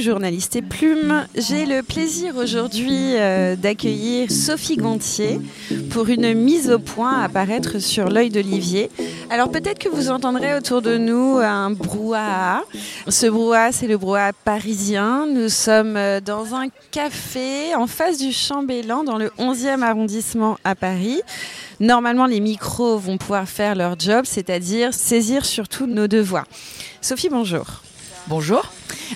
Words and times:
Journaliste 0.00 0.54
et 0.54 0.62
plume. 0.62 1.26
J'ai 1.34 1.66
le 1.66 1.82
plaisir 1.82 2.36
aujourd'hui 2.36 3.16
euh, 3.16 3.56
d'accueillir 3.56 4.30
Sophie 4.30 4.76
Gontier 4.76 5.40
pour 5.90 6.08
une 6.08 6.34
mise 6.34 6.70
au 6.70 6.78
point 6.78 7.20
à 7.22 7.28
paraître 7.28 7.80
sur 7.80 8.08
l'œil 8.08 8.30
d'Olivier. 8.30 8.90
Alors 9.28 9.50
peut-être 9.50 9.78
que 9.78 9.88
vous 9.88 10.10
entendrez 10.10 10.54
autour 10.54 10.82
de 10.82 10.96
nous 10.96 11.38
un 11.38 11.70
brouhaha. 11.70 12.62
Ce 13.08 13.26
brouhaha, 13.26 13.72
c'est 13.72 13.88
le 13.88 13.98
brouhaha 13.98 14.32
parisien. 14.32 15.26
Nous 15.26 15.48
sommes 15.48 15.96
euh, 15.96 16.20
dans 16.20 16.54
un 16.54 16.68
café 16.92 17.74
en 17.74 17.86
face 17.86 18.18
du 18.18 18.32
Chambellan 18.32 19.02
dans 19.02 19.18
le 19.18 19.30
11e 19.38 19.82
arrondissement 19.82 20.58
à 20.62 20.76
Paris. 20.76 21.20
Normalement, 21.80 22.26
les 22.26 22.40
micros 22.40 22.98
vont 22.98 23.18
pouvoir 23.18 23.48
faire 23.48 23.74
leur 23.74 23.98
job, 23.98 24.24
c'est-à-dire 24.24 24.94
saisir 24.94 25.44
surtout 25.44 25.86
nos 25.86 26.06
devoirs. 26.06 26.46
Sophie, 27.00 27.28
bonjour. 27.28 27.82
Bonjour. 28.28 28.62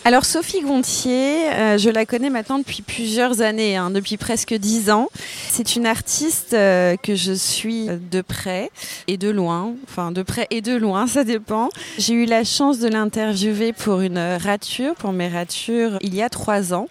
Alors 0.07 0.25
Sophie 0.25 0.63
Gontier, 0.63 1.53
euh, 1.53 1.77
je 1.77 1.91
la 1.91 2.07
connais 2.07 2.31
maintenant 2.31 2.59
depuis 2.59 2.81
plusieurs 2.81 3.43
années, 3.43 3.77
hein, 3.77 3.91
depuis 3.91 4.17
presque 4.17 4.55
dix 4.55 4.89
ans. 4.89 5.09
C'est 5.51 5.77
une 5.77 5.85
artiste 5.85 6.55
euh, 6.55 6.97
que 6.97 7.15
je 7.15 7.35
suis 7.35 7.89
de 7.89 8.23
près 8.23 8.71
et 9.09 9.19
de 9.19 9.29
loin, 9.29 9.75
enfin 9.87 10.13
de 10.13 10.23
près 10.23 10.47
et 10.49 10.63
de 10.63 10.75
loin, 10.75 11.07
ça 11.09 11.25
dépend. 11.25 11.69
J'ai 11.99 12.15
eu 12.15 12.25
la 12.25 12.43
chance 12.43 12.79
de 12.79 12.89
l'interviewer 12.89 13.75
pour 13.75 14.01
une 14.01 14.39
rature, 14.43 14.95
pour 14.95 15.13
mes 15.13 15.29
ratures, 15.29 15.99
il 16.01 16.15
y 16.15 16.23
a 16.23 16.31
trois 16.31 16.73
ans. 16.73 16.89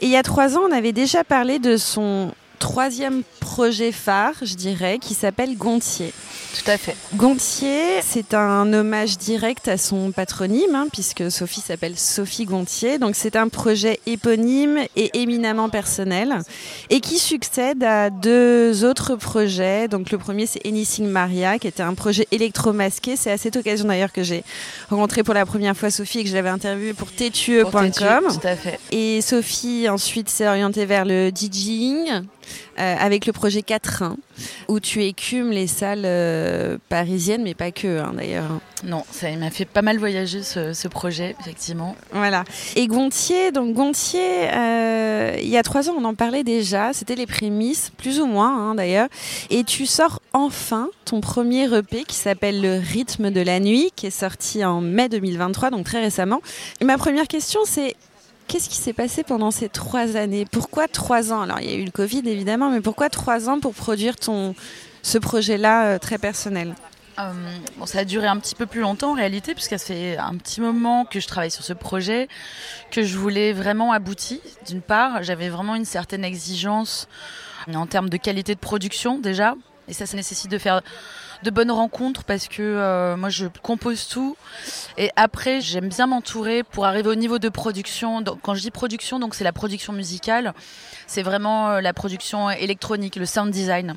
Et 0.00 0.06
il 0.06 0.10
y 0.12 0.16
a 0.16 0.22
trois 0.22 0.56
ans, 0.56 0.62
on 0.68 0.72
avait 0.72 0.92
déjà 0.92 1.24
parlé 1.24 1.58
de 1.58 1.76
son 1.76 2.30
troisième 2.60 3.24
projet 3.40 3.90
phare, 3.90 4.34
je 4.42 4.54
dirais, 4.54 4.98
qui 5.00 5.14
s'appelle 5.14 5.56
Gontier. 5.56 6.12
Tout 6.52 6.70
à 6.70 6.76
fait. 6.76 6.96
Gontier, 7.14 8.02
c'est 8.02 8.34
un 8.34 8.72
hommage 8.72 9.16
direct 9.18 9.68
à 9.68 9.78
son 9.78 10.12
patronyme, 10.12 10.74
hein, 10.74 10.86
puisque 10.92 11.30
Sophie 11.30 11.60
s'appelle 11.60 11.96
Sophie 11.96 12.44
Gontier. 12.44 12.98
Donc 12.98 13.16
c'est 13.16 13.36
un 13.36 13.48
projet 13.48 14.00
éponyme 14.06 14.78
et 14.96 15.10
éminemment 15.18 15.70
personnel, 15.70 16.38
et 16.90 17.00
qui 17.00 17.18
succède 17.18 17.82
à 17.82 18.10
deux 18.10 18.84
autres 18.84 19.16
projets. 19.16 19.88
Donc 19.88 20.10
le 20.10 20.18
premier, 20.18 20.46
c'est 20.46 20.64
Anything 20.66 21.06
Maria, 21.06 21.58
qui 21.58 21.68
était 21.68 21.82
un 21.82 21.94
projet 21.94 22.26
électromasqué. 22.30 23.16
C'est 23.16 23.30
à 23.30 23.38
cette 23.38 23.56
occasion 23.56 23.88
d'ailleurs 23.88 24.12
que 24.12 24.22
j'ai 24.22 24.44
rencontré 24.90 25.22
pour 25.22 25.34
la 25.34 25.46
première 25.46 25.76
fois 25.76 25.90
Sophie 25.90 26.20
et 26.20 26.24
que 26.24 26.28
je 26.28 26.34
l'avais 26.34 26.50
interviewée 26.50 26.92
pour 26.92 27.10
tétue.com. 27.10 27.72
Tout 27.72 28.46
à 28.46 28.56
fait. 28.56 28.78
Et 28.90 29.20
Sophie 29.22 29.88
ensuite 29.88 30.28
s'est 30.28 30.46
orientée 30.46 30.84
vers 30.84 31.04
le 31.04 31.30
DJing. 31.34 32.22
Euh, 32.78 32.96
avec 32.98 33.26
le 33.26 33.32
projet 33.32 33.62
4 33.62 34.04
où 34.68 34.80
tu 34.80 35.04
écumes 35.04 35.50
les 35.50 35.66
salles 35.66 36.04
euh, 36.04 36.78
parisiennes, 36.88 37.42
mais 37.42 37.54
pas 37.54 37.70
que 37.70 38.00
hein, 38.00 38.12
d'ailleurs. 38.16 38.48
Non, 38.84 39.04
ça 39.10 39.30
m'a 39.36 39.50
fait 39.50 39.66
pas 39.66 39.82
mal 39.82 39.98
voyager 39.98 40.42
ce, 40.42 40.88
projet, 40.88 41.36
effectivement. 41.40 41.94
Voilà. 42.12 42.44
Et 42.74 42.86
Gontier, 42.86 43.52
donc 43.52 43.74
Gontier, 43.74 44.50
euh, 44.52 45.36
il 45.40 45.48
y 45.48 45.56
a 45.56 45.62
trois 45.62 45.90
ans, 45.90 45.94
on 45.98 46.04
en 46.04 46.14
parlait 46.14 46.44
déjà, 46.44 46.92
c'était 46.92 47.14
les 47.14 47.26
prémices, 47.26 47.92
plus 47.96 48.20
ou 48.20 48.26
moins 48.26 48.70
hein, 48.70 48.74
d'ailleurs. 48.74 49.08
Et 49.50 49.64
tu 49.64 49.86
sors 49.86 50.20
enfin 50.32 50.88
ton 51.04 51.20
premier 51.20 51.64
EP 51.76 52.04
qui 52.04 52.16
s'appelle 52.16 52.60
Le 52.60 52.78
rythme 52.78 53.30
de 53.30 53.40
la 53.40 53.60
nuit, 53.60 53.92
qui 53.94 54.06
est 54.06 54.10
sorti 54.10 54.64
en 54.64 54.80
mai 54.80 55.08
2023, 55.08 55.70
donc 55.70 55.84
très 55.84 56.00
récemment. 56.00 56.40
Et 56.80 56.84
ma 56.84 56.96
première 56.96 57.28
question, 57.28 57.60
c'est 57.64 57.94
Qu'est-ce 58.52 58.68
qui 58.68 58.76
s'est 58.76 58.92
passé 58.92 59.22
pendant 59.22 59.50
ces 59.50 59.70
trois 59.70 60.14
années 60.18 60.44
Pourquoi 60.44 60.86
trois 60.86 61.32
ans 61.32 61.40
Alors, 61.40 61.60
il 61.60 61.70
y 61.70 61.72
a 61.72 61.76
eu 61.78 61.86
le 61.86 61.90
Covid, 61.90 62.20
évidemment, 62.26 62.68
mais 62.68 62.82
pourquoi 62.82 63.08
trois 63.08 63.48
ans 63.48 63.60
pour 63.60 63.72
produire 63.72 64.16
ton, 64.16 64.54
ce 65.00 65.16
projet-là 65.16 65.86
euh, 65.86 65.98
très 65.98 66.18
personnel? 66.18 66.74
Euh, 67.18 67.32
bon, 67.78 67.86
ça 67.86 68.00
a 68.00 68.04
duré 68.04 68.26
un 68.26 68.36
petit 68.36 68.54
peu 68.54 68.66
plus 68.66 68.82
longtemps 68.82 69.12
en 69.12 69.14
réalité, 69.14 69.54
puisque 69.54 69.78
ça 69.78 69.86
fait 69.86 70.18
un 70.18 70.36
petit 70.36 70.60
moment 70.60 71.06
que 71.06 71.18
je 71.18 71.26
travaille 71.26 71.50
sur 71.50 71.64
ce 71.64 71.72
projet, 71.72 72.28
que 72.90 73.02
je 73.02 73.16
voulais 73.16 73.54
vraiment 73.54 73.90
aboutir. 73.90 74.40
D'une 74.66 74.82
part, 74.82 75.22
j'avais 75.22 75.48
vraiment 75.48 75.74
une 75.74 75.86
certaine 75.86 76.22
exigence 76.22 77.08
en 77.74 77.86
termes 77.86 78.10
de 78.10 78.18
qualité 78.18 78.54
de 78.54 78.60
production 78.60 79.18
déjà, 79.18 79.54
et 79.88 79.94
ça, 79.94 80.04
ça 80.04 80.14
nécessite 80.14 80.50
de 80.50 80.58
faire 80.58 80.82
de 81.42 81.50
bonnes 81.50 81.70
rencontres 81.70 82.24
parce 82.24 82.48
que 82.48 82.62
euh, 82.62 83.16
moi 83.16 83.28
je 83.28 83.46
compose 83.62 84.08
tout 84.08 84.36
et 84.96 85.10
après 85.16 85.60
j'aime 85.60 85.88
bien 85.88 86.06
m'entourer 86.06 86.62
pour 86.62 86.86
arriver 86.86 87.08
au 87.08 87.14
niveau 87.14 87.38
de 87.38 87.48
production. 87.48 88.20
Donc, 88.20 88.38
quand 88.42 88.54
je 88.54 88.60
dis 88.60 88.70
production, 88.70 89.18
donc 89.18 89.34
c'est 89.34 89.44
la 89.44 89.52
production 89.52 89.92
musicale, 89.92 90.54
c'est 91.06 91.22
vraiment 91.22 91.70
euh, 91.70 91.80
la 91.80 91.92
production 91.92 92.50
électronique, 92.50 93.16
le 93.16 93.26
sound 93.26 93.50
design. 93.50 93.96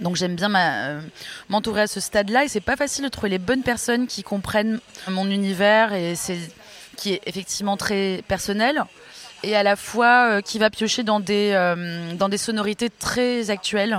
Donc 0.00 0.16
j'aime 0.16 0.36
bien 0.36 0.54
euh, 0.54 1.00
m'entourer 1.48 1.82
à 1.82 1.86
ce 1.86 2.00
stade-là 2.00 2.44
et 2.44 2.48
c'est 2.48 2.60
pas 2.60 2.76
facile 2.76 3.04
de 3.04 3.10
trouver 3.10 3.28
les 3.28 3.38
bonnes 3.38 3.62
personnes 3.62 4.06
qui 4.06 4.22
comprennent 4.22 4.80
mon 5.08 5.30
univers 5.30 5.92
et 5.92 6.14
c'est 6.14 6.38
qui 6.96 7.12
est 7.12 7.22
effectivement 7.26 7.76
très 7.76 8.22
personnel 8.28 8.84
et 9.42 9.56
à 9.56 9.62
la 9.62 9.76
fois 9.76 10.40
qui 10.42 10.58
va 10.58 10.70
piocher 10.70 11.02
dans 11.02 11.20
des 11.20 11.52
dans 12.18 12.28
des 12.28 12.38
sonorités 12.38 12.90
très 12.90 13.50
actuelles. 13.50 13.98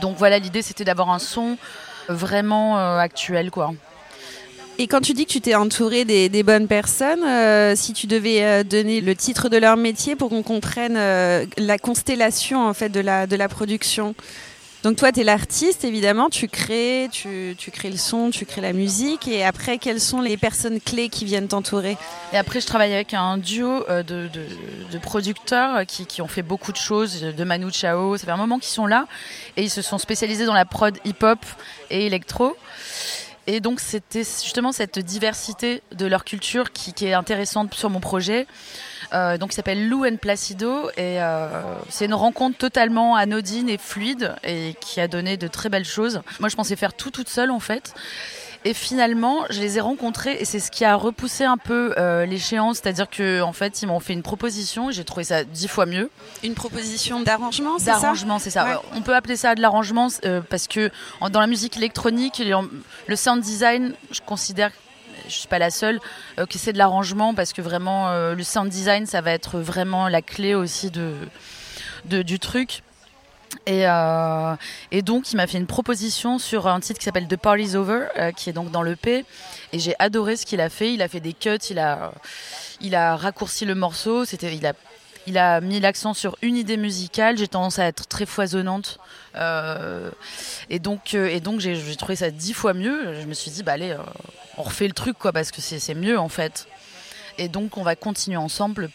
Donc 0.00 0.16
voilà, 0.16 0.38
l'idée 0.38 0.62
c'était 0.62 0.84
d'avoir 0.84 1.10
un 1.10 1.18
son 1.18 1.56
vraiment 2.08 2.78
euh, 2.78 2.98
actuel, 2.98 3.50
quoi. 3.50 3.72
Et 4.78 4.86
quand 4.86 5.00
tu 5.00 5.12
dis 5.12 5.26
que 5.26 5.30
tu 5.30 5.40
t'es 5.40 5.54
entouré 5.54 6.04
des, 6.04 6.42
bonnes 6.42 6.66
personnes, 6.66 7.22
euh, 7.24 7.76
si 7.76 7.92
tu 7.92 8.06
devais 8.06 8.42
euh, 8.42 8.64
donner 8.64 9.00
le 9.00 9.14
titre 9.14 9.48
de 9.48 9.58
leur 9.58 9.76
métier 9.76 10.16
pour 10.16 10.30
qu'on 10.30 10.42
comprenne 10.42 10.94
la 10.94 11.78
constellation 11.78 12.66
en 12.66 12.72
fait 12.74 12.88
de 12.88 13.00
la, 13.00 13.26
de 13.26 13.36
la 13.36 13.48
production, 13.48 14.14
donc 14.82 14.96
toi, 14.96 15.12
tu 15.12 15.20
es 15.20 15.24
l'artiste, 15.24 15.84
évidemment, 15.84 16.28
tu 16.28 16.48
crées, 16.48 17.08
tu, 17.12 17.54
crées 17.72 17.90
le 17.90 17.96
son, 17.96 18.30
tu 18.30 18.44
crées 18.44 18.60
la 18.60 18.72
musique. 18.72 19.28
Et 19.28 19.44
après, 19.44 19.78
quelles 19.78 20.00
sont 20.00 20.20
les 20.20 20.36
personnes 20.36 20.80
clés 20.80 21.08
qui 21.08 21.24
viennent 21.24 21.46
t'entourer? 21.46 21.96
Et 22.32 22.36
après, 22.36 22.60
je 22.60 22.66
travaille 22.66 22.92
avec 22.92 23.14
un 23.14 23.38
duo 23.38 23.84
euh, 23.88 24.02
de, 24.02 24.98
producteurs 24.98 25.86
qui, 25.86 26.06
qui, 26.06 26.20
ont 26.20 26.26
fait 26.26 26.42
beaucoup 26.42 26.72
de 26.72 26.76
choses, 26.76 27.20
de 27.20 27.44
Manu 27.44 27.70
Chao. 27.70 28.16
Ça 28.16 28.24
fait 28.24 28.32
un 28.32 28.36
moment 28.36 28.58
qu'ils 28.58 28.72
sont 28.72 28.86
là. 28.86 29.06
Et 29.56 29.62
ils 29.62 29.70
se 29.70 29.82
sont 29.82 29.98
spécialisés 29.98 30.46
dans 30.46 30.54
la 30.54 30.64
prod 30.64 30.98
hip-hop 31.04 31.38
et 31.90 32.06
électro. 32.06 32.56
Et 33.46 33.60
donc, 33.60 33.78
c'était 33.78 34.24
justement 34.24 34.72
cette 34.72 34.98
diversité 34.98 35.82
de 35.92 36.06
leur 36.06 36.24
culture 36.24 36.72
qui 36.72 36.92
est 37.04 37.12
intéressante 37.12 37.72
sur 37.74 37.88
mon 37.88 38.00
projet. 38.00 38.48
Euh, 39.12 39.38
donc, 39.38 39.52
il 39.52 39.56
s'appelle 39.56 39.88
Lou 39.88 40.04
and 40.04 40.16
Placido. 40.16 40.88
Et 40.96 41.20
euh, 41.20 41.48
c'est 41.88 42.06
une 42.06 42.14
rencontre 42.14 42.58
totalement 42.58 43.16
anodine 43.16 43.68
et 43.68 43.78
fluide 43.78 44.34
et 44.44 44.74
qui 44.80 45.00
a 45.00 45.08
donné 45.08 45.36
de 45.36 45.48
très 45.48 45.68
belles 45.68 45.84
choses. 45.84 46.22
Moi, 46.40 46.48
je 46.48 46.56
pensais 46.56 46.76
faire 46.76 46.94
tout 46.94 47.10
toute 47.10 47.28
seule, 47.28 47.50
en 47.50 47.60
fait. 47.60 47.94
Et 48.64 48.74
finalement, 48.74 49.40
je 49.50 49.60
les 49.60 49.78
ai 49.78 49.80
rencontrés 49.80 50.36
et 50.38 50.44
c'est 50.44 50.60
ce 50.60 50.70
qui 50.70 50.84
a 50.84 50.94
repoussé 50.94 51.42
un 51.42 51.56
peu 51.56 51.94
euh, 51.98 52.26
l'échéance, 52.26 52.78
c'est-à-dire 52.78 53.10
que 53.10 53.40
en 53.40 53.52
fait, 53.52 53.82
ils 53.82 53.86
m'ont 53.86 53.98
fait 53.98 54.12
une 54.12 54.22
proposition 54.22 54.90
et 54.90 54.92
j'ai 54.92 55.02
trouvé 55.02 55.24
ça 55.24 55.42
dix 55.42 55.66
fois 55.66 55.84
mieux. 55.84 56.10
Une 56.44 56.54
proposition 56.54 57.20
d'arrangement, 57.20 57.80
c'est 57.80 57.86
ça? 57.86 57.98
D'arrangement, 57.98 58.38
c'est 58.38 58.50
ça. 58.50 58.80
On 58.94 59.02
peut 59.02 59.16
appeler 59.16 59.34
ça 59.34 59.56
de 59.56 59.60
l'arrangement 59.60 60.06
parce 60.48 60.68
que 60.68 60.92
dans 61.32 61.40
la 61.40 61.48
musique 61.48 61.76
électronique, 61.76 62.40
le 63.08 63.16
sound 63.16 63.42
design, 63.42 63.94
je 64.12 64.20
considère 64.20 64.70
je 65.32 65.38
suis 65.38 65.48
pas 65.48 65.58
la 65.58 65.70
seule, 65.70 66.00
euh, 66.38 66.46
qui 66.46 66.58
c'est 66.58 66.72
de 66.72 66.78
l'arrangement 66.78 67.34
parce 67.34 67.52
que 67.52 67.62
vraiment 67.62 68.10
euh, 68.10 68.34
le 68.34 68.42
sound 68.42 68.68
design, 68.68 69.06
ça 69.06 69.20
va 69.20 69.32
être 69.32 69.58
vraiment 69.58 70.08
la 70.08 70.22
clé 70.22 70.54
aussi 70.54 70.90
de, 70.90 71.14
du 72.04 72.38
truc. 72.38 72.82
Et, 73.66 73.86
euh, 73.86 74.56
et, 74.92 75.02
donc, 75.02 75.30
il 75.32 75.36
m'a 75.36 75.46
fait 75.46 75.58
une 75.58 75.66
proposition 75.66 76.38
sur 76.38 76.66
un 76.66 76.80
titre 76.80 76.98
qui 76.98 77.04
s'appelle 77.04 77.28
The 77.28 77.36
Party's 77.36 77.74
Over, 77.74 78.06
qui 78.34 78.48
est 78.48 78.52
donc 78.54 78.70
dans 78.70 78.82
l'EP. 78.82 79.26
Et 79.72 79.78
j'ai 79.78 79.94
adoré 79.98 80.36
ce 80.36 80.46
qu'il 80.46 80.60
a 80.60 80.70
fait. 80.70 80.94
Il 80.94 81.02
a 81.02 81.08
fait 81.08 81.20
des 81.20 81.34
cuts, 81.34 81.56
il 81.68 81.78
a, 81.78 82.12
il 82.80 82.94
a 82.94 83.14
raccourci 83.14 83.66
le 83.66 83.74
morceau. 83.74 84.24
C'était, 84.24 84.58
il 85.26 85.38
a 85.38 85.60
mis 85.60 85.80
l'accent 85.80 86.14
sur 86.14 86.36
une 86.42 86.56
idée 86.56 86.76
musicale. 86.76 87.38
J'ai 87.38 87.48
tendance 87.48 87.78
à 87.78 87.86
être 87.86 88.06
très 88.06 88.26
foisonnante. 88.26 88.98
Euh, 89.36 90.10
et 90.68 90.78
donc, 90.78 91.14
euh, 91.14 91.28
et 91.28 91.40
donc 91.40 91.60
j'ai 91.60 91.96
trouvé 91.96 92.16
ça 92.16 92.30
dix 92.30 92.52
fois 92.52 92.74
mieux. 92.74 93.20
Je 93.20 93.26
me 93.26 93.34
suis 93.34 93.50
dit, 93.50 93.62
bah 93.62 93.72
allez, 93.72 93.90
euh, 93.90 93.98
on 94.58 94.62
refait 94.62 94.88
le 94.88 94.94
truc, 94.94 95.18
quoi, 95.18 95.32
parce 95.32 95.50
que 95.50 95.60
c'est 95.60 95.94
mieux 95.94 96.18
en 96.18 96.28
fait. 96.28 96.66
Et 97.38 97.48
donc, 97.48 97.78
on 97.78 97.82
va 97.82 97.96
continuer 97.96 98.36
ensemble 98.36 98.90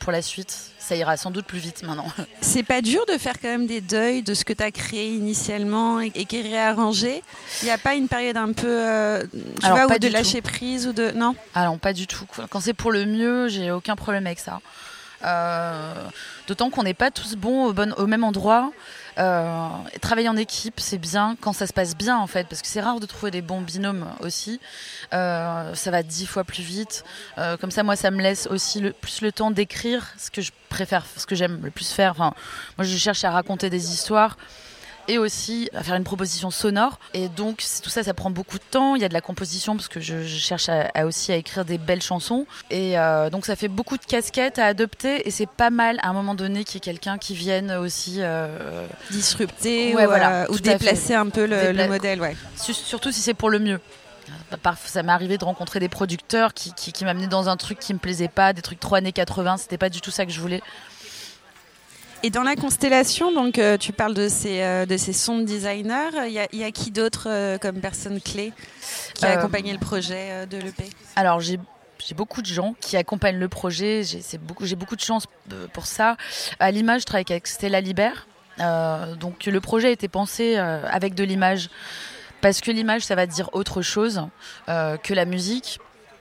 pour 0.00 0.10
la 0.10 0.20
suite. 0.20 0.72
Ça 0.80 0.96
ira 0.96 1.16
sans 1.16 1.30
doute 1.30 1.46
plus 1.46 1.60
vite 1.60 1.84
maintenant. 1.84 2.06
C'est 2.40 2.64
pas 2.64 2.82
dur 2.82 3.04
de 3.06 3.16
faire 3.16 3.34
quand 3.40 3.48
même 3.48 3.68
des 3.68 3.80
deuils 3.80 4.22
de 4.22 4.34
ce 4.34 4.44
que 4.44 4.52
tu 4.52 4.62
as 4.62 4.72
créé 4.72 5.08
initialement 5.10 6.00
et, 6.00 6.10
qui 6.10 6.36
est 6.36 6.42
réarrangé? 6.42 7.22
Il 7.62 7.66
n'y 7.66 7.70
a 7.70 7.78
pas 7.78 7.94
une 7.94 8.08
période 8.08 8.36
un 8.36 8.52
peu 8.52 9.22
tu 9.60 9.68
vois, 9.68 9.98
de 9.98 10.08
lâcher 10.08 10.42
prise 10.42 10.88
ou 10.88 10.92
de. 10.92 11.12
Non? 11.12 11.36
Alors, 11.54 11.78
pas 11.78 11.92
du 11.92 12.08
tout. 12.08 12.26
Quand 12.50 12.60
c'est 12.60 12.74
pour 12.74 12.90
le 12.90 13.04
mieux, 13.04 13.46
j'ai 13.46 13.70
aucun 13.70 13.94
problème 13.94 14.26
avec 14.26 14.40
ça. 14.40 14.60
Euh, 15.26 16.04
d'autant 16.46 16.70
qu'on 16.70 16.84
n'est 16.84 16.94
pas 16.94 17.10
tous 17.10 17.36
bons 17.36 17.74
au, 17.96 18.06
même 18.06 18.24
endroit. 18.24 18.70
Euh, 19.18 19.68
travailler 20.00 20.28
en 20.28 20.36
équipe, 20.36 20.78
c'est 20.78 20.98
bien 20.98 21.36
quand 21.40 21.52
ça 21.52 21.66
se 21.66 21.72
passe 21.72 21.96
bien 21.96 22.18
en 22.18 22.26
fait, 22.26 22.46
parce 22.48 22.60
que 22.62 22.68
c'est 22.68 22.80
rare 22.80 23.00
de 23.00 23.06
trouver 23.06 23.30
des 23.30 23.42
bons 23.42 23.60
binômes 23.60 24.06
aussi. 24.20 24.60
Euh, 25.14 25.74
ça 25.74 25.90
va 25.90 26.02
dix 26.02 26.26
fois 26.26 26.44
plus 26.44 26.62
vite. 26.62 27.04
Comme 27.60 27.70
ça, 27.70 27.82
moi, 27.82 27.96
ça 27.96 28.10
me 28.10 28.22
laisse 28.22 28.46
aussi 28.46 28.82
plus 29.00 29.22
le 29.22 29.32
temps 29.32 29.50
d'écrire 29.50 30.06
ce 30.18 30.30
que 30.30 30.42
je 30.42 30.52
préfère, 30.68 31.04
ce 31.16 31.26
que 31.26 31.34
j'aime 31.34 31.60
le 31.62 31.70
plus 31.70 31.90
faire. 31.90 32.12
Enfin, 32.12 32.34
moi, 32.78 32.84
je 32.84 32.96
cherche 32.96 33.24
à 33.24 33.30
raconter 33.30 33.70
des 33.70 33.92
histoires 33.92 34.36
et 35.08 35.18
aussi 35.18 35.70
à 35.74 35.82
faire 35.82 35.94
une 35.94 36.04
proposition 36.04 36.50
sonore. 36.50 36.98
Et 37.14 37.28
donc 37.28 37.64
tout 37.82 37.90
ça, 37.90 38.02
ça 38.02 38.14
prend 38.14 38.30
beaucoup 38.30 38.58
de 38.58 38.64
temps. 38.70 38.94
Il 38.94 39.02
y 39.02 39.04
a 39.04 39.08
de 39.08 39.14
la 39.14 39.20
composition 39.20 39.76
parce 39.76 39.88
que 39.88 40.00
je, 40.00 40.24
cherche 40.24 40.68
à, 40.68 41.06
aussi 41.06 41.32
à 41.32 41.36
écrire 41.36 41.64
des 41.64 41.78
belles 41.78 42.02
chansons. 42.02 42.46
Et 42.70 42.98
euh, 42.98 43.30
donc 43.30 43.46
ça 43.46 43.56
fait 43.56 43.68
beaucoup 43.68 43.96
de 43.96 44.04
casquettes 44.04 44.58
à 44.58 44.66
adopter 44.66 45.26
et 45.26 45.30
c'est 45.30 45.48
pas 45.48 45.70
mal 45.70 45.98
à 46.02 46.08
un 46.08 46.12
moment 46.12 46.34
donné 46.34 46.64
qu'il 46.64 46.76
y 46.76 46.78
ait 46.78 46.80
quelqu'un 46.80 47.18
qui 47.18 47.34
vienne 47.34 47.72
aussi 47.72 48.16
euh, 48.18 48.86
disrupter 49.10 49.94
ou, 49.94 49.98
voilà, 49.98 50.50
ou 50.50 50.58
déplacer 50.58 51.14
un 51.14 51.28
peu 51.28 51.46
le, 51.46 51.86
modèle. 51.88 52.20
Ouais. 52.20 52.36
Surtout 52.56 53.12
si 53.12 53.20
c'est 53.20 53.34
pour 53.34 53.50
le 53.50 53.58
mieux. 53.58 53.80
Ça 54.86 55.02
m'est 55.02 55.12
arrivé 55.12 55.38
de 55.38 55.44
rencontrer 55.44 55.78
des 55.80 55.88
producteurs 55.88 56.54
qui, 56.54 56.72
qui, 56.72 56.92
qui 56.92 57.04
m'amenaient 57.04 57.26
dans 57.26 57.48
un 57.48 57.56
truc 57.56 57.78
qui 57.78 57.94
me 57.94 57.98
plaisait 57.98 58.28
pas, 58.28 58.52
des 58.52 58.62
trucs 58.62 58.80
trop 58.80 58.96
années 58.96 59.12
80, 59.12 59.58
c'était 59.58 59.78
pas 59.78 59.88
du 59.88 60.00
tout 60.00 60.10
ça 60.10 60.26
que 60.26 60.32
je 60.32 60.40
voulais. 60.40 60.62
Et 62.22 62.30
dans 62.30 62.42
la 62.42 62.56
constellation, 62.56 63.32
donc 63.32 63.58
euh, 63.58 63.76
tu 63.76 63.92
parles 63.92 64.14
de 64.14 64.28
ces, 64.28 64.62
euh, 64.62 64.86
de 64.86 64.96
ces 64.96 65.12
sound 65.12 65.44
designers, 65.44 66.10
il 66.26 66.58
y, 66.58 66.64
a 66.64 66.70
qui 66.70 66.90
d'autre 66.90 67.26
euh, 67.28 67.58
comme 67.58 67.80
personne 67.80 68.20
clé 68.20 68.52
qui 69.14 69.26
a 69.26 69.32
accompagné 69.32 69.72
le 69.72 69.78
projet 69.78 70.46
de 70.46 70.58
l'EP 70.58 70.84
Alors 71.14 71.40
j'ai 71.40 71.58
j'ai 72.06 72.14
beaucoup 72.14 72.42
de 72.42 72.46
gens 72.46 72.74
qui 72.78 72.98
accompagnent 72.98 73.38
le 73.38 73.48
projet. 73.48 74.02
J'ai 74.04 74.36
beaucoup, 74.36 74.66
beaucoup 74.76 74.96
de 74.96 75.00
chance 75.00 75.24
pour 75.72 75.86
ça. 75.86 76.18
À 76.60 76.70
l'image, 76.70 77.00
je 77.00 77.06
travaille 77.06 77.24
avec 77.30 77.46
Stella 77.46 77.80
Libert. 77.80 78.28
donc 79.18 79.46
le 79.46 79.60
projet 79.60 79.88
a 79.88 79.90
été 79.90 80.06
pensé 80.06 80.56
avec 80.56 81.14
de 81.14 81.24
l'image 81.24 81.70
parce 82.42 82.60
que 82.60 82.70
l'image, 82.70 83.00
ça 83.00 83.14
va 83.14 83.26
dire 83.26 83.48
autre 83.54 83.80
chose 83.80 84.28
que 84.66 85.14
la 85.14 85.24
musique. 85.24 85.80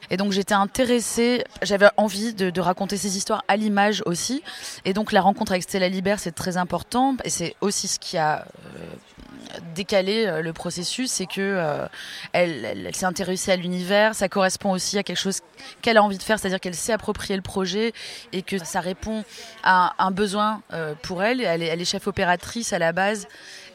Et 0.10 0.18
donc 0.18 0.32
j'étais 0.32 0.54
intéressée, 0.54 1.44
j'avais 1.62 1.90
envie 1.98 2.34
de, 2.34 2.60
raconter 2.60 2.98
ces 2.98 3.18
histoires 3.18 3.44
à 3.48 3.58
l'image 3.58 4.02
aussi. 4.06 4.42
Et 4.86 4.94
donc 4.94 5.12
la 5.12 5.22
rencontre 5.22 5.52
avec 5.52 5.64
Stella 5.64 5.90
Libert, 5.90 6.20
c'est 6.20 6.32
très 6.32 6.58
important. 6.58 7.16
Et 7.24 7.30
c'est 7.30 7.56
aussi 7.62 7.88
ce 7.88 8.00
qui 8.00 8.18
a 8.18 8.40
euh, 8.40 9.60
décalé 9.76 10.26
euh, 10.26 10.42
le 10.42 10.54
processus, 10.54 11.12
c'est 11.12 11.26
que 11.26 11.42
euh, 11.42 11.86
elle, 12.34 12.90
s'est 12.96 13.06
intéressée 13.06 13.52
à 13.52 13.56
l'univers. 13.56 14.16
Ça 14.16 14.30
correspond 14.30 14.72
aussi 14.72 14.98
à 14.98 15.04
quelque 15.04 15.20
chose 15.20 15.42
qu'elle 15.82 15.98
a 15.98 16.04
envie 16.04 16.18
de 16.18 16.24
faire, 16.24 16.40
c'est-à-dire 16.40 16.60
qu'elle 16.60 16.76
s'est 16.76 16.94
approprié 16.94 17.36
le 17.36 17.42
projet 17.42 17.94
et 18.32 18.42
que 18.42 18.58
ça 18.64 18.80
répond 18.80 19.24
à 19.64 19.94
un 20.00 20.12
besoin 20.12 20.62
pour 21.04 21.24
elle. 21.24 21.42
Elle 21.42 21.62
est, 21.62 21.68
elle 21.68 21.82
est 21.82 21.86
chef 21.86 22.08
opératrice 22.08 22.74
à 22.74 22.80
la 22.80 22.94
base 22.94 23.28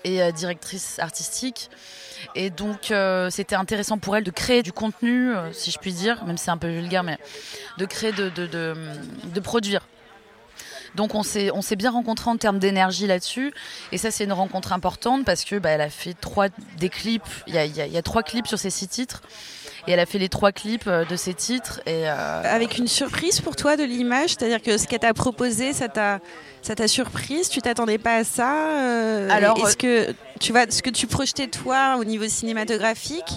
et 0.04 0.32
directrice 0.32 0.98
artistique. 0.98 1.70
Et 2.34 2.50
donc, 2.50 2.90
euh, 2.90 3.30
c'était 3.30 3.56
intéressant 3.56 3.98
pour 3.98 4.16
elle 4.16 4.24
de 4.24 4.30
créer 4.30 4.62
du 4.62 4.72
contenu, 4.72 5.34
euh, 5.34 5.52
si 5.52 5.70
je 5.70 5.78
puis 5.78 5.92
dire, 5.92 6.24
même 6.24 6.36
si 6.36 6.44
c'est 6.44 6.50
un 6.50 6.56
peu 6.56 6.68
vulgaire, 6.68 7.02
mais 7.02 7.18
de 7.78 7.84
créer, 7.86 8.12
de, 8.12 8.28
de, 8.28 8.46
de, 8.46 9.40
produire. 9.40 9.86
Donc 10.96 11.14
on 11.14 11.22
s'est 11.22 11.76
bien 11.76 11.92
rencontrés 11.92 12.30
en 12.30 12.36
termes 12.36 12.58
d'énergie 12.58 13.06
là-dessus. 13.06 13.52
Et 13.92 13.98
ça 13.98 14.10
c'est 14.10 14.24
une 14.24 14.32
rencontre 14.32 14.72
importante 14.72 15.24
parce 15.24 15.44
que 15.44 15.56
bah, 15.56 15.70
elle 15.70 15.80
a 15.80 15.88
fait 15.88 16.14
trois 16.14 16.48
des 16.78 16.88
clips. 16.88 17.22
Il 17.46 17.54
y 17.54 17.58
a, 17.58 17.64
y 17.64 17.96
a, 17.96 18.02
trois 18.02 18.24
clips 18.24 18.48
sur 18.48 18.58
ces 18.58 18.70
six 18.70 18.88
titres. 18.88 19.22
Et 19.86 19.92
elle 19.92 20.00
a 20.00 20.06
fait 20.06 20.18
les 20.18 20.28
trois 20.28 20.50
clips 20.50 20.88
euh, 20.88 21.04
de 21.04 21.14
ces 21.14 21.32
titres. 21.32 21.80
Et 21.86 22.08
avec 22.08 22.76
une 22.76 22.88
surprise 22.88 23.40
pour 23.40 23.54
toi 23.54 23.76
de 23.76 23.84
l'image 23.84 24.30
c'est-à-dire 24.30 24.60
que 24.60 24.78
ce 24.78 24.88
qu'elle 24.88 24.98
t'a 24.98 25.14
proposé 25.14 25.72
ça 25.72 25.88
t'a 25.88 26.18
ça 26.62 26.74
t'a 26.74 26.88
surprise? 26.88 27.48
Tu 27.48 27.60
t'attendais 27.60 27.98
pas 27.98 28.16
à 28.16 28.24
ça 28.24 29.30
Alors, 29.30 29.66
est-ce 29.66 29.76
que 29.76 30.14
tu 30.40 30.52
vois, 30.52 30.64
ce 30.70 30.82
que 30.82 30.90
tu 30.90 31.06
projetais 31.06 31.48
toi 31.48 31.96
au 31.98 32.04
niveau 32.04 32.26
cinématographique, 32.26 33.30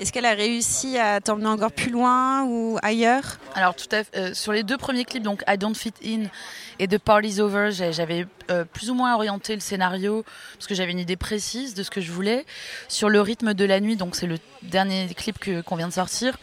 est-ce 0.00 0.12
qu'elle 0.12 0.26
a 0.26 0.34
réussi 0.34 0.98
à 0.98 1.20
t'emmener 1.20 1.46
encore 1.46 1.70
plus 1.70 1.90
loin 1.90 2.44
ou 2.44 2.76
ailleurs? 2.82 3.38
Alors 3.54 3.76
tout 3.76 3.86
à 3.92 4.02
fait. 4.02 4.16
Euh, 4.16 4.34
sur 4.34 4.52
les 4.52 4.64
deux 4.64 4.76
premiers 4.76 5.04
clips, 5.04 5.22
donc 5.22 5.44
I 5.46 5.56
Don't 5.56 5.74
Fit 5.74 5.92
In 6.04 6.24
et 6.80 6.88
The 6.88 6.98
Party's 6.98 7.38
Over, 7.38 7.70
j'avais 7.70 8.26
euh, 8.50 8.64
plus 8.64 8.90
ou 8.90 8.94
moins 8.94 9.14
orienté 9.14 9.54
le 9.54 9.60
scénario 9.60 10.24
parce 10.54 10.66
que 10.66 10.74
j'avais 10.74 10.90
une 10.90 10.98
idée 10.98 11.16
précise 11.16 11.74
de 11.74 11.84
ce 11.84 11.90
que 11.90 12.00
je 12.00 12.10
voulais. 12.10 12.44
Sur 12.88 13.10
le 13.10 13.20
rythme 13.20 13.54
de 13.54 13.64
la 13.64 13.78
nuit, 13.78 13.96
donc 13.96 14.16
c'est 14.16 14.26
le 14.26 14.38
dernier 14.62 15.06
clip 15.14 15.38
qu'on 15.64 15.76
vient 15.76 15.88
de 15.88 15.92
sortir. 15.92 16.36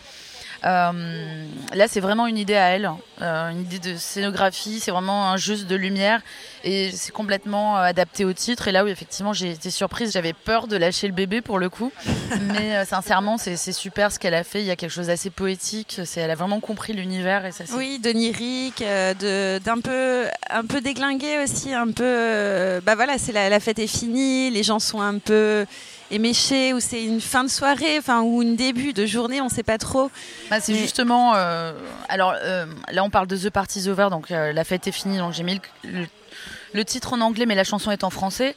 Euh, 0.66 1.46
là, 1.74 1.88
c'est 1.88 2.00
vraiment 2.00 2.28
une 2.28 2.38
idée 2.38 2.56
à 2.56 2.70
elle, 2.70 2.90
euh, 3.22 3.50
une 3.50 3.62
idée 3.62 3.80
de 3.80 3.98
scénographie, 3.98 4.80
c'est 4.80 4.92
vraiment 4.92 5.32
un 5.32 5.38
jeu 5.38 5.58
de 5.58 5.76
lumière 5.76 6.22
et 6.64 6.92
c'est 6.92 7.12
complètement 7.12 7.78
euh, 7.78 7.82
adapté 7.82 8.26
au 8.26 8.34
titre. 8.34 8.68
Et 8.68 8.72
là, 8.72 8.84
oui, 8.84 8.92
effectivement, 8.92 9.34
j'ai 9.34 9.52
été 9.52 9.70
surprise, 9.70 10.12
j'avais 10.12 10.34
peur 10.34 10.68
de 10.68 10.76
lâcher 10.76 11.08
le 11.08 11.14
bébé 11.14 11.42
pour 11.42 11.60
le 11.60 11.70
coup, 11.70 11.92
mais 12.54 12.84
sincèrement, 12.86 13.38
c'est 13.38 13.72
super 13.72 14.12
ce 14.12 14.20
qu'elle 14.20 14.34
a 14.34 14.44
fait. 14.44 14.62
Il 14.62 14.66
y 14.66 14.72
a 14.72 14.76
quelque 14.76 14.92
chose 14.92 15.08
d'assez 15.08 15.30
poétique, 15.30 16.00
elle 16.16 16.32
a 16.32 16.36
vraiment 16.36 16.60
compris 16.60 16.94
l'univers 16.94 17.46
et 17.46 17.52
ça. 17.52 17.64
Oui, 17.76 18.00
d'onirique, 18.00 18.84
d'un 18.84 19.80
peu, 19.84 20.26
un 20.50 20.66
peu 20.66 20.82
déglingué 20.82 21.44
aussi, 21.44 21.74
un 21.74 21.92
peu. 21.92 22.82
bah 22.84 22.96
voilà, 22.96 23.18
c'est 23.18 23.32
la, 23.32 23.50
la 23.50 23.60
fête 23.60 23.80
est 23.80 23.88
finie, 23.88 24.50
les 24.50 24.64
gens 24.64 24.80
sont 24.80 25.02
un 25.02 25.20
peu 25.20 25.66
éméché 26.12 26.74
ou 26.74 26.80
c'est 26.80 27.04
une 27.04 27.22
fin 27.22 27.44
de 27.44 27.50
soirée, 27.50 27.98
enfin 27.98 28.22
ou 28.22 28.42
une 28.42 28.56
début 28.56 28.94
de 28.94 29.06
journée, 29.06 29.42
on 29.42 29.46
ne 29.46 29.50
sait 29.50 29.64
pas 29.64 29.78
trop. 29.78 30.10
Bah, 30.50 30.60
c'est 30.60 30.76
justement, 30.76 31.34
euh, 31.36 31.74
alors 32.10 32.34
euh, 32.44 32.66
là 32.92 33.04
on 33.04 33.10
parle 33.10 33.28
de 33.28 33.38
The 33.38 33.50
Party's 33.50 33.88
Over, 33.88 34.08
donc 34.10 34.32
euh, 34.32 34.54
la 34.54 34.64
fête 34.64 34.88
est 34.88 34.92
finie, 34.92 35.18
donc 35.18 35.34
j'ai 35.34 35.44
mis 35.44 35.60
le, 35.84 36.86
titre 36.86 37.14
en 37.14 37.22
anglais 37.22 37.46
mais 37.46 37.56
la 37.56 37.64
chanson 37.64 37.92
est 37.92 38.04
en 38.04 38.10
français. 38.10 38.56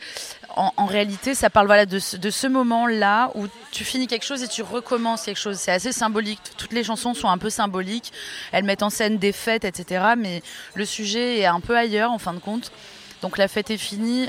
En, 0.56 0.86
réalité, 0.86 1.34
ça 1.36 1.48
parle 1.48 1.66
voilà, 1.66 1.86
de, 1.86 2.00
de 2.18 2.30
ce 2.30 2.46
moment-là 2.48 3.30
où 3.36 3.46
tu 3.70 3.84
finis 3.84 4.08
quelque 4.08 4.26
chose 4.26 4.42
et 4.42 4.48
tu 4.48 4.62
recommences 4.62 5.22
quelque 5.22 5.38
chose. 5.38 5.56
C'est 5.56 5.70
assez 5.70 5.92
symbolique. 5.92 6.40
Toutes 6.58 6.72
les 6.72 6.82
chansons 6.82 7.14
sont 7.14 7.28
un 7.28 7.38
peu 7.38 7.50
symboliques. 7.50 8.12
Elles 8.50 8.64
mettent 8.64 8.82
en 8.82 8.90
scène 8.90 9.16
des 9.16 9.30
fêtes, 9.30 9.64
etc. 9.64 10.04
Mais 10.18 10.42
le 10.74 10.84
sujet 10.84 11.38
est 11.38 11.46
un 11.46 11.60
peu 11.60 11.76
ailleurs 11.76 12.10
en 12.10 12.18
fin 12.18 12.34
de 12.34 12.40
compte. 12.40 12.72
Donc 13.22 13.38
la 13.38 13.46
fête 13.46 13.70
est 13.70 13.78
finie. 13.78 14.28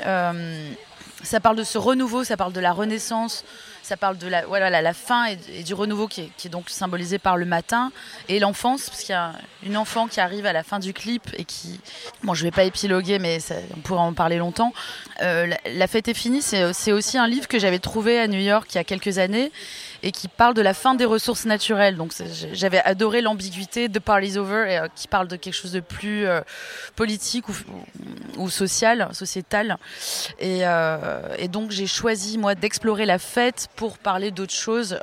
Ça 1.24 1.40
parle 1.40 1.56
de 1.56 1.64
ce 1.64 1.78
renouveau, 1.78 2.24
ça 2.24 2.38
parle 2.38 2.54
de 2.54 2.60
la 2.60 2.74
renaissance, 2.74 3.44
ça 3.84 3.98
parle 3.98 4.18
de 4.18 4.28
la, 4.28 4.46
voilà, 4.46 4.82
la, 4.82 4.94
fin 4.94 5.26
et, 5.26 5.64
du 5.64 5.74
renouveau 5.74 6.08
qui 6.08 6.22
est, 6.22 6.50
donc 6.50 6.70
symbolisé 6.70 7.20
par 7.20 7.38
le 7.38 7.46
matin 7.46 7.92
et 8.30 8.40
l'enfance, 8.40 8.90
parce 8.90 9.02
qu'il 9.02 9.14
y 9.14 9.18
a 9.18 9.34
une 9.64 9.78
enfant 9.78 10.08
qui 10.08 10.20
arrive 10.20 10.46
à 10.46 10.54
la 10.54 10.64
fin 10.64 10.80
du 10.80 10.94
clip 10.94 11.24
et 11.38 11.46
qui, 11.46 11.80
bon, 12.24 12.34
je 12.34 12.44
vais 12.44 12.52
pas 12.52 12.64
épiloguer, 12.64 13.20
mais 13.20 13.40
on 13.76 13.80
pourrait 13.82 14.02
en 14.02 14.14
parler 14.14 14.38
longtemps. 14.38 14.74
Euh, 15.22 15.52
la, 15.66 15.88
fête 15.88 16.08
est 16.08 16.14
finie, 16.14 16.42
c'est 16.42 16.92
aussi 16.92 17.18
un 17.18 17.28
livre 17.28 17.48
que 17.48 17.60
j'avais 17.60 17.80
trouvé 17.80 18.20
à 18.20 18.28
New 18.28 18.40
York 18.40 18.68
il 18.74 18.76
y 18.76 18.80
a 18.80 18.84
quelques 18.84 19.18
années 19.18 19.52
et 20.04 20.12
qui 20.12 20.28
parle 20.28 20.54
de 20.54 20.62
la 20.62 20.74
fin 20.74 20.96
des 20.96 21.06
ressources 21.06 21.46
naturelles. 21.46 21.96
Donc 21.96 22.14
j'avais 22.54 22.80
adoré 22.80 23.22
l'ambiguïté 23.22 23.88
de 23.88 24.00
Party's 24.00 24.38
Over, 24.38 24.66
et, 24.70 24.78
euh, 24.78 24.88
qui 24.96 25.08
parle 25.08 25.28
de 25.28 25.36
quelque 25.36 25.54
chose 25.54 25.72
de 25.72 25.80
plus 25.80 26.26
euh, 26.26 26.42
politique 26.96 27.46
ou, 28.38 28.50
social, 28.50 29.10
sociétal. 29.14 29.78
Et, 30.40 30.62
et 31.38 31.48
donc 31.48 31.72
j'ai 31.72 31.88
choisi 31.88 32.38
moi 32.38 32.56
d'explorer 32.56 33.06
la 33.06 33.20
fête 33.20 33.70
pour 33.76 33.98
parler 33.98 34.32
d'autres 34.32 34.54
choses 34.54 34.98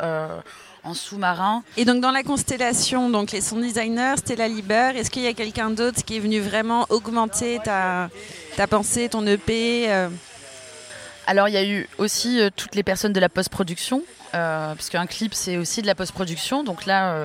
en 0.84 0.94
sous-marin. 0.94 1.62
Et 1.76 1.84
donc 1.84 2.00
dans 2.00 2.10
la 2.10 2.22
constellation, 2.22 3.10
donc 3.10 3.32
les 3.32 3.40
son 3.40 3.56
designers, 3.56 4.14
Stella 4.16 4.48
Liber, 4.48 4.92
est-ce 4.96 5.10
qu'il 5.10 5.22
y 5.22 5.26
a 5.26 5.34
quelqu'un 5.34 5.70
d'autre 5.70 6.04
qui 6.04 6.16
est 6.16 6.20
venu 6.20 6.40
vraiment 6.40 6.86
augmenter 6.90 7.60
ta, 7.62 8.08
pensée, 8.68 9.08
ton 9.08 9.26
EP 9.26 9.86
euh? 9.88 10.08
Alors 11.28 11.48
il 11.48 11.54
y 11.54 11.56
a 11.56 11.64
eu 11.64 11.88
aussi 11.98 12.40
euh, 12.40 12.50
toutes 12.54 12.74
les 12.74 12.82
personnes 12.82 13.12
de 13.12 13.20
la 13.20 13.28
post-production. 13.28 14.02
Euh, 14.34 14.74
parce 14.74 14.90
qu'un 14.90 15.06
clip 15.06 15.32
c'est 15.32 15.56
aussi 15.56 15.80
de 15.80 15.86
la 15.86 15.94
post-production 15.94 16.62
donc 16.62 16.84
là 16.84 17.24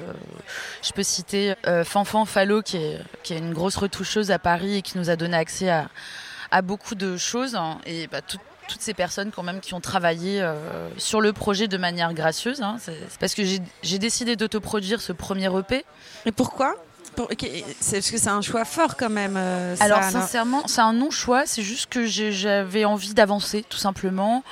je 0.81 0.93
peux 0.93 1.03
citer 1.03 1.53
Fanfan 1.83 2.24
Fallo 2.24 2.62
qui 2.62 2.77
est, 2.77 3.38
une 3.38 3.51
grosse 3.51 3.75
retoucheuse 3.75 4.31
à 4.31 4.39
Paris 4.39 4.77
et 4.77 4.81
qui 4.81 4.98
nous 4.98 5.10
a 5.10 5.17
donné 5.17 5.36
accès 5.36 5.69
à, 5.69 6.62
beaucoup 6.62 6.95
de 6.95 7.17
choses 7.17 7.55
hein. 7.55 7.79
et 7.86 8.07
bah, 8.07 8.22
tout, 8.22 8.38
toutes 8.67 8.81
ces 8.81 8.93
personnes 8.93 9.31
quand 9.31 9.43
même 9.43 9.60
qui 9.60 9.74
ont 9.74 9.81
travaillé 9.81 10.41
euh, 10.41 10.89
sur 10.98 11.22
le 11.22 11.33
projet 11.33 11.67
de 11.67 11.77
manière 11.77 12.13
gracieuse. 12.13 12.62
Hein. 12.62 12.77
Parce 13.19 13.36
que 13.36 13.43
j'ai 13.43 14.00
décidé 14.00 14.36
d'autoproduire 14.36 15.01
ce 15.01 15.13
premier 15.13 15.50
EP. 15.57 15.86
Et 16.25 16.31
pourquoi? 16.31 16.75
C'est 17.79 17.98
parce 17.98 18.12
que 18.12 18.17
c'est 18.17 18.29
un 18.29 18.41
choix 18.41 18.65
fort 18.65 18.96
quand 18.96 19.10
même. 19.10 19.36
Euh, 19.38 19.75
Alors 19.79 20.03
sincèrement, 20.03 20.63
c'est 20.67 20.82
un 20.82 20.93
non-choix. 20.93 21.46
C'est 21.46 21.62
juste 21.62 21.89
que 21.89 22.05
j'avais 22.05 22.86
envie 22.86 23.13
d'avancer, 23.13 23.63
tout 23.67 23.77
simplement, 23.77 24.43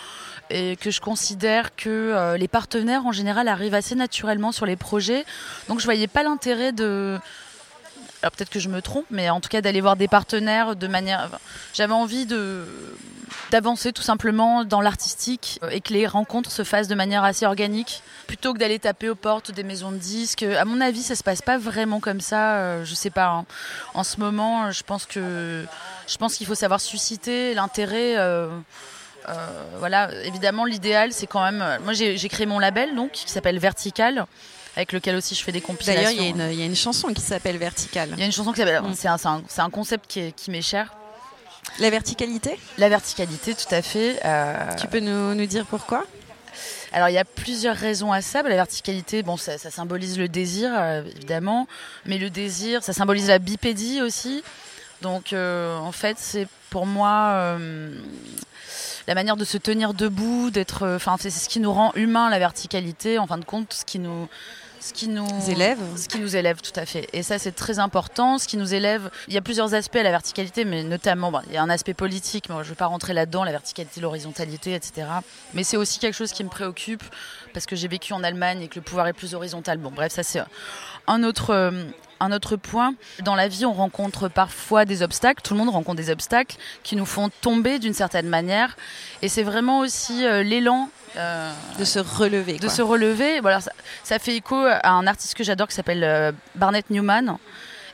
et 0.50 0.76
que 0.78 0.92
je 0.92 1.02
considère 1.02 1.76
que 1.76 1.90
euh, 1.90 2.38
les 2.38 2.48
partenaires 2.48 3.06
en 3.06 3.12
général 3.12 3.48
arrivent 3.48 3.74
assez 3.74 3.96
naturellement 3.96 4.52
sur 4.52 4.66
les 4.66 4.76
projets. 4.76 5.26
Donc 5.68 5.80
je 5.80 5.86
voyais 5.86 6.08
pas 6.08 6.24
l'intérêt 6.24 6.72
de 6.72 7.18
alors 8.22 8.32
peut-être 8.32 8.50
que 8.50 8.60
je 8.60 8.70
me 8.70 8.82
trompe, 8.82 9.06
mais 9.10 9.30
en 9.30 9.40
tout 9.40 9.50
cas 9.50 9.62
d'aller 9.62 9.82
voir 9.82 9.96
des 9.96 10.08
partenaires 10.08 10.76
de 10.76 10.88
manière. 10.88 11.30
J'avais 11.74 11.94
envie 11.94 12.28
d'avancer 13.50 13.94
tout 13.94 14.04
simplement 14.04 14.64
dans 14.64 14.82
l'artistique 14.82 15.60
euh, 15.64 15.70
et 15.70 15.82
que 15.82 15.94
les 15.94 16.06
rencontres 16.06 16.52
se 16.52 16.64
fassent 16.64 16.88
de 16.88 16.96
manière 16.96 17.24
assez 17.24 17.46
organique 17.46 18.04
plutôt 18.28 18.54
que 18.54 18.60
d'aller 18.60 18.80
taper 18.80 19.10
aux 19.10 19.16
portes 19.16 19.52
des 19.52 19.64
maisons 19.64 19.92
de 19.92 19.98
disques. 19.98 20.44
À 20.44 20.66
mon 20.66 20.82
avis, 20.82 21.02
ça 21.02 21.16
se 21.16 21.24
passe 21.24 21.42
pas 21.42 21.58
vraiment 21.58 22.00
comme 22.00 22.22
ça. 22.22 22.56
Euh, 22.56 22.86
je 22.86 22.94
sais 22.94 23.10
pas. 23.10 23.28
Hein. 23.28 23.46
En 23.94 24.04
ce 24.04 24.20
moment, 24.20 24.72
je 24.72 24.84
pense 24.84 25.06
que 25.06 25.66
je 26.08 26.18
pense 26.18 26.36
qu'il 26.36 26.48
faut 26.48 26.56
savoir 26.56 26.80
susciter 26.80 27.54
l'intérêt. 27.54 28.16
Euh, 28.18 28.48
voilà, 29.78 30.10
évidemment, 30.24 30.66
l'idéal, 30.66 31.12
c'est 31.12 31.28
quand 31.28 31.44
même. 31.44 31.64
Moi, 31.84 31.94
j'ai 31.94 32.30
créé 32.30 32.46
mon 32.46 32.60
label, 32.60 32.96
donc, 32.96 33.12
qui 33.12 33.30
s'appelle 33.30 33.60
Vertical 33.60 34.26
avec 34.76 34.94
lequel 34.94 35.16
aussi 35.16 35.36
je 35.36 35.44
fais 35.44 35.52
des 35.52 35.62
compilations. 35.62 36.04
D'ailleurs, 36.04 36.50
il 36.52 36.60
y, 36.60 36.62
a 36.62 36.66
une 36.66 36.76
chanson 36.76 37.14
qui 37.14 37.22
s'appelle 37.22 37.58
Vertical. 37.58 38.10
Il 38.14 38.20
y 38.20 38.24
a 38.24 38.26
une 38.26 38.32
chanson 38.32 38.52
qui 38.52 38.60
s'appelle. 38.60 38.82
C'est 38.96 39.08
un, 39.08 39.18
un, 39.58 39.70
concept 39.70 40.06
qui, 40.08 40.32
qui 40.34 40.52
m'est 40.52 40.62
cher. 40.62 40.94
La 41.80 41.90
verticalité? 41.90 42.58
La 42.78 42.90
verticalité, 42.90 43.54
tout 43.54 43.74
à 43.74 43.82
fait. 43.82 44.20
Euh, 44.26 44.76
tu 44.80 44.88
peux 44.88 45.00
nous, 45.00 45.36
nous 45.36 45.46
dire 45.46 45.66
pourquoi? 45.66 46.06
Alors 46.94 47.08
il 47.08 47.14
y 47.14 47.18
a 47.18 47.26
plusieurs 47.26 47.76
raisons 47.76 48.12
à 48.12 48.22
ça. 48.22 48.44
La 48.44 48.56
verticalité, 48.56 49.24
bon, 49.24 49.38
ça, 49.38 49.58
symbolise 49.58 50.18
le 50.18 50.28
désir, 50.28 50.72
euh, 50.74 51.04
évidemment, 51.16 51.68
mais 52.06 52.18
le 52.18 52.30
désir, 52.30 52.84
ça 52.84 52.94
symbolise 52.94 53.30
la 53.30 53.40
bipédie 53.40 54.02
aussi. 54.02 54.44
Donc 55.02 55.32
euh, 55.32 55.78
en 55.78 55.92
fait, 55.92 56.18
c'est 56.20 56.48
pour 56.70 56.86
moi 56.86 57.58
la 59.08 59.16
manière 59.16 59.38
de 59.38 59.46
se 59.46 59.58
tenir 59.58 59.94
debout, 59.94 60.52
d'être, 60.52 60.88
enfin 60.96 61.16
c'est 61.20 61.30
ce 61.30 61.50
qui 61.50 61.60
nous 61.60 61.74
rend 61.74 61.94
humains 61.96 62.30
la 62.30 62.40
verticalité. 62.40 63.18
En 63.18 63.28
fin 63.28 63.38
de 63.38 63.46
compte, 63.46 63.74
ce 63.74 63.86
qui 63.86 64.00
nous 64.00 64.28
ce 64.82 64.94
qui 64.94 65.08
nous 65.08 65.28
élève. 65.48 65.78
Ce 65.96 66.08
qui 66.08 66.20
nous 66.20 66.36
élève, 66.36 66.60
tout 66.60 66.78
à 66.78 66.86
fait. 66.86 67.08
Et 67.14 67.22
ça, 67.22 67.38
c'est 67.38 67.52
très 67.52 67.78
important. 67.78 68.40
Ce 68.40 68.48
qui 68.48 68.58
nous 68.58 68.74
élève, 68.74 69.12
il 69.28 69.34
y 69.34 69.38
a 69.38 69.42
plusieurs 69.42 69.76
aspects 69.76 69.98
à 69.98 70.04
la 70.04 70.10
verticalité, 70.10 70.66
mais 70.66 70.84
notamment, 70.84 71.32
il 71.48 71.54
y 71.54 71.58
a 71.58 71.62
un 71.62 71.70
aspect 71.70 71.94
politique, 71.94 72.50
mais 72.50 72.56
je 72.56 72.60
ne 72.62 72.66
vais 72.66 72.76
pas 72.76 72.88
rentrer 72.88 73.14
là-dedans, 73.14 73.44
la 73.44 73.52
verticalité, 73.52 74.02
l'horizontalité, 74.02 74.74
etc. 74.74 75.08
Mais 75.54 75.64
c'est 75.64 75.78
aussi 75.78 76.00
quelque 76.00 76.16
chose 76.16 76.32
qui 76.32 76.44
me 76.44 76.50
préoccupe 76.50 77.04
parce 77.54 77.68
que 77.68 77.76
j'ai 77.76 77.88
vécu 77.88 78.14
en 78.14 78.24
Allemagne 78.24 78.64
et 78.64 78.68
que 78.68 78.80
le 78.80 78.82
pouvoir 78.82 79.08
est 79.08 79.14
plus 79.14 79.36
horizontal. 79.36 79.78
Bon, 79.78 79.92
bref, 79.92 80.12
ça, 80.12 80.24
c'est 80.24 80.42
un 81.08 81.24
autre. 81.24 81.52
Euh, 81.52 81.84
un 82.24 82.32
autre 82.32 82.56
point, 82.56 82.94
dans 83.24 83.34
la 83.34 83.48
vie, 83.48 83.66
on 83.66 83.74
rencontre 83.74 84.28
parfois 84.28 84.86
des 84.86 85.02
obstacles, 85.02 85.42
tout 85.42 85.56
le 85.56 85.60
monde 85.60 85.70
rencontre 85.70 85.98
des 85.98 86.12
obstacles 86.12 86.56
qui 86.84 86.96
nous 86.96 87.08
font 87.08 87.32
tomber 87.42 87.80
d'une 87.80 87.96
certaine 87.96 88.28
manière. 88.28 88.78
Et 89.24 89.28
c'est 89.28 89.42
vraiment 89.42 89.80
aussi 89.80 90.24
euh, 90.24 90.44
l'élan 90.44 90.90
euh, 91.18 91.52
de 91.78 91.84
se 91.84 92.00
relever. 92.00 92.58
De 92.58 92.70
se 92.70 92.82
relever. 92.82 93.40
Voilà, 93.42 93.60
ça, 93.62 94.20
fait 94.20 94.36
écho 94.36 94.56
à 94.56 94.92
un 94.92 95.08
artiste 95.08 95.34
que 95.34 95.44
j'adore 95.44 95.68
qui 95.68 95.76
s'appelle 95.76 96.04
euh, 96.04 96.32
Barnett 96.56 96.90
Newman 96.90 97.38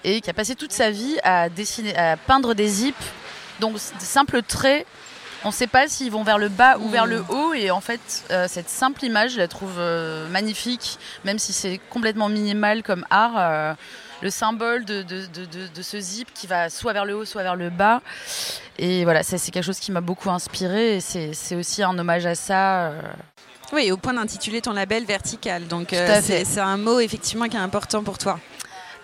et 0.03 0.21
qui 0.21 0.29
a 0.29 0.33
passé 0.33 0.55
toute 0.55 0.71
sa 0.71 0.91
vie 0.91 1.17
à 1.23 1.49
dessiner, 1.49 1.97
à 1.97 2.17
peindre 2.17 2.53
des 2.53 2.67
zips. 2.67 2.95
Donc 3.59 3.73
des 3.73 4.05
simples 4.05 4.41
traits. 4.43 4.85
On 5.43 5.49
ne 5.49 5.53
sait 5.53 5.67
pas 5.67 5.87
s'ils 5.87 6.11
vont 6.11 6.23
vers 6.23 6.37
le 6.37 6.49
bas 6.49 6.77
ou 6.79 6.89
vers 6.89 7.05
le 7.05 7.21
hmm. 7.21 7.29
haut. 7.29 7.53
Et 7.53 7.71
en 7.71 7.81
fait, 7.81 8.25
euh, 8.31 8.47
cette 8.49 8.69
simple 8.69 9.03
image, 9.05 9.33
je 9.33 9.37
la 9.37 9.47
trouve 9.47 9.79
magnifique, 10.29 10.97
même 11.25 11.39
si 11.39 11.53
c'est 11.53 11.79
complètement 11.89 12.29
minimal 12.29 12.83
comme 12.83 13.05
art 13.09 13.75
le 14.21 14.29
symbole 14.29 14.85
de, 14.85 15.01
de, 15.03 15.81
ce 15.81 15.99
zip 15.99 16.29
qui 16.33 16.47
va 16.47 16.69
soit 16.69 16.93
vers 16.93 17.05
le 17.05 17.15
haut, 17.15 17.25
soit 17.25 17.43
vers 17.43 17.55
le 17.55 17.69
bas. 17.69 18.01
Et 18.77 19.03
voilà, 19.03 19.23
c'est 19.23 19.39
quelque 19.51 19.63
chose 19.63 19.79
qui 19.79 19.91
m'a 19.91 20.01
beaucoup 20.01 20.29
inspiré 20.29 20.97
et 20.97 21.01
c'est 21.01 21.55
aussi 21.55 21.83
un 21.83 21.97
hommage 21.97 22.25
à 22.25 22.35
ça. 22.35 22.87
Euh. 22.87 23.01
Oui, 23.73 23.91
au 23.91 23.97
point 23.97 24.13
d'intituler 24.13 24.61
ton 24.61 24.73
label 24.73 25.05
vertical. 25.05 25.67
Donc 25.67 25.93
euh, 25.93 26.21
c'est 26.21 26.59
un 26.59 26.77
mot 26.77 26.99
effectivement 26.99 27.47
qui 27.47 27.57
est 27.57 27.59
important 27.59 28.03
pour 28.03 28.17
toi. 28.17 28.39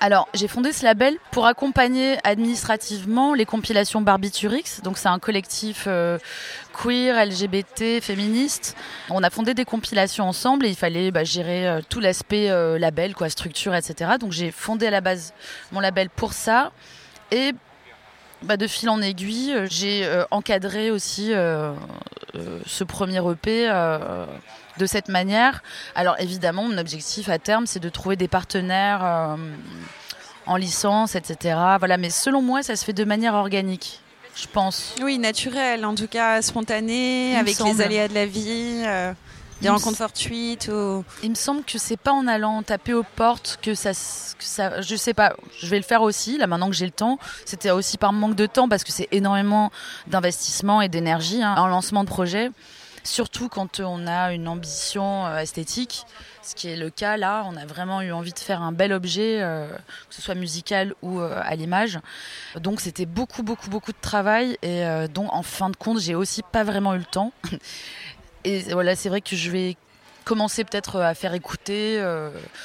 Alors, 0.04 0.28
j'ai 0.34 0.50
fondé 0.50 0.74
ce 0.74 0.84
label 0.84 1.16
pour 1.32 1.46
accompagner 1.46 2.18
administrativement 2.26 3.34
les 3.34 3.46
compilations 3.46 4.02
Barbiturix. 4.02 4.82
Donc, 4.84 4.98
c'est 4.98 5.08
un 5.08 5.18
collectif 5.18 5.86
euh, 5.88 6.18
queer, 6.74 7.26
LGBT, 7.26 8.02
féministe. 8.02 8.76
On 9.10 9.24
a 9.24 9.30
fondé 9.30 9.54
des 9.54 9.64
compilations 9.64 10.28
ensemble 10.28 10.66
et 10.66 10.70
il 10.70 10.76
fallait 10.76 11.10
bah, 11.12 11.24
gérer 11.24 11.70
euh, 11.70 11.80
tout 11.88 12.02
l'aspect 12.02 12.50
euh, 12.50 12.78
label, 12.78 13.16
quoi, 13.16 13.30
structure, 13.30 13.74
etc. 13.74 14.16
Donc, 14.20 14.34
j'ai 14.34 14.52
fondé 14.52 14.88
à 14.88 14.92
la 14.92 15.00
base 15.00 15.34
mon 15.72 15.80
label 15.80 16.10
pour 16.10 16.34
ça. 16.34 16.74
Et 17.32 17.54
bah, 18.42 18.58
de 18.58 18.68
fil 18.68 18.90
en 18.90 19.02
aiguille, 19.02 19.56
j'ai 19.70 20.06
encadré 20.32 20.92
aussi 20.92 21.30
ce 21.30 22.84
premier 22.84 23.22
EP 23.32 23.70
de 24.78 24.86
cette 24.86 25.10
manière. 25.10 25.64
Alors 25.96 26.16
évidemment, 26.20 26.64
mon 26.64 26.78
objectif 26.78 27.30
à 27.30 27.40
terme, 27.40 27.68
c'est 27.68 27.80
de 27.80 27.90
trouver 27.90 28.16
des 28.16 28.28
partenaires 28.28 29.04
euh, 29.04 29.36
en 30.46 30.56
licence, 30.56 31.16
etc. 31.16 31.58
Voilà, 31.80 31.98
mais 31.98 32.10
selon 32.10 32.42
moi, 32.42 32.64
ça 32.64 32.76
se 32.76 32.86
fait 32.86 32.94
de 32.94 33.04
manière 33.04 33.34
organique. 33.34 34.00
Je 34.36 34.48
pense. 34.48 34.96
Oui, 35.02 35.20
naturel, 35.20 35.86
en 35.86 35.94
tout 35.94 36.08
cas 36.08 36.42
spontané, 36.42 37.38
avec 37.38 37.60
les 37.60 37.82
aléas 37.82 38.08
de 38.08 38.16
la 38.16 38.26
vie. 38.26 38.82
Euh, 38.86 39.14
des 39.62 39.70
rencontres 39.70 39.98
fortuites 39.98 40.70
ou... 40.74 41.06
Il 41.24 41.30
me 41.30 41.36
semble 41.36 41.64
que 41.64 41.78
c'est 41.78 41.98
pas 41.98 42.12
en 42.12 42.28
allant 42.28 42.62
taper 42.64 42.94
aux 42.94 43.06
portes 43.16 43.60
que 43.62 43.76
ça, 43.76 43.92
que 43.92 44.44
ça. 44.44 44.82
Je 44.82 44.96
sais 44.96 45.14
pas, 45.14 45.36
je 45.60 45.68
vais 45.68 45.78
le 45.78 45.84
faire 45.84 46.02
aussi, 46.02 46.38
là 46.38 46.48
maintenant 46.48 46.68
que 46.68 46.76
j'ai 46.76 46.86
le 46.86 46.92
temps. 46.92 47.18
C'était 47.46 47.72
aussi 47.72 47.98
par 47.98 48.12
manque 48.12 48.36
de 48.36 48.46
temps 48.46 48.68
parce 48.68 48.84
que 48.84 48.92
c'est 48.92 49.08
énormément 49.12 49.72
d'investissement 50.08 50.82
et 50.82 50.90
d'énergie, 50.90 51.42
hein, 51.42 51.56
un 51.56 51.68
lancement 51.68 52.04
de 52.04 52.10
projet 52.10 52.52
surtout 53.04 53.50
quand 53.50 53.80
on 53.80 54.08
a 54.08 54.34
une 54.34 54.48
ambition 54.48 55.26
euh, 55.26 55.38
esthétique, 55.40 56.06
ce 56.42 56.56
qui 56.56 56.70
est 56.70 56.76
le 56.76 56.90
cas 56.90 57.18
là. 57.18 57.44
On 57.46 57.56
a 57.56 57.66
vraiment 57.66 58.02
eu 58.02 58.12
envie 58.12 58.34
de 58.34 58.40
faire 58.40 58.62
un 58.62 58.72
bel 58.72 58.94
objet, 58.94 59.42
euh, 59.42 59.68
que 59.68 60.16
ce 60.16 60.22
soit 60.22 60.36
musical 60.36 60.94
ou 61.02 61.20
euh, 61.20 61.40
à 61.44 61.56
l'image. 61.56 62.00
Donc 62.60 62.82
c'était 62.82 63.06
beaucoup, 63.06 63.44
beaucoup, 63.44 63.70
beaucoup 63.70 63.92
de 63.92 64.02
travail 64.02 64.58
et 64.62 64.84
donc 65.14 65.34
en 65.34 65.44
fin 65.44 65.70
de 65.70 65.76
compte, 65.76 66.00
j'ai 66.00 66.16
aussi 66.16 66.42
pas 66.44 66.64
vraiment 66.64 66.94
eu 66.96 67.00
le 67.00 67.06
temps. 67.06 67.32
Et 68.46 68.60
voilà, 68.74 68.94
c'est 68.98 69.08
vrai 69.08 69.22
que 69.22 69.38
je 69.38 69.50
vais 69.50 69.78
commencer 70.26 70.66
peut-être 70.66 71.00
à 71.00 71.14
faire 71.14 71.34
écouter, 71.34 72.04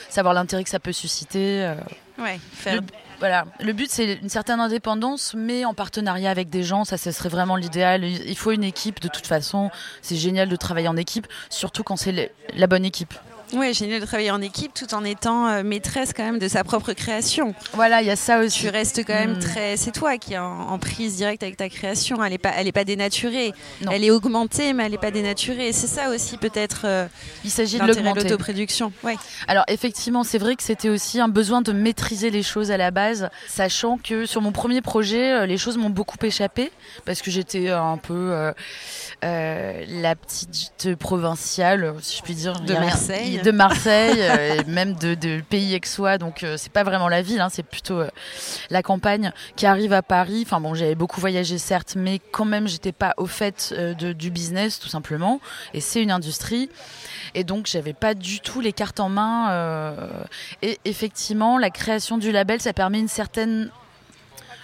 savoir 0.09 0.35
l'intérêt 0.35 0.64
que 0.64 0.71
ça 0.71 0.80
peut 0.80 0.92
susciter. 0.92 1.73
Ouais, 2.18 2.40
faire 2.52 2.80
voilà, 3.19 3.47
le 3.61 3.73
but 3.73 3.91
c'est 3.91 4.15
une 4.15 4.29
certaine 4.29 4.61
indépendance, 4.61 5.35
mais 5.37 5.65
en 5.65 5.75
partenariat 5.75 6.31
avec 6.31 6.51
des 6.51 6.63
gens, 6.63 6.85
ça 6.85 6.97
ce 6.97 7.11
serait 7.11 7.29
vraiment 7.29 7.57
l'idéal. 7.57 8.05
Il 8.05 8.37
faut 8.37 8.53
une 8.53 8.65
équipe 8.65 9.01
de 9.01 9.09
toute 9.09 9.27
façon. 9.27 9.71
C'est 10.03 10.17
génial 10.17 10.49
de 10.49 10.57
travailler 10.57 10.89
en 10.89 10.97
équipe, 10.97 11.27
surtout 11.51 11.83
quand 11.83 11.97
c'est 11.97 12.33
la 12.55 12.67
bonne 12.67 12.85
équipe. 12.85 13.15
Oui, 13.55 13.73
génial 13.73 14.00
de 14.00 14.07
travailler 14.07 14.31
en 14.31 14.43
équipe 14.43 14.75
tout 14.75 14.95
en 14.95 15.05
étant 15.05 15.49
euh, 15.49 15.62
maîtresse 15.62 16.12
quand 16.14 16.25
même 16.25 16.38
de 16.38 16.49
sa 16.49 16.64
propre 16.64 16.93
création. 16.93 17.55
Voilà, 17.73 18.02
il 18.02 18.07
y 18.07 18.11
a 18.11 18.17
ça 18.17 18.40
aussi. 18.40 18.61
Tu 18.61 18.69
restes 18.69 19.05
quand 19.07 19.14
même 19.14 19.37
hmm. 19.37 19.40
très. 19.40 19.76
C'est 19.76 19.93
toi 19.93 20.19
qui 20.19 20.35
es 20.35 20.38
en, 20.38 20.78
prise 20.78 21.17
directe 21.17 21.43
avec 21.43 21.57
ta 21.57 21.69
création. 21.69 22.23
Elle 22.23 22.33
n'est 22.33 22.38
pas, 22.38 22.52
elle 22.57 22.67
est 22.67 22.73
pas 22.73 22.85
dénaturée. 22.85 23.52
Elle 23.90 24.05
est 24.05 24.11
augmentée, 24.11 24.73
mais 24.73 24.85
elle 24.85 24.93
n'est 24.93 24.99
pas 24.99 25.11
dénaturée. 25.11 25.73
C'est 25.73 25.87
ça 25.87 26.11
aussi 26.11 26.37
peut-être. 26.37 26.83
Euh, 26.85 27.07
il 27.45 27.50
s'agit 27.50 27.78
de 27.78 27.85
l'augmenter. 27.85 28.25
l'autoproduction. 28.25 28.93
Ouais. 29.02 29.17
Alors 29.47 29.64
effectivement, 29.69 30.25
c'est 30.25 30.38
vrai 30.38 30.57
que 30.57 30.62
c'était 30.62 30.90
aussi 30.90 31.21
un 31.21 31.28
besoin 31.28 31.62
de 31.62 31.73
maîtriser 31.73 32.31
les 32.31 32.43
choses 32.43 32.71
à 32.71 32.76
la 32.76 32.90
base, 32.90 33.28
sachant 33.49 33.99
que 33.99 34.26
sur 34.26 34.43
mon 34.43 34.52
premier 34.52 34.83
projet, 34.83 35.33
euh, 35.33 35.47
les 35.47 35.59
choses 35.59 35.78
m'ont 35.78 35.90
beaucoup 35.90 36.19
échappé 36.23 36.71
parce 37.05 37.23
que 37.23 37.31
j'étais 37.31 37.71
un 37.71 37.97
peu 37.97 38.52
la 39.23 40.14
petite 40.17 40.95
provinciale, 40.97 41.95
si 42.00 42.19
je 42.19 42.23
puis 42.23 42.35
dire. 42.35 42.61
De 42.61 42.75
Marseille 42.75 43.38
de 43.42 43.50
Marseille, 43.50 44.18
euh, 44.18 44.57
et 44.57 44.64
même 44.64 44.95
de, 44.95 45.40
pays 45.40 45.75
aixois, 45.75 46.18
donc 46.18 46.42
euh, 46.42 46.57
c'est 46.57 46.73
pas 46.73 46.83
vraiment 46.83 47.09
la 47.09 47.23
ville, 47.23 47.40
hein, 47.40 47.49
c'est 47.50 47.62
plutôt 47.62 48.00
euh, 48.00 48.09
la 48.71 48.83
campagne 48.83 49.33
qui 49.57 49.66
arrive 49.66 49.92
à 49.92 50.02
Paris. 50.02 50.42
Enfin 50.45 50.61
bon, 50.61 50.75
j'avais 50.75 50.95
beaucoup 50.95 51.21
voyagé 51.21 51.59
certes, 51.59 51.95
mais 51.97 52.21
quand 52.30 52.45
même 52.45 52.68
j'étais 52.68 52.92
pas 52.92 53.14
au 53.16 53.26
fait 53.26 53.75
de, 53.75 54.12
du 54.12 54.30
business 54.30 54.78
tout 54.78 54.88
simplement, 54.88 55.40
et 55.75 55.80
c'est 55.80 56.02
une 56.02 56.11
industrie. 56.11 56.71
Et 57.35 57.45
donc, 57.45 57.66
j'avais 57.66 57.92
pas 57.92 58.14
du 58.14 58.40
tout 58.40 58.61
les 58.61 58.73
cartes 58.73 59.00
en 59.00 59.09
main. 59.09 60.09
et 60.62 60.78
effectivement, 60.85 61.59
la 61.59 61.71
création 61.71 62.16
du 62.18 62.33
label, 62.33 62.61
ça 62.61 62.73
permet 62.73 62.99
une 62.99 63.09
certaine 63.09 63.71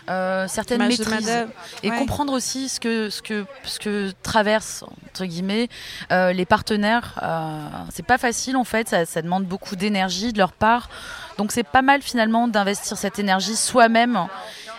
euh, 0.09 0.47
certaines 0.49 0.87
maîtrises 0.87 1.47
et 1.83 1.91
comprendre 1.91 2.33
aussi 2.33 2.69
ce 2.69 2.79
que 2.79 3.11
ce 3.11 3.23
que 3.23 3.47
ce 3.65 3.79
que 3.79 4.13
traversent 4.23 4.85
entre 5.09 5.25
guillemets 5.25 5.69
euh, 6.13 6.33
les 6.33 6.45
partenaires. 6.45 7.19
Euh, 7.23 7.59
c'est 7.91 8.05
pas 8.05 8.19
facile 8.19 8.57
en 8.57 8.65
fait, 8.65 8.89
ça, 8.89 9.07
ça 9.07 9.23
demande 9.23 9.45
beaucoup 9.45 9.77
d'énergie 9.77 10.33
de 10.33 10.39
leur 10.39 10.53
part. 10.53 10.91
Donc 11.39 11.53
c'est 11.53 11.63
pas 11.63 11.83
mal 11.83 12.03
finalement 12.03 12.49
d'investir 12.49 12.97
cette 12.97 13.19
énergie 13.19 13.57
soi-même 13.57 14.27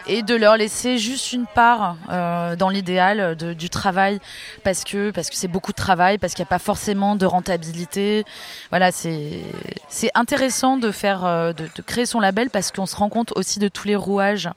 et 0.08 0.22
de 0.22 0.36
leur 0.36 0.58
laisser 0.58 1.00
juste 1.00 1.34
une 1.34 1.48
part 1.48 1.98
euh, 2.12 2.55
dans 2.55 2.70
l'idéal 2.70 3.36
du 3.36 3.70
travail 3.70 4.20
parce 4.63 4.84
que 4.84 5.10
parce 5.10 5.29
que 5.32 5.36
c'est 5.36 5.48
beaucoup 5.48 5.72
de 5.72 5.77
travail 5.77 6.20
parce 6.20 6.34
qu'il 6.34 6.44
n'y 6.44 6.48
a 6.48 6.50
pas 6.50 6.60
forcément 6.60 7.15
de 7.15 7.25
rentabilité 7.25 8.24
voilà 8.70 8.91
c'est 8.91 9.41
c'est 9.89 10.12
intéressant 10.13 10.77
de 10.77 10.91
faire 10.91 11.24
de, 11.24 11.53
de, 11.53 11.82
créer 11.82 12.05
son 12.05 12.20
label 12.20 12.51
parce 12.51 12.72
qu'on 12.72 12.86
se 12.86 12.96
rend 12.96 13.10
compte 13.10 13.34
aussi 13.36 13.58
de 13.58 13.67
tous 13.67 13.88
les 13.88 13.96
rouages 13.96 14.50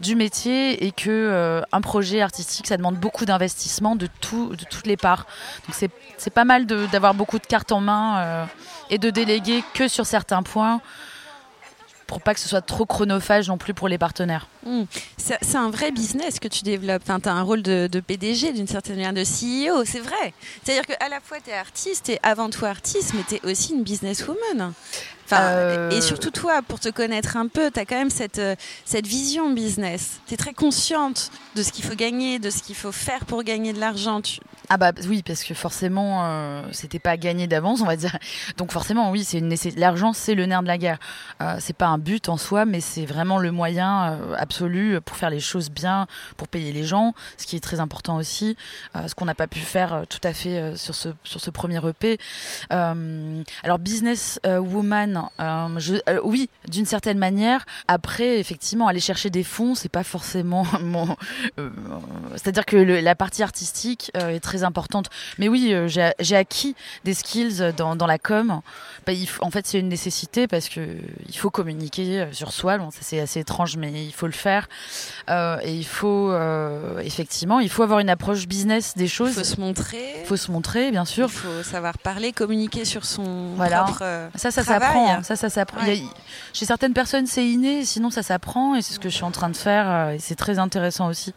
du 0.00 0.14
métier 0.14 0.84
et 0.84 0.92
que 0.92 1.10
euh, 1.10 1.62
un 1.72 1.80
projet 1.80 2.20
artistique 2.20 2.66
ça 2.66 2.76
demande 2.76 2.96
beaucoup 2.96 3.24
d'investissement 3.24 3.96
de 3.96 4.08
tout 4.20 4.54
de 4.56 4.64
toutes 4.64 4.86
les 4.86 4.96
parts. 4.96 5.26
Donc 5.66 5.74
c'est 5.74 5.90
c'est 6.16 6.30
pas 6.30 6.44
mal 6.44 6.66
d'avoir 6.66 7.14
beaucoup 7.14 7.38
de 7.38 7.46
cartes 7.46 7.72
en 7.72 7.80
main 7.80 8.18
euh, 8.18 8.44
et 8.90 8.98
de 8.98 9.10
déléguer 9.10 9.62
que 9.74 9.88
sur 9.88 10.06
certains 10.06 10.42
points 10.42 10.80
pour 12.06 12.20
pas 12.20 12.34
que 12.34 12.40
ce 12.40 12.48
soit 12.48 12.62
trop 12.62 12.86
chronophage 12.86 13.48
non 13.48 13.58
plus 13.58 13.74
pour 13.74 13.88
les 13.88 13.98
partenaires. 13.98 14.48
Hmm. 14.64 14.84
C'est 15.16 15.56
un 15.56 15.70
vrai 15.70 15.90
business 15.90 16.38
que 16.38 16.48
tu 16.48 16.62
développes. 16.62 17.02
Enfin, 17.02 17.20
tu 17.20 17.28
as 17.28 17.32
un 17.32 17.42
rôle 17.42 17.62
de, 17.62 17.88
PDG 18.06 18.52
d'une 18.52 18.66
certaine 18.66 18.96
manière, 18.96 19.12
de 19.12 19.22
CEO, 19.22 19.84
c'est 19.84 20.00
vrai. 20.00 20.32
C'est-à-dire 20.62 20.86
qu'à 20.86 21.08
la 21.08 21.20
fois 21.20 21.38
tu 21.42 21.50
es 21.50 21.54
artiste 21.54 22.08
et 22.08 22.18
avant 22.22 22.50
tout 22.50 22.64
artiste, 22.64 23.14
mais 23.14 23.22
tu 23.28 23.36
es 23.36 23.50
aussi 23.50 23.74
une 23.74 23.82
businesswoman. 23.82 24.72
Enfin, 25.24 25.42
euh, 25.42 25.90
Et 25.90 26.00
surtout 26.00 26.30
toi, 26.30 26.62
pour 26.62 26.78
te 26.78 26.88
connaître 26.88 27.36
un 27.36 27.48
peu, 27.48 27.72
tu 27.72 27.80
as 27.80 27.84
quand 27.84 27.96
même 27.96 28.10
cette, 28.10 28.38
euh, 28.38 28.54
cette 28.84 29.08
vision 29.08 29.50
business. 29.50 30.20
Tu 30.28 30.34
es 30.34 30.36
très 30.36 30.52
consciente 30.52 31.32
de 31.56 31.64
ce 31.64 31.72
qu'il 31.72 31.84
faut 31.84 31.96
gagner, 31.96 32.38
de 32.38 32.48
ce 32.48 32.62
qu'il 32.62 32.76
faut 32.76 32.92
faire 32.92 33.24
pour 33.24 33.42
gagner 33.42 33.72
de 33.72 33.80
l'argent. 33.80 34.22
Ah 34.68 34.78
bah 34.78 34.92
oui, 35.08 35.22
parce 35.22 35.44
que 35.44 35.54
forcément, 35.54 36.24
euh, 36.24 36.62
c'était 36.72 36.98
pas 36.98 37.16
gagné 37.16 37.46
d'avance, 37.46 37.80
on 37.82 37.86
va 37.86 37.96
dire. 37.96 38.16
Donc 38.56 38.72
forcément, 38.72 39.10
oui, 39.10 39.22
c'est 39.24 39.40
l'argent, 39.76 40.12
c'est 40.12 40.34
le 40.34 40.44
nerf 40.46 40.62
de 40.62 40.66
la 40.66 40.78
guerre. 40.78 40.98
Euh, 41.40 41.56
c'est 41.60 41.76
pas 41.76 41.86
un 41.86 41.98
but 41.98 42.28
en 42.28 42.36
soi, 42.36 42.64
mais 42.64 42.80
c'est 42.80 43.06
vraiment 43.06 43.38
le 43.38 43.52
moyen 43.52 44.12
euh, 44.12 44.34
absolu 44.36 45.00
pour 45.00 45.16
faire 45.16 45.30
les 45.30 45.38
choses 45.38 45.70
bien, 45.70 46.08
pour 46.36 46.48
payer 46.48 46.72
les 46.72 46.82
gens, 46.82 47.14
ce 47.36 47.46
qui 47.46 47.54
est 47.54 47.60
très 47.60 47.78
important 47.78 48.16
aussi, 48.16 48.56
ce 49.06 49.14
qu'on 49.14 49.24
n'a 49.24 49.34
pas 49.34 49.46
pu 49.46 49.60
faire 49.60 50.04
tout 50.08 50.20
à 50.24 50.32
fait 50.32 50.76
sur 50.76 50.94
ce 50.94 51.10
sur 51.22 51.40
ce 51.40 51.50
premier 51.50 51.80
EP. 51.86 52.18
alors 52.70 53.78
business 53.78 54.40
woman, 54.44 55.28
oui, 56.24 56.48
d'une 56.68 56.86
certaine 56.86 57.18
manière. 57.18 57.64
Après, 57.88 58.38
effectivement, 58.40 58.88
aller 58.88 59.00
chercher 59.00 59.30
des 59.30 59.44
fonds, 59.44 59.74
c'est 59.74 59.88
pas 59.88 60.04
forcément. 60.04 60.66
C'est-à-dire 62.36 62.66
que 62.66 62.76
la 62.76 63.14
partie 63.14 63.42
artistique 63.42 64.10
est 64.14 64.40
très 64.40 64.55
importante. 64.64 65.08
Mais 65.38 65.48
oui, 65.48 65.72
euh, 65.72 65.88
j'ai 65.88 66.36
acquis 66.36 66.74
des 67.04 67.14
skills 67.14 67.72
dans, 67.76 67.96
dans 67.96 68.06
la 68.06 68.18
com. 68.18 68.60
Bah, 69.06 69.12
il 69.12 69.28
en 69.40 69.50
fait, 69.50 69.66
c'est 69.66 69.78
une 69.78 69.88
nécessité 69.88 70.46
parce 70.46 70.68
que 70.68 70.80
il 71.28 71.36
faut 71.36 71.50
communiquer 71.50 72.20
euh, 72.20 72.32
sur 72.32 72.52
soi. 72.52 72.78
Bon, 72.78 72.90
ça 72.90 72.98
c'est 73.02 73.20
assez 73.20 73.40
étrange, 73.40 73.76
mais 73.76 73.92
il 73.92 74.12
faut 74.12 74.26
le 74.26 74.32
faire. 74.32 74.68
Euh, 75.30 75.58
et 75.62 75.74
il 75.74 75.86
faut 75.86 76.32
effectivement, 77.00 77.60
il 77.60 77.70
faut 77.70 77.82
avoir 77.82 78.00
une 78.00 78.10
approche 78.10 78.46
business 78.46 78.94
des 78.96 79.08
choses. 79.08 79.30
Il 79.30 79.34
faut 79.34 79.44
se 79.44 79.60
montrer. 79.60 80.14
Il 80.20 80.26
faut 80.26 80.36
se 80.36 80.50
montrer, 80.50 80.90
bien 80.90 81.04
sûr. 81.04 81.26
Il 81.26 81.32
faut 81.32 81.62
savoir 81.62 81.98
parler, 81.98 82.32
communiquer 82.32 82.84
sur 82.84 83.04
son 83.04 83.54
voilà. 83.56 83.82
propre 83.82 84.04
ça, 84.34 84.50
ça 84.50 84.62
s'apprend. 84.62 85.22
Ça, 85.22 85.36
ça 85.36 85.50
s'apprend. 85.50 85.80
Chez 86.52 86.64
certaines 86.64 86.92
personnes, 86.94 87.26
c'est 87.26 87.46
inné. 87.46 87.84
Sinon, 87.84 88.10
ça 88.10 88.22
s'apprend. 88.22 88.74
Et 88.74 88.82
c'est 88.82 88.94
ce 88.94 89.00
que 89.00 89.08
je 89.08 89.14
suis 89.14 89.24
en 89.24 89.30
train 89.30 89.48
de 89.48 89.56
faire. 89.56 90.10
Et 90.10 90.18
c'est 90.18 90.34
très 90.34 90.58
intéressant 90.58 91.08
aussi. 91.08 91.34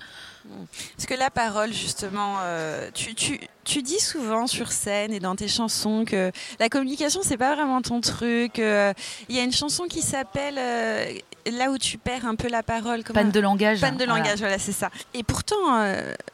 Est-ce 0.98 1.08
que 1.08 1.14
la 1.14 1.30
parole, 1.30 1.72
justement, 1.72 2.38
euh, 2.42 2.90
tu, 2.94 3.14
tu, 3.16 3.40
tu, 3.64 3.82
dis 3.82 4.00
souvent 4.00 4.48
sur 4.48 4.72
scène 4.72 5.14
et 5.14 5.20
dans 5.20 5.36
tes 5.36 5.48
chansons 5.48 6.06
que 6.06 6.32
la 6.60 6.70
communication, 6.70 7.22
c'est 7.24 7.38
pas 7.38 7.56
vraiment 7.56 7.82
ton 7.82 8.02
truc. 8.02 8.60
Euh, 8.60 8.94
il 9.30 9.36
y 9.36 9.40
a 9.40 9.44
une 9.44 9.52
chanson 9.52 9.86
qui 9.86 10.02
s'appelle 10.02 10.58
euh, 10.58 11.14
Là 11.52 11.72
où 11.72 11.78
tu 11.78 11.98
perds 11.98 12.26
un 12.26 12.36
peu 12.36 12.48
la 12.48 12.64
parole. 12.64 13.04
Panne 13.04 13.32
de 13.32 13.40
langage. 13.40 13.82
Panne 13.82 13.98
de 13.98 14.06
langage, 14.06 14.40
voilà, 14.40 14.58
c'est 14.60 14.72
ça. 14.72 14.90
Et 15.14 15.24
pourtant, 15.24 15.84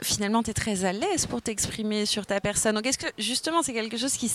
finalement, 0.04 0.44
tu 0.44 0.52
es 0.52 0.54
très 0.54 0.86
à 0.86 0.92
l'aise 0.92 1.26
pour 1.26 1.42
t'exprimer 1.42 2.06
sur 2.06 2.26
ta 2.26 2.40
personne. 2.42 2.76
Donc, 2.76 2.86
est-ce 2.86 2.98
que, 2.98 3.08
justement, 3.18 3.62
c'est 3.64 3.74
quelque 3.74 3.98
chose 3.98 4.14
qui 4.14 4.30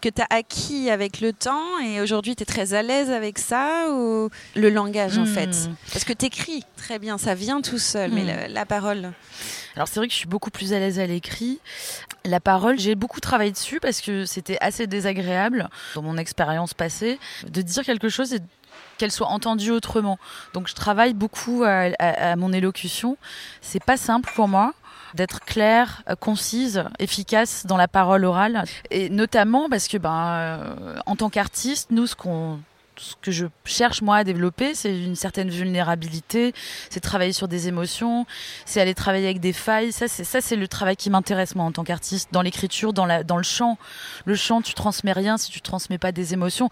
que 0.00 0.08
tu 0.08 0.22
as 0.22 0.26
acquis 0.30 0.90
avec 0.90 1.20
le 1.20 1.32
temps 1.32 1.78
et 1.78 2.00
aujourd'hui, 2.00 2.36
tu 2.36 2.42
es 2.42 2.46
très 2.46 2.74
à 2.74 2.82
l'aise 2.82 3.10
avec 3.10 3.38
ça 3.38 3.90
ou 3.90 4.30
le 4.54 4.70
langage, 4.70 5.18
en 5.18 5.26
fait? 5.26 5.46
Hmm. 5.46 5.74
Parce 5.92 6.04
que 6.04 6.12
tu 6.12 6.26
écris 6.26 6.64
très 6.76 6.98
bien, 6.98 7.18
ça 7.18 7.34
vient 7.34 7.60
tout 7.60 7.78
seul, 7.78 8.12
mais 8.12 8.22
hmm. 8.22 8.52
la 8.52 8.66
parole, 8.66 9.12
alors 9.76 9.88
c'est 9.88 10.00
vrai 10.00 10.06
que 10.06 10.12
je 10.12 10.18
suis 10.18 10.28
beaucoup 10.28 10.50
plus 10.50 10.72
à 10.72 10.78
l'aise 10.78 10.98
à 10.98 11.06
l'écrit. 11.06 11.60
La 12.24 12.40
parole, 12.40 12.78
j'ai 12.78 12.94
beaucoup 12.94 13.20
travaillé 13.20 13.52
dessus 13.52 13.78
parce 13.78 14.00
que 14.00 14.24
c'était 14.24 14.56
assez 14.60 14.86
désagréable 14.86 15.68
dans 15.94 16.02
mon 16.02 16.16
expérience 16.16 16.72
passée 16.72 17.18
de 17.46 17.62
dire 17.62 17.84
quelque 17.84 18.08
chose 18.08 18.32
et 18.32 18.40
qu'elle 18.98 19.12
soit 19.12 19.28
entendue 19.28 19.70
autrement. 19.70 20.18
Donc 20.54 20.68
je 20.68 20.74
travaille 20.74 21.14
beaucoup 21.14 21.64
à, 21.64 22.36
mon 22.36 22.52
élocution. 22.52 23.16
C'est 23.60 23.82
pas 23.82 23.96
simple 23.96 24.30
pour 24.34 24.48
moi 24.48 24.72
d'être 25.14 25.40
claire, 25.40 26.02
concise, 26.20 26.84
efficace 26.98 27.64
dans 27.64 27.76
la 27.76 27.88
parole 27.88 28.24
orale 28.24 28.64
et 28.90 29.08
notamment 29.08 29.68
parce 29.70 29.88
que 29.88 29.96
ben 29.96 30.26
euh, 30.26 30.96
en 31.06 31.16
tant 31.16 31.30
qu'artiste, 31.30 31.90
nous 31.90 32.06
ce 32.06 32.14
qu'on 32.14 32.58
ce 32.96 33.14
que 33.20 33.30
je 33.30 33.46
cherche 33.64 34.02
moi 34.02 34.16
à 34.16 34.24
développer, 34.24 34.74
c'est 34.74 34.96
une 34.96 35.16
certaine 35.16 35.50
vulnérabilité, 35.50 36.54
c'est 36.90 37.00
travailler 37.00 37.32
sur 37.32 37.48
des 37.48 37.68
émotions, 37.68 38.26
c'est 38.64 38.80
aller 38.80 38.94
travailler 38.94 39.26
avec 39.26 39.40
des 39.40 39.52
failles. 39.52 39.92
Ça, 39.92 40.08
c'est 40.08 40.24
ça, 40.24 40.40
c'est 40.40 40.56
le 40.56 40.68
travail 40.68 40.96
qui 40.96 41.10
m'intéresse 41.10 41.54
moi 41.54 41.64
en 41.64 41.72
tant 41.72 41.84
qu'artiste, 41.84 42.28
dans 42.32 42.42
l'écriture, 42.42 42.92
dans 42.92 43.06
la, 43.06 43.22
dans 43.22 43.36
le 43.36 43.42
chant. 43.42 43.78
Le 44.24 44.34
chant, 44.34 44.62
tu 44.62 44.74
transmets 44.74 45.12
rien 45.12 45.36
si 45.36 45.50
tu 45.50 45.60
transmets 45.60 45.98
pas 45.98 46.12
des 46.12 46.32
émotions. 46.32 46.70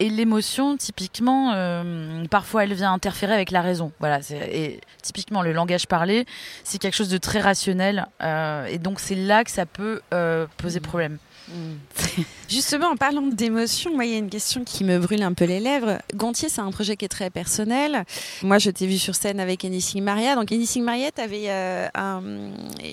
Et 0.00 0.08
l'émotion, 0.08 0.76
typiquement, 0.76 1.52
euh, 1.54 2.24
parfois, 2.26 2.64
elle 2.64 2.74
vient 2.74 2.92
interférer 2.92 3.34
avec 3.34 3.50
la 3.50 3.62
raison. 3.62 3.92
Voilà. 4.00 4.20
Et 4.30 4.80
typiquement, 5.02 5.42
le 5.42 5.52
langage 5.52 5.86
parlé, 5.86 6.26
c'est 6.64 6.78
quelque 6.78 6.94
chose 6.94 7.08
de 7.08 7.18
très 7.18 7.40
rationnel, 7.40 8.06
euh, 8.22 8.66
et 8.66 8.78
donc 8.78 9.00
c'est 9.00 9.14
là 9.14 9.44
que 9.44 9.50
ça 9.50 9.66
peut 9.66 10.00
euh, 10.12 10.46
poser 10.56 10.80
problème. 10.80 11.18
Justement, 12.48 12.88
en 12.88 12.96
parlant 12.96 13.22
d'émotions, 13.22 13.94
moi, 13.94 14.04
il 14.04 14.12
y 14.12 14.14
a 14.14 14.18
une 14.18 14.30
question 14.30 14.64
qui 14.64 14.84
me 14.84 14.98
brûle 14.98 15.22
un 15.22 15.32
peu 15.32 15.44
les 15.44 15.60
lèvres. 15.60 15.98
Gontier, 16.14 16.48
c'est 16.48 16.60
un 16.60 16.70
projet 16.70 16.96
qui 16.96 17.04
est 17.04 17.08
très 17.08 17.30
personnel. 17.30 18.04
Moi, 18.42 18.58
je 18.58 18.70
t'ai 18.70 18.86
vu 18.86 18.98
sur 18.98 19.14
scène 19.14 19.40
avec 19.40 19.64
Anything 19.64 20.02
Maria. 20.02 20.34
Donc, 20.34 20.52
Anything 20.52 20.84
Maria, 20.84 21.10
tu 21.10 21.20
avais 21.20 21.44
euh, 21.48 21.88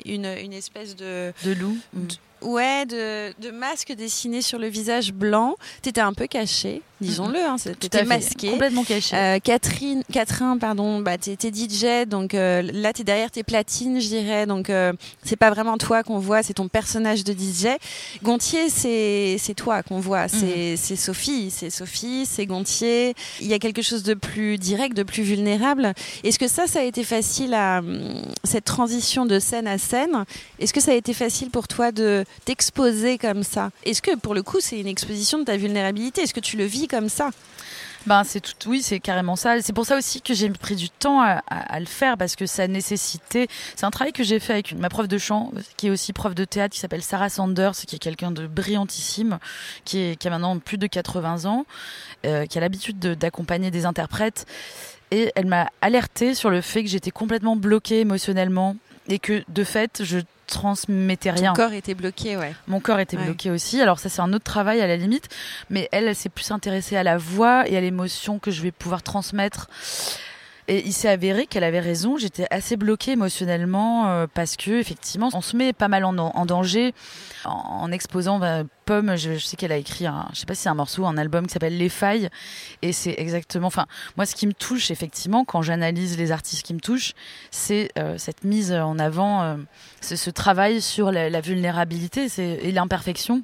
une, 0.06 0.26
une, 0.26 0.54
espèce 0.54 0.96
de... 0.96 1.34
De 1.44 1.54
loup 1.54 1.78
Ouais, 2.44 2.86
de, 2.86 3.34
de 3.42 3.52
masque 3.52 3.94
dessiné 3.94 4.42
sur 4.42 4.60
le 4.60 4.68
visage 4.68 5.14
blanc. 5.14 5.56
Tu 5.82 5.90
étais 5.90 6.02
un 6.02 6.14
peu 6.14 6.28
caché, 6.28 6.82
disons-le. 7.02 7.40
Hein, 7.40 7.56
étais 7.82 8.04
masqué. 8.04 8.52
Complètement 8.52 8.84
caché. 8.84 9.16
Euh, 9.16 9.40
Catherine, 9.40 10.04
Catherine, 10.12 10.58
pardon, 10.60 11.00
bah, 11.00 11.18
tu 11.18 11.32
étais 11.32 11.52
DJ, 11.52 12.08
donc 12.08 12.34
euh, 12.34 12.62
là, 12.74 12.94
tu 12.94 13.02
es 13.02 13.04
derrière 13.04 13.32
tes 13.32 13.44
platines, 13.44 14.00
je 14.00 14.08
dirais. 14.08 14.46
Donc, 14.46 14.70
euh, 14.70 14.94
c'est 15.24 15.36
pas 15.36 15.50
vraiment 15.50 15.78
toi 15.78 16.04
qu'on 16.04 16.20
voit, 16.20 16.44
c'est 16.44 16.54
ton 16.54 16.68
personnage 16.68 17.24
de 17.24 17.34
DJ. 17.34 17.78
Gontier, 18.24 18.70
c'est 18.70 19.54
toi 19.56 19.84
qu'on 19.84 20.00
voit. 20.00 20.24
Mhm. 20.26 20.78
C'est 20.78 20.96
Sophie, 20.96 21.52
c'est 21.52 21.70
Sophie, 21.70 22.26
c'est 22.26 22.46
Gontier. 22.46 23.16
Il 23.42 23.48
y 23.48 23.54
a 23.54 23.60
quelque 23.60 23.82
chose 23.82 24.04
de 24.04 24.14
plus 24.14 24.58
direct, 24.58 24.96
de 24.96 25.04
plus 25.04 25.24
vulnérable. 25.24 25.94
Est-ce 26.24 26.40
que 26.40 26.48
ça, 26.48 26.68
ça 26.68 26.80
a 26.80 26.84
été 26.84 27.04
facile 27.04 27.54
à 27.54 27.82
cette 28.44 28.66
transition 28.66 29.26
de 29.26 29.40
scène 29.40 29.68
à 29.68 29.78
scène? 29.78 30.26
Est-ce 30.60 30.74
que 30.74 30.82
ça 30.82 30.92
a 30.92 30.96
été 30.96 31.14
facile 31.14 31.50
pour 31.50 31.68
toi 31.68 31.92
de 31.92 32.26
t'exposer 32.46 33.17
comme 33.17 33.43
ça. 33.43 33.72
Est-ce 33.84 34.02
que 34.02 34.15
pour 34.15 34.34
le 34.34 34.43
coup 34.43 34.60
c'est 34.60 34.80
une 34.80 34.88
exposition 34.88 35.39
de 35.39 35.43
ta 35.43 35.58
vulnérabilité? 35.58 36.22
Est-ce 36.22 36.34
que 36.34 36.39
tu 36.39 36.58
le 36.58 36.65
vis 36.65 36.88
comme 36.88 37.10
ça? 37.10 37.30
Ben, 38.06 38.26
c'est 38.26 38.41
tout, 38.41 38.69
oui, 38.69 38.82
c'est 38.82 39.00
carrément 39.00 39.38
ça. 39.38 39.62
C'est 39.62 39.72
pour 39.72 39.86
ça 39.86 39.98
aussi 39.98 40.22
que 40.22 40.34
j'ai 40.34 40.50
pris 40.50 40.76
du 40.76 40.89
temps 40.89 41.22
à, 41.22 41.80
le 41.80 41.86
faire 41.86 42.17
parce 42.17 42.36
que 42.36 42.46
ça 42.46 42.67
nécessitait. 42.67 43.48
C'est 43.76 43.86
un 43.86 43.91
travail 43.91 44.12
que 44.12 44.24
j'ai 44.24 44.39
fait 44.39 44.54
avec 44.54 44.74
ma 44.74 44.89
prof 44.89 45.08
de 45.08 45.17
chant, 45.17 45.52
qui 45.78 45.88
est 45.88 45.89
aussi 45.89 46.12
prof 46.12 46.36
de 46.36 46.43
théâtre, 46.43 46.74
qui 46.74 46.80
s'appelle 46.80 47.02
Sarah 47.02 47.30
Sanders, 47.30 47.76
qui 47.88 47.96
est 47.96 48.00
quelqu'un 48.00 48.32
de 48.32 48.46
brillantissime, 48.46 49.39
qui, 49.86 50.00
est, 50.00 50.15
qui 50.17 50.28
a 50.28 50.32
maintenant 50.32 50.60
plus 50.60 50.78
de 50.78 50.88
80 50.88 51.46
ans, 51.46 51.65
euh, 52.26 52.46
qui 52.46 52.58
a 52.58 52.62
l'habitude 52.62 53.00
d'accompagner 53.00 53.72
des 53.72 53.86
interprètes. 53.86 54.46
Et 55.12 55.32
elle 55.36 55.46
m'a 55.46 55.69
alerté 55.82 56.36
sur 56.36 56.50
le 56.50 56.60
fait 56.60 56.84
que 56.84 56.89
j'étais 56.89 57.12
complètement 57.12 57.56
bloquée 57.56 58.02
émotionnellement 58.02 58.76
et 59.08 59.19
que 59.19 59.43
de 59.48 59.63
fait, 59.63 60.04
je 60.04 60.19
transmettais 60.48 61.32
rien. 61.32 61.52
Mon 61.52 61.56
corps 61.56 61.74
était 61.74 61.94
bloqué, 61.94 62.38
ouais. 62.38 62.54
Mon 62.68 62.80
corps 62.80 63.00
était 63.00 63.18
bloqué 63.18 63.52
aussi. 63.52 63.82
Alors 63.82 64.00
ça, 64.00 64.10
c'est 64.10 64.22
un 64.22 64.34
autre 64.34 64.44
travail 64.44 64.82
à 64.82 64.88
la 64.88 64.98
limite. 64.98 65.30
Mais 65.70 65.90
elle, 65.92 66.08
elle 66.08 66.16
s'est 66.16 66.30
plus 66.30 66.52
intéressée 66.52 66.96
à 66.96 67.04
la 67.04 67.18
voix 67.18 67.68
et 67.68 67.78
à 67.78 67.82
l'émotion 67.82 68.40
que 68.40 68.52
je 68.52 68.62
vais 68.62 68.72
pouvoir 68.72 69.04
transmettre. 69.04 69.70
Et 70.67 70.86
il 70.86 70.93
s'est 70.93 71.10
avéré 71.10 71.45
qu'elle 71.45 71.63
avait 71.63 71.80
raison. 71.80 72.17
J'étais 72.17 72.47
assez 72.49 72.78
bloquée 72.78 73.12
émotionnellement 73.12 74.08
euh, 74.08 74.28
parce 74.34 74.56
que 74.56 74.71
effectivement, 74.71 75.30
on 75.34 75.41
se 75.41 75.58
met 75.58 75.73
pas 75.73 75.89
mal 75.89 76.06
en, 76.06 76.45
danger 76.45 76.93
en, 77.43 77.91
exposant. 77.91 78.39
Bah, 78.39 78.63
Pomme, 78.86 79.15
je, 79.15 79.38
sais 79.38 79.56
qu'elle 79.56 79.71
a 79.71 79.78
écrit, 79.78 80.06
un, 80.06 80.28
je 80.34 80.39
sais 80.39 80.45
pas 80.45 80.56
si 80.56 80.63
c'est 80.63 80.69
un 80.69 80.76
morceau, 80.76 81.06
un 81.06 81.17
album 81.17 81.47
qui 81.47 81.54
s'appelle 81.54 81.78
Les 81.78 81.88
Failles, 81.88 82.30
et 82.82 82.91
c'est 82.91 83.15
exactement. 83.17 83.67
Enfin, 83.67 83.86
moi, 84.17 84.26
ce 84.26 84.36
qui 84.36 84.45
me 84.45 84.54
touche 84.54 84.91
effectivement 84.91 85.45
quand 85.45 85.62
j'analyse 85.62 86.17
les 86.17 86.32
artistes 86.34 86.65
qui 86.65 86.73
me 86.73 86.82
touchent, 86.82 87.13
c'est 87.49 87.89
euh, 87.97 88.17
cette 88.17 88.43
mise 88.43 88.73
en 88.73 88.99
avant, 88.99 89.43
euh, 89.43 89.56
ce 90.02 90.30
travail 90.30 90.82
sur 90.82 91.12
la, 91.12 91.30
la 91.30 91.41
vulnérabilité 91.41 92.28
et 92.38 92.71
l'imperfection. 92.71 93.43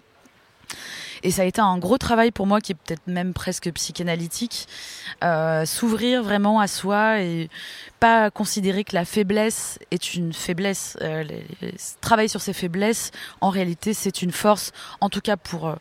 Et 1.24 1.32
ça 1.32 1.42
a 1.42 1.46
été 1.46 1.62
un 1.62 1.78
gros 1.78 1.98
travail 1.98 2.32
pour 2.32 2.48
moi 2.48 2.62
qui 2.62 2.72
est 2.72 2.76
peut-être 2.76 3.08
même 3.08 3.34
presque 3.34 3.72
psychanalytique, 3.72 4.68
euh, 5.24 5.66
s'ouvrir 5.66 6.24
vraiment 6.24 6.60
à 6.60 6.68
soi 6.68 7.22
et 7.22 7.50
pas 8.00 8.32
considérer 8.32 8.84
que 8.84 8.96
la 8.96 9.06
faiblesse 9.06 9.80
est 9.92 10.16
une 10.16 10.34
faiblesse. 10.34 10.98
Euh, 11.02 11.24
travailler 12.02 12.30
sur 12.30 12.42
ses 12.42 12.54
faiblesses, 12.54 13.12
en 13.42 13.50
réalité, 13.50 13.94
c'est 13.94 14.22
une 14.22 14.32
force, 14.32 14.72
en 15.02 15.10
tout 15.10 15.22
cas 15.22 15.38
pour, 15.38 15.68
euh, 15.68 15.76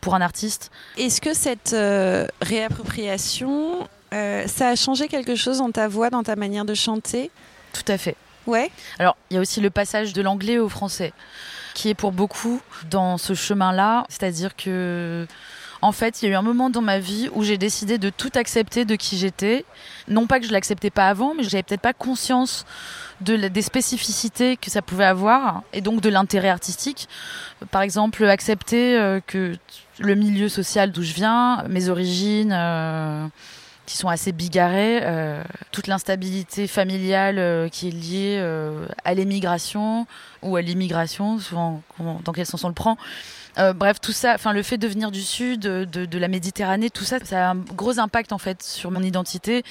pour 0.00 0.14
un 0.14 0.20
artiste. 0.20 0.70
Est-ce 0.96 1.20
que 1.20 1.34
cette 1.34 1.72
euh, 1.72 2.26
réappropriation, 2.40 3.88
ça 4.10 4.68
a 4.68 4.76
changé 4.76 5.08
quelque 5.08 5.34
chose 5.36 5.58
dans 5.58 5.70
ta 5.70 5.88
voix, 5.88 6.10
dans 6.10 6.22
ta 6.22 6.36
manière 6.36 6.66
de 6.66 6.74
chanter? 6.74 7.30
Tout 7.72 7.90
à 7.90 7.96
fait. 7.96 8.16
Ouais. 8.46 8.70
Alors, 8.98 9.16
il 9.30 9.34
y 9.34 9.38
a 9.38 9.40
aussi 9.40 9.60
le 9.60 9.70
passage 9.70 10.12
de 10.12 10.20
l'anglais 10.20 10.58
au 10.58 10.68
français 10.68 11.12
qui 11.74 11.88
est 11.88 11.94
pour 11.94 12.12
beaucoup 12.12 12.60
dans 12.90 13.18
ce 13.18 13.34
chemin-là. 13.34 14.04
C'est-à-dire 14.08 14.56
que, 14.56 15.26
en 15.80 15.92
fait, 15.92 16.22
il 16.22 16.26
y 16.26 16.28
a 16.28 16.32
eu 16.32 16.36
un 16.36 16.42
moment 16.42 16.70
dans 16.70 16.82
ma 16.82 16.98
vie 16.98 17.28
où 17.34 17.42
j'ai 17.42 17.58
décidé 17.58 17.98
de 17.98 18.10
tout 18.10 18.30
accepter 18.34 18.84
de 18.84 18.94
qui 18.94 19.18
j'étais. 19.18 19.64
Non 20.08 20.26
pas 20.26 20.40
que 20.40 20.46
je 20.46 20.52
l'acceptais 20.52 20.90
pas 20.90 21.08
avant, 21.08 21.34
mais 21.34 21.42
j'avais 21.42 21.62
peut-être 21.62 21.80
pas 21.80 21.92
conscience 21.92 22.64
de, 23.20 23.36
des 23.36 23.62
spécificités 23.62 24.56
que 24.56 24.70
ça 24.70 24.82
pouvait 24.82 25.04
avoir 25.04 25.62
et 25.72 25.80
donc 25.80 26.00
de 26.00 26.08
l'intérêt 26.08 26.48
artistique. 26.48 27.08
Par 27.70 27.82
exemple, 27.82 28.24
accepter 28.24 28.98
euh, 28.98 29.20
que 29.26 29.56
le 29.98 30.14
milieu 30.14 30.48
social 30.48 30.92
d'où 30.92 31.02
je 31.02 31.14
viens, 31.14 31.64
mes 31.68 31.88
origines, 31.88 32.52
euh, 32.52 33.26
qui 33.86 33.96
sont 33.96 34.08
assez 34.08 34.32
bigarrés, 34.32 35.00
euh, 35.02 35.42
toute 35.72 35.86
l'instabilité 35.86 36.66
familiale 36.66 37.38
euh, 37.38 37.68
qui 37.68 37.88
est 37.88 37.90
liée 37.90 38.36
euh, 38.38 38.86
à 39.04 39.14
l'émigration 39.14 40.06
ou 40.42 40.56
à 40.56 40.62
l'immigration, 40.62 41.38
souvent 41.38 41.82
dans 41.98 42.32
quel 42.32 42.46
sens 42.46 42.64
on 42.64 42.68
le 42.68 42.74
prend. 42.74 42.96
bref, 43.56 44.00
tout 44.00 44.12
ça, 44.12 44.34
enfin 44.34 44.52
le 44.52 44.62
fait 44.62 44.78
de 44.78 44.88
venir 44.88 45.12
du 45.12 45.20
sud, 45.20 45.60
de, 45.60 46.18
la 46.18 46.28
Méditerranée, 46.28 46.90
tout 46.90 47.04
ça, 47.04 47.18
ça 47.22 47.50
a 47.50 47.52
un 47.52 47.56
gros 47.56 48.00
impact 48.00 48.32
en 48.32 48.38
fait 48.38 48.60
sur 48.62 48.90
mon 48.90 49.02
identité. 49.02 49.62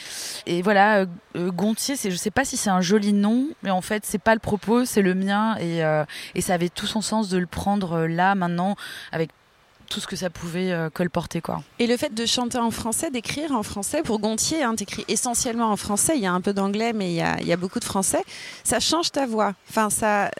Et 0.45 0.61
voilà, 0.61 1.05
Gontier, 1.35 1.97
c'est, 1.97 2.09
je 2.09 2.15
sais 2.15 2.31
pas 2.31 2.45
si 2.45 2.55
c'est 2.55 2.69
un 2.69 2.79
joli 2.79 3.11
nom, 3.11 3.47
mais 3.63 3.71
en 3.71 3.81
fait 3.81 4.05
c'est 4.05 4.21
pas 4.21 4.33
le 4.33 4.39
propos, 4.39 4.85
c'est 4.85 5.01
le 5.01 5.13
mien 5.13 5.57
et 5.59 6.41
ça 6.41 6.53
avait 6.53 6.69
tout 6.69 6.87
son 6.87 7.01
sens 7.01 7.27
de 7.27 7.37
le 7.37 7.47
prendre 7.47 8.05
là 8.07 8.33
maintenant 8.33 8.77
avec 9.11 9.31
tout 9.91 9.99
ce 9.99 10.07
que 10.07 10.15
ça 10.15 10.29
pouvait 10.29 10.71
euh, 10.71 10.89
colporter. 10.89 11.41
Quoi. 11.41 11.61
Et 11.77 11.85
le 11.85 11.97
fait 11.97 12.13
de 12.13 12.25
chanter 12.25 12.57
en 12.57 12.71
français, 12.71 13.11
d'écrire 13.11 13.51
en 13.51 13.61
français, 13.61 14.01
pour 14.01 14.19
Gontier, 14.19 14.63
hein, 14.63 14.73
t'écris 14.75 15.03
essentiellement 15.07 15.69
en 15.69 15.75
français, 15.75 16.13
il 16.15 16.21
y 16.21 16.25
a 16.25 16.31
un 16.31 16.41
peu 16.41 16.53
d'anglais, 16.53 16.93
mais 16.93 17.11
il 17.11 17.15
y, 17.15 17.21
a, 17.21 17.39
il 17.41 17.47
y, 17.47 17.53
a, 17.53 17.57
beaucoup 17.57 17.79
de 17.79 17.85
français, 17.85 18.23
ça 18.63 18.79
change 18.79 19.11
ta 19.11 19.25
voix. 19.25 19.53
Enfin, 19.69 19.89
ça, 19.89 20.31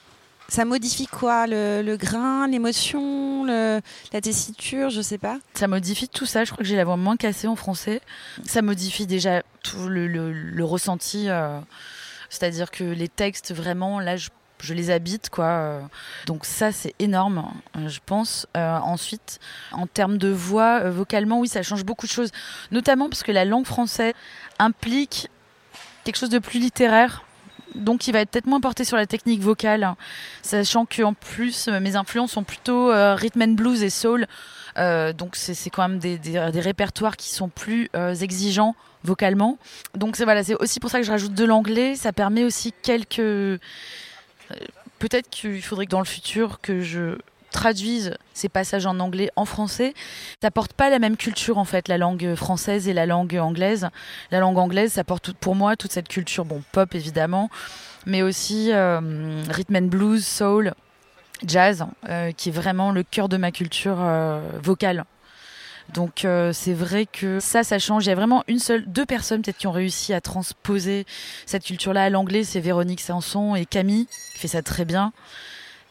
ça 0.48 0.64
modifie 0.64 1.08
quoi 1.08 1.48
le, 1.48 1.96
grain, 1.98 2.48
l'émotion, 2.48 3.44
le, 3.44 3.82
la 4.14 4.22
tessiture, 4.22 4.90
je 4.90 5.02
sais 5.02 5.18
pas? 5.18 5.38
Ça 5.54 5.68
modifie 5.68 6.08
tout 6.08 6.26
ça, 6.26 6.46
je 6.46 6.52
crois 6.52 6.64
que 6.64 6.70
j'ai 6.70 6.78
la 6.78 6.86
voix 6.86 6.98
moins 6.98 7.18
cassée 7.18 7.48
en 7.48 7.58
français. 7.58 8.02
Ça 8.46 8.62
modifie 8.62 9.06
déjà 9.06 9.44
tout 9.64 9.90
le, 9.90 10.08
le, 10.08 10.64
ressenti. 10.64 11.30
Euh, 11.30 11.60
c'est-à-dire 12.30 12.72
que 12.72 12.86
les 12.86 13.10
textes, 13.10 13.54
vraiment, 13.54 14.00
là, 14.00 14.16
je 14.16 14.30
je 14.64 14.74
les 14.74 14.92
habite 14.92 15.30
quoi. 15.30 15.82
Donc 16.26 16.46
ça 16.46 16.72
c'est 16.72 16.94
énorme, 17.00 17.46
euh, 17.78 17.90
je 17.90 18.00
pense. 18.06 18.48
Euh, 18.56 18.78
ensuite, 18.78 19.40
en 19.72 19.88
termes 19.88 20.18
de 20.18 20.30
voix, 20.30 20.82
euh, 20.84 20.92
vocalement, 20.92 21.40
oui, 21.40 21.48
ça 21.48 21.64
change 21.64 21.84
beaucoup 21.84 22.06
de 22.06 22.12
choses, 22.12 22.32
notamment 22.72 23.10
parce 23.10 23.24
que 23.24 23.32
la 23.32 23.46
langue 23.46 23.66
française 23.66 24.14
implique 24.60 25.30
quelque 26.04 26.18
chose 26.18 26.30
de 26.30 26.40
plus 26.40 26.60
littéraire. 26.60 27.24
Donc, 27.76 28.08
il 28.08 28.12
va 28.12 28.20
être 28.20 28.32
peut-être 28.32 28.48
moins 28.48 28.60
porté 28.60 28.84
sur 28.84 28.98
la 28.98 29.06
technique 29.06 29.40
vocale, 29.40 29.96
sachant 30.42 30.86
qu'en 30.86 31.14
plus, 31.14 31.70
mes 31.70 31.96
influences 31.96 32.34
sont 32.34 32.44
plutôt 32.44 32.92
rhythm 33.16 33.44
and 33.44 33.54
blues 33.54 33.82
et 33.82 33.90
soul. 33.90 34.28
donc, 34.76 35.38
c'est 35.38 35.70
quand 35.70 35.88
même 35.88 35.98
des, 35.98 36.18
des, 36.18 36.60
répertoires 36.60 37.16
qui 37.16 37.30
sont 37.30 37.48
plus 37.48 37.90
exigeants 38.20 38.76
vocalement. 39.06 39.58
Donc, 39.96 40.18
c'est 40.18 40.26
voilà, 40.26 40.42
aussi 40.60 40.82
pour 40.82 40.90
ça 40.90 41.00
que 41.00 41.06
je 41.06 41.12
rajoute 41.12 41.34
de 41.34 41.46
l'anglais. 41.46 41.96
Ça 41.96 42.12
permet 42.12 42.44
aussi 42.44 42.74
quelques 42.74 43.62
Peut-être 45.00 45.30
qu'il 45.30 45.62
faudrait 45.62 45.86
que 45.86 45.92
dans 45.92 46.00
le 46.00 46.06
futur 46.06 46.62
que 46.62 46.82
je 46.82 47.18
traduise 47.52 48.16
ces 48.34 48.50
passages 48.50 48.86
en 48.86 49.00
anglais 49.00 49.30
en 49.36 49.46
français. 49.46 49.94
Ça 50.42 50.50
porte 50.50 50.74
pas 50.74 50.90
la 50.90 51.00
même 51.00 51.18
culture 51.18 51.58
en 51.58 51.66
fait, 51.66 51.88
la 51.88 51.98
langue 51.98 52.34
française 52.36 52.88
et 52.88 52.94
la 52.94 53.06
langue 53.06 53.36
anglaise. 53.36 53.90
La 54.32 54.40
langue 54.40 54.58
anglaise, 54.58 54.94
ça 54.94 55.04
porte 55.04 55.34
pour 55.34 55.56
moi 55.56 55.76
toute 55.76 55.92
cette 55.92 56.08
culture, 56.08 56.46
bon 56.46 56.64
pop 56.72 56.96
évidemment, 56.96 57.50
mais 58.06 58.24
aussi 58.24 58.72
euh, 58.72 59.44
rhythm 59.50 59.76
and 59.76 59.88
blues, 59.88 60.26
soul, 60.26 60.74
jazz, 61.46 61.86
euh, 62.10 62.32
qui 62.32 62.50
est 62.50 62.54
vraiment 62.54 62.92
le 62.92 63.04
cœur 63.04 63.30
de 63.30 63.38
ma 63.38 63.52
culture 63.52 63.98
euh, 64.00 64.42
vocale. 64.64 65.06
Donc 65.94 66.26
euh, 66.26 66.54
c'est 66.54 66.74
vrai 66.74 67.06
que 67.06 67.40
ça, 67.40 67.64
ça 67.64 67.80
change. 67.80 68.06
Il 68.06 68.10
y 68.10 68.12
a 68.12 68.16
vraiment 68.16 68.44
une 68.48 68.60
seule, 68.60 68.86
deux 68.86 69.06
personnes 69.06 69.42
peut-être 69.42 69.58
qui 69.58 69.68
ont 69.68 69.72
réussi 69.72 70.14
à 70.14 70.22
transposer 70.22 71.06
cette 71.46 71.64
culture-là 71.64 72.04
à 72.06 72.10
l'anglais, 72.10 72.44
c'est 72.44 72.60
Véronique 72.60 73.02
Sanson 73.02 73.56
et 73.56 73.66
Camille, 73.66 74.08
qui 74.34 74.40
fait 74.40 74.48
ça 74.48 74.62
très 74.62 74.86
bien. 74.86 75.14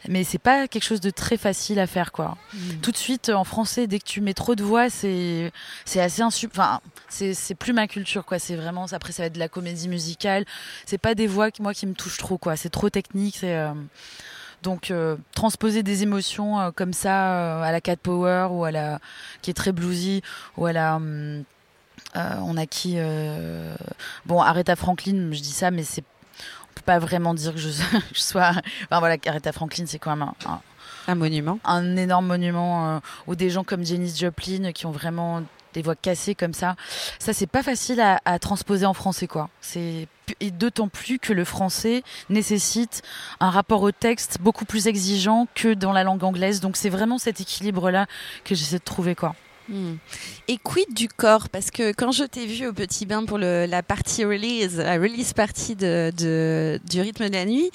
Mais 0.07 0.23
c'est 0.23 0.39
pas 0.39 0.67
quelque 0.67 0.83
chose 0.83 0.99
de 0.99 1.11
très 1.11 1.37
facile 1.37 1.79
à 1.79 1.85
faire, 1.85 2.11
quoi. 2.11 2.35
Mmh. 2.53 2.57
Tout 2.81 2.91
de 2.91 2.97
suite, 2.97 3.29
en 3.29 3.43
français, 3.43 3.85
dès 3.85 3.99
que 3.99 4.05
tu 4.05 4.19
mets 4.19 4.33
trop 4.33 4.55
de 4.55 4.63
voix, 4.63 4.89
c'est 4.89 5.51
c'est 5.85 6.01
assez 6.01 6.23
insup... 6.23 6.51
Enfin, 6.53 6.81
c'est 7.07 7.55
plus 7.55 7.71
ma 7.71 7.87
culture, 7.87 8.25
quoi. 8.25 8.39
C'est 8.39 8.55
vraiment. 8.55 8.85
Après, 8.93 9.11
ça 9.11 9.21
va 9.21 9.27
être 9.27 9.33
de 9.33 9.39
la 9.39 9.47
comédie 9.47 9.87
musicale. 9.87 10.45
C'est 10.87 10.97
pas 10.97 11.13
des 11.13 11.27
voix 11.27 11.51
qui 11.51 11.61
moi 11.61 11.75
qui 11.75 11.85
me 11.85 11.93
touchent 11.93 12.17
trop, 12.17 12.39
quoi. 12.39 12.55
C'est 12.55 12.71
trop 12.71 12.89
technique. 12.89 13.37
C'est 13.39 13.55
euh, 13.55 13.73
donc 14.61 14.91
euh, 14.91 15.17
transposer 15.33 15.83
des 15.83 16.03
émotions 16.03 16.59
euh, 16.59 16.71
comme 16.71 16.93
ça 16.93 17.33
euh, 17.33 17.61
à 17.63 17.71
la 17.71 17.81
Cat 17.81 17.97
Power 17.97 18.47
ou 18.51 18.63
à 18.63 18.71
la 18.71 18.99
qui 19.41 19.49
est 19.49 19.53
très 19.53 19.71
bluesy 19.71 20.21
ou 20.57 20.65
à 20.65 20.73
la 20.73 20.95
hum, 20.95 21.43
on 22.15 22.57
a 22.57 22.65
qui 22.65 22.97
bon 24.25 24.41
Aretha 24.41 24.75
Franklin, 24.75 25.29
je 25.31 25.41
dis 25.41 25.51
ça 25.51 25.71
mais 25.71 25.83
c'est 25.83 26.03
on 26.03 26.73
peut 26.75 26.83
pas 26.85 26.99
vraiment 26.99 27.33
dire 27.33 27.53
que 27.53 27.59
je, 27.59 27.69
sois 28.13 28.51
enfin 28.83 28.99
voilà 28.99 29.17
Aretha 29.25 29.51
Franklin 29.51 29.85
c'est 29.87 29.99
quand 29.99 30.15
même 30.15 30.29
un, 30.45 30.61
un 31.07 31.15
monument. 31.15 31.59
Un 31.63 31.95
énorme 31.97 32.27
monument. 32.27 33.01
ou 33.27 33.35
des 33.35 33.49
gens 33.49 33.63
comme 33.63 33.85
Janis 33.85 34.15
Joplin 34.17 34.71
qui 34.71 34.85
ont 34.85 34.91
vraiment 34.91 35.43
des 35.73 35.81
voix 35.81 35.95
cassées 35.95 36.35
comme 36.35 36.53
ça. 36.53 36.75
Ça, 37.17 37.31
c'est 37.33 37.47
pas 37.47 37.63
facile 37.63 38.01
à, 38.01 38.19
à, 38.25 38.39
transposer 38.39 38.85
en 38.85 38.93
français, 38.93 39.27
quoi. 39.27 39.49
C'est 39.61 40.07
et 40.39 40.51
d'autant 40.51 40.87
plus 40.87 41.19
que 41.19 41.33
le 41.33 41.45
français 41.45 42.03
nécessite 42.29 43.01
un 43.39 43.49
rapport 43.49 43.81
au 43.81 43.91
texte 43.91 44.37
beaucoup 44.41 44.65
plus 44.65 44.87
exigeant 44.87 45.47
que 45.55 45.73
dans 45.73 45.91
la 45.91 46.03
langue 46.03 46.23
anglaise. 46.23 46.59
Donc 46.59 46.77
c'est 46.77 46.89
vraiment 46.89 47.17
cet 47.17 47.41
équilibre-là 47.41 48.07
que 48.43 48.55
j'essaie 48.55 48.79
de 48.79 48.83
trouver, 48.83 49.15
quoi. 49.15 49.35
Hmm. 49.69 49.95
Et 50.47 50.57
quid 50.57 50.93
du 50.93 51.07
corps? 51.07 51.49
Parce 51.49 51.71
que 51.71 51.93
quand 51.93 52.11
je 52.11 52.23
t'ai 52.23 52.45
vu 52.45 52.67
au 52.67 52.73
Petit 52.73 53.05
Bain 53.05 53.25
pour 53.25 53.37
la 53.37 53.83
partie 53.83 54.25
release, 54.25 54.77
la 54.77 54.95
release 54.95 55.33
partie 55.33 55.75
de, 55.75 56.11
du 56.89 57.01
rythme 57.01 57.29
de 57.29 57.33
la 57.33 57.45
nuit, 57.45 57.71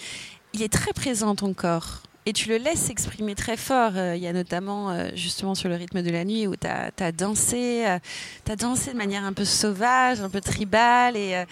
il 0.53 0.63
est 0.63 0.73
très 0.73 0.93
présent 0.93 1.35
ton 1.35 1.55
corps 1.55 2.03
et 2.27 2.33
tu 2.33 2.49
le 2.49 2.57
laisses 2.57 2.81
s'exprimer 2.81 3.37
très 3.37 3.57
fort. 3.57 3.93
Euh, 3.95 4.17
il 4.17 4.23
y 4.23 4.27
a 4.27 4.33
notamment 4.33 4.91
euh, 4.91 5.09
justement 5.15 5.55
sur 5.55 5.69
le 5.69 5.77
rythme 5.77 6.03
de 6.03 6.11
la 6.11 6.25
nuit 6.25 6.49
où 6.49 6.57
tu 6.57 6.67
as, 6.67 7.13
dansé, 7.13 7.87
euh, 7.87 7.99
as 8.51 8.57
dansé 8.57 8.93
de 8.93 8.97
manière 8.97 9.25
un 9.25 9.33
peu 9.33 9.45
sauvage, 9.45 10.21
un 10.21 10.29
peu 10.29 10.41
tribale 10.41 11.17
et, 11.17 11.45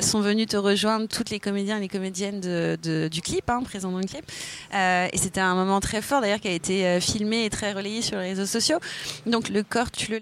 sont 0.00 0.20
venus 0.20 0.46
te 0.46 0.56
rejoindre 0.56 1.06
toutes 1.06 1.28
les 1.30 1.38
comédiens 1.38 1.76
et 1.76 1.80
les 1.80 1.88
comédiennes 1.88 2.40
du 2.40 3.20
clip, 3.20 3.48
hein, 3.50 3.62
présents 3.62 3.92
dans 3.92 3.98
le 3.98 4.06
clip. 4.06 4.24
et 4.72 5.18
c'était 5.18 5.40
un 5.40 5.54
moment 5.54 5.80
très 5.80 6.00
fort 6.00 6.22
d'ailleurs 6.22 6.40
qui 6.40 6.48
a 6.48 6.52
été 6.52 7.00
filmé 7.00 7.44
et 7.44 7.50
très 7.50 7.72
relayé 7.72 8.00
sur 8.00 8.16
les 8.16 8.30
réseaux 8.30 8.46
sociaux. 8.46 8.78
Donc 9.26 9.50
le 9.50 9.62
corps, 9.62 9.90
tu 9.90 10.10
le 10.10 10.20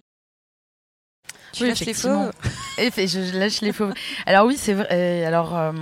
tu 1.53 1.67
lâches 1.67 1.81
les 1.81 1.95
faux. 1.95 2.31
je 2.79 3.39
lâche 3.39 3.61
les 3.61 3.73
faux. 3.73 3.91
Alors 4.27 4.47
oui, 4.47 4.57
c'est 4.59 4.75
vrai. 4.75 5.25
Alors 5.25 5.57
euh, 5.57 5.73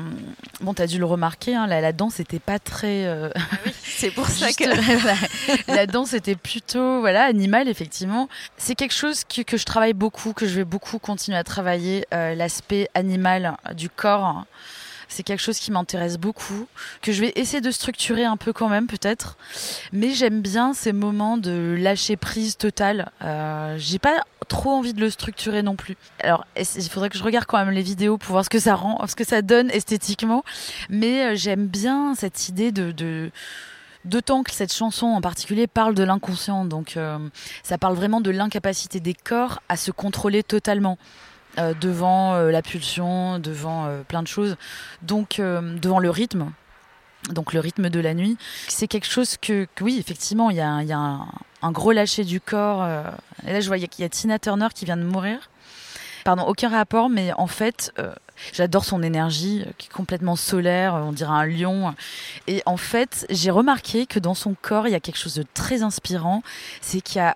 bon, 0.60 0.74
t'as 0.74 0.86
dû 0.86 0.98
le 0.98 1.04
remarquer, 1.04 1.54
hein, 1.54 1.66
la, 1.66 1.92
danse 1.92 2.18
n'était 2.18 2.38
pas 2.38 2.58
très. 2.58 3.06
Euh, 3.06 3.30
ah 3.34 3.40
oui, 3.64 3.72
c'est 3.82 4.10
pour 4.10 4.26
ça 4.26 4.52
que 4.52 4.64
la 5.68 5.86
danse 5.86 6.12
était 6.12 6.36
plutôt 6.36 7.00
voilà 7.00 7.24
animale 7.24 7.68
effectivement. 7.68 8.28
C'est 8.56 8.74
quelque 8.74 8.94
chose 8.94 9.24
que, 9.24 9.42
que, 9.42 9.56
je 9.56 9.64
travaille 9.64 9.94
beaucoup, 9.94 10.32
que 10.32 10.46
je 10.46 10.54
vais 10.54 10.64
beaucoup 10.64 10.98
continuer 10.98 11.38
à 11.38 11.44
travailler 11.44 12.06
euh, 12.14 12.34
l'aspect 12.34 12.88
animal 12.94 13.56
du 13.74 13.90
corps. 13.90 14.44
C'est 15.08 15.22
quelque 15.22 15.40
chose 15.40 15.58
qui 15.58 15.70
m'intéresse 15.70 16.18
beaucoup, 16.18 16.66
que 17.02 17.12
je 17.12 17.20
vais 17.20 17.32
essayer 17.36 17.60
de 17.60 17.70
structurer 17.70 18.24
un 18.24 18.36
peu 18.36 18.52
quand 18.52 18.68
même 18.68 18.86
peut-être. 18.86 19.36
Mais 19.92 20.10
j'aime 20.10 20.40
bien 20.40 20.74
ces 20.74 20.92
moments 20.92 21.36
de 21.38 21.76
lâcher 21.78 22.16
prise 22.16 22.56
totale. 22.56 23.10
Euh, 23.22 23.76
J'ai 23.78 23.98
pas 23.98 24.24
trop 24.48 24.70
envie 24.70 24.94
de 24.94 25.00
le 25.00 25.10
structurer 25.10 25.62
non 25.62 25.76
plus. 25.76 25.96
Alors 26.20 26.44
il 26.56 26.88
faudrait 26.88 27.10
que 27.10 27.18
je 27.18 27.24
regarde 27.24 27.46
quand 27.46 27.58
même 27.58 27.74
les 27.74 27.82
vidéos 27.82 28.18
pour 28.18 28.32
voir 28.32 28.44
ce 28.44 28.50
que 28.50 28.58
ça 28.58 28.74
rend, 28.74 29.04
ce 29.06 29.16
que 29.16 29.24
ça 29.24 29.42
donne 29.42 29.70
esthétiquement. 29.70 30.44
Mais 30.88 31.24
euh, 31.24 31.34
j'aime 31.36 31.66
bien 31.66 32.14
cette 32.14 32.48
idée 32.48 32.72
de, 32.72 32.92
de 32.92 33.30
D'autant 34.06 34.44
que 34.44 34.52
cette 34.52 34.72
chanson 34.72 35.06
en 35.06 35.20
particulier 35.20 35.66
parle 35.66 35.96
de 35.96 36.04
l'inconscient, 36.04 36.64
donc 36.64 36.96
euh, 36.96 37.18
ça 37.64 37.76
parle 37.76 37.96
vraiment 37.96 38.20
de 38.20 38.30
l'incapacité 38.30 39.00
des 39.00 39.14
corps 39.14 39.62
à 39.68 39.76
se 39.76 39.90
contrôler 39.90 40.44
totalement. 40.44 40.96
Euh, 41.58 41.72
devant 41.80 42.34
euh, 42.34 42.50
la 42.50 42.60
pulsion, 42.60 43.38
devant 43.38 43.86
euh, 43.86 44.02
plein 44.02 44.22
de 44.22 44.28
choses, 44.28 44.56
donc 45.02 45.40
devant 45.40 45.98
le 45.98 46.10
rythme. 46.10 46.52
Donc 47.30 47.52
le 47.52 47.60
rythme 47.60 47.88
de 47.88 47.98
la 47.98 48.14
nuit, 48.14 48.36
c'est 48.68 48.86
quelque 48.86 49.06
chose 49.06 49.36
que, 49.40 49.66
oui, 49.80 49.96
effectivement, 49.98 50.50
il 50.50 50.56
y 50.56 50.60
a, 50.60 50.68
un, 50.68 51.72
gros 51.72 51.92
lâcher 51.92 52.24
du 52.24 52.40
corps. 52.40 52.86
et 53.44 53.52
là, 53.52 53.60
je 53.60 53.66
vois 53.66 53.78
qu'il 53.78 54.02
y, 54.02 54.04
a 54.04 54.08
Tina 54.08 54.38
Turner 54.38 54.68
qui 54.72 54.84
vient 54.84 54.96
de 54.96 55.02
mourir. 55.02 55.50
Pardon, 56.24 56.44
aucun 56.44 56.68
rapport, 56.68 57.08
mais 57.08 57.32
en 57.32 57.48
fait, 57.48 57.92
j'adore 58.52 58.84
son 58.84 59.02
énergie 59.02 59.64
qui 59.78 59.88
est 59.88 59.92
complètement 59.92 60.36
solaire, 60.36 60.94
on 60.94 61.12
dirait 61.12 61.32
un 61.32 61.46
lion. 61.46 61.94
Et 62.46 62.62
en 62.64 62.76
fait, 62.76 63.26
j'ai 63.28 63.50
remarqué 63.50 64.06
que 64.06 64.20
dans 64.20 64.34
son 64.34 64.54
corps, 64.60 64.86
il 64.86 64.92
y 64.92 64.96
a 64.96 65.00
quelque 65.00 65.18
chose 65.18 65.34
de 65.34 65.44
très 65.54 65.82
inspirant. 65.82 66.42
C'est 66.80 67.00
qu'il 67.00 67.16
y 67.16 67.24
a 67.24 67.34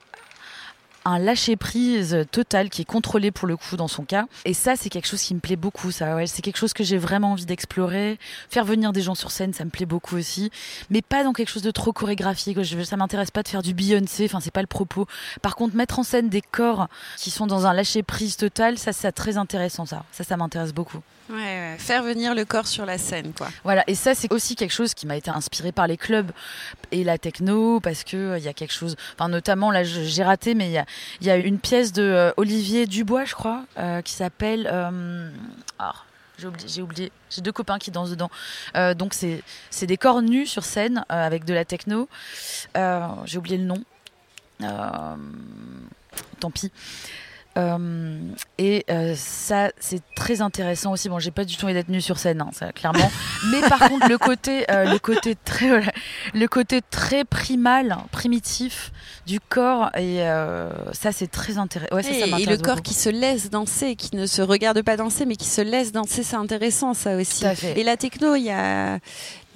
un 1.04 1.18
lâcher 1.18 1.56
prise 1.56 2.26
total 2.30 2.70
qui 2.70 2.82
est 2.82 2.84
contrôlé 2.84 3.30
pour 3.30 3.48
le 3.48 3.56
coup 3.56 3.76
dans 3.76 3.88
son 3.88 4.04
cas. 4.04 4.26
Et 4.44 4.54
ça, 4.54 4.76
c'est 4.76 4.88
quelque 4.88 5.06
chose 5.06 5.22
qui 5.22 5.34
me 5.34 5.40
plaît 5.40 5.56
beaucoup. 5.56 5.90
Ça, 5.90 6.16
ouais, 6.16 6.26
c'est 6.26 6.42
quelque 6.42 6.58
chose 6.58 6.72
que 6.72 6.84
j'ai 6.84 6.98
vraiment 6.98 7.32
envie 7.32 7.46
d'explorer. 7.46 8.18
Faire 8.48 8.64
venir 8.64 8.92
des 8.92 9.02
gens 9.02 9.14
sur 9.14 9.30
scène, 9.30 9.52
ça 9.52 9.64
me 9.64 9.70
plaît 9.70 9.86
beaucoup 9.86 10.16
aussi, 10.16 10.50
mais 10.90 11.02
pas 11.02 11.24
dans 11.24 11.32
quelque 11.32 11.50
chose 11.50 11.62
de 11.62 11.70
trop 11.70 11.92
chorégraphique. 11.92 12.58
Ça 12.84 12.96
m'intéresse 12.96 13.30
pas 13.30 13.42
de 13.42 13.48
faire 13.48 13.62
du 13.62 13.74
Beyoncé. 13.74 14.24
Enfin, 14.24 14.40
c'est 14.40 14.50
pas 14.50 14.62
le 14.62 14.66
propos. 14.66 15.06
Par 15.42 15.56
contre, 15.56 15.76
mettre 15.76 15.98
en 15.98 16.02
scène 16.02 16.28
des 16.28 16.42
corps 16.42 16.88
qui 17.16 17.30
sont 17.30 17.46
dans 17.46 17.66
un 17.66 17.72
lâcher 17.72 18.02
prise 18.02 18.36
total, 18.36 18.78
ça, 18.78 18.92
c'est 18.92 19.12
très 19.12 19.36
intéressant. 19.36 19.86
Ça, 19.86 20.04
ça, 20.12 20.24
ça 20.24 20.36
m'intéresse 20.36 20.72
beaucoup. 20.72 21.00
Ouais, 21.30 21.76
faire 21.78 22.02
venir 22.02 22.34
le 22.34 22.44
corps 22.44 22.66
sur 22.66 22.84
la 22.84 22.98
scène, 22.98 23.32
quoi. 23.32 23.48
Voilà, 23.62 23.84
et 23.86 23.94
ça 23.94 24.14
c'est 24.14 24.32
aussi 24.32 24.56
quelque 24.56 24.72
chose 24.72 24.94
qui 24.94 25.06
m'a 25.06 25.16
été 25.16 25.30
inspiré 25.30 25.70
par 25.70 25.86
les 25.86 25.96
clubs 25.96 26.30
et 26.90 27.04
la 27.04 27.18
techno 27.18 27.78
parce 27.78 28.02
que 28.02 28.16
euh, 28.16 28.38
il 28.38 28.44
y 28.44 28.48
a 28.48 28.52
quelque 28.52 28.72
chose, 28.72 28.96
enfin 29.14 29.28
notamment 29.28 29.70
là 29.70 29.84
j'ai 29.84 30.24
raté, 30.24 30.54
mais 30.54 30.68
il 31.20 31.26
y 31.26 31.30
a, 31.30 31.36
une 31.36 31.58
pièce 31.58 31.92
de 31.92 32.02
euh, 32.02 32.32
Olivier 32.36 32.86
Dubois, 32.86 33.24
je 33.24 33.34
crois, 33.34 33.64
euh, 33.78 34.02
qui 34.02 34.12
s'appelle. 34.12 34.68
Oh, 35.80 35.84
j'ai 36.38 36.46
oublié, 36.46 36.68
j'ai 36.68 36.82
oublié. 36.82 37.12
J'ai 37.28 37.42
deux 37.42 37.52
copains 37.52 37.78
qui 37.78 37.90
dansent 37.90 38.10
dedans. 38.10 38.30
donc 38.96 39.14
c'est 39.14 39.86
des 39.86 39.96
corps 39.96 40.22
nus 40.22 40.46
sur 40.46 40.64
scène 40.64 41.04
avec 41.08 41.44
de 41.44 41.54
la 41.54 41.64
techno. 41.64 42.08
j'ai 42.74 43.38
oublié 43.38 43.56
le 43.56 43.64
nom. 43.64 43.84
tant 46.40 46.50
pis. 46.50 46.72
Euh, 47.58 48.18
et 48.58 48.84
euh, 48.90 49.14
ça, 49.16 49.70
c'est 49.80 50.02
très 50.14 50.40
intéressant 50.40 50.92
aussi. 50.92 51.08
Bon, 51.08 51.18
j'ai 51.18 51.32
pas 51.32 51.44
du 51.44 51.56
tout 51.56 51.64
envie 51.64 51.74
d'être 51.74 51.88
nue 51.88 52.00
sur 52.00 52.18
scène, 52.18 52.40
hein, 52.40 52.50
ça, 52.52 52.72
clairement. 52.72 53.10
Mais 53.50 53.60
par 53.68 53.80
contre, 53.80 54.08
le 54.08 54.18
côté, 54.18 54.70
euh, 54.70 54.84
le 54.84 54.98
côté 54.98 55.36
très, 55.44 55.82
le 56.34 56.46
côté 56.46 56.80
très 56.90 57.24
primal, 57.24 57.96
primitif 58.12 58.92
du 59.26 59.40
corps, 59.40 59.90
et 59.96 60.20
ça, 60.92 61.12
c'est 61.12 61.30
très 61.30 61.58
intéressant. 61.58 61.94
Ouais, 61.94 62.02
et, 62.04 62.46
le 62.46 62.56
corps 62.56 62.82
qui 62.82 62.94
se 62.94 63.08
laisse 63.08 63.50
danser, 63.50 63.96
qui 63.96 64.16
ne 64.16 64.26
se 64.26 64.42
regarde 64.42 64.82
pas 64.82 64.96
danser, 64.96 65.26
mais 65.26 65.36
qui 65.36 65.48
se 65.48 65.60
laisse 65.60 65.92
danser, 65.92 66.22
c'est 66.22 66.36
intéressant, 66.36 66.94
ça 66.94 67.16
aussi. 67.16 67.44
Et 67.76 67.82
la 67.82 67.96
techno, 67.96 68.34
il 68.36 68.44
y 68.44 68.50
a, 68.50 68.98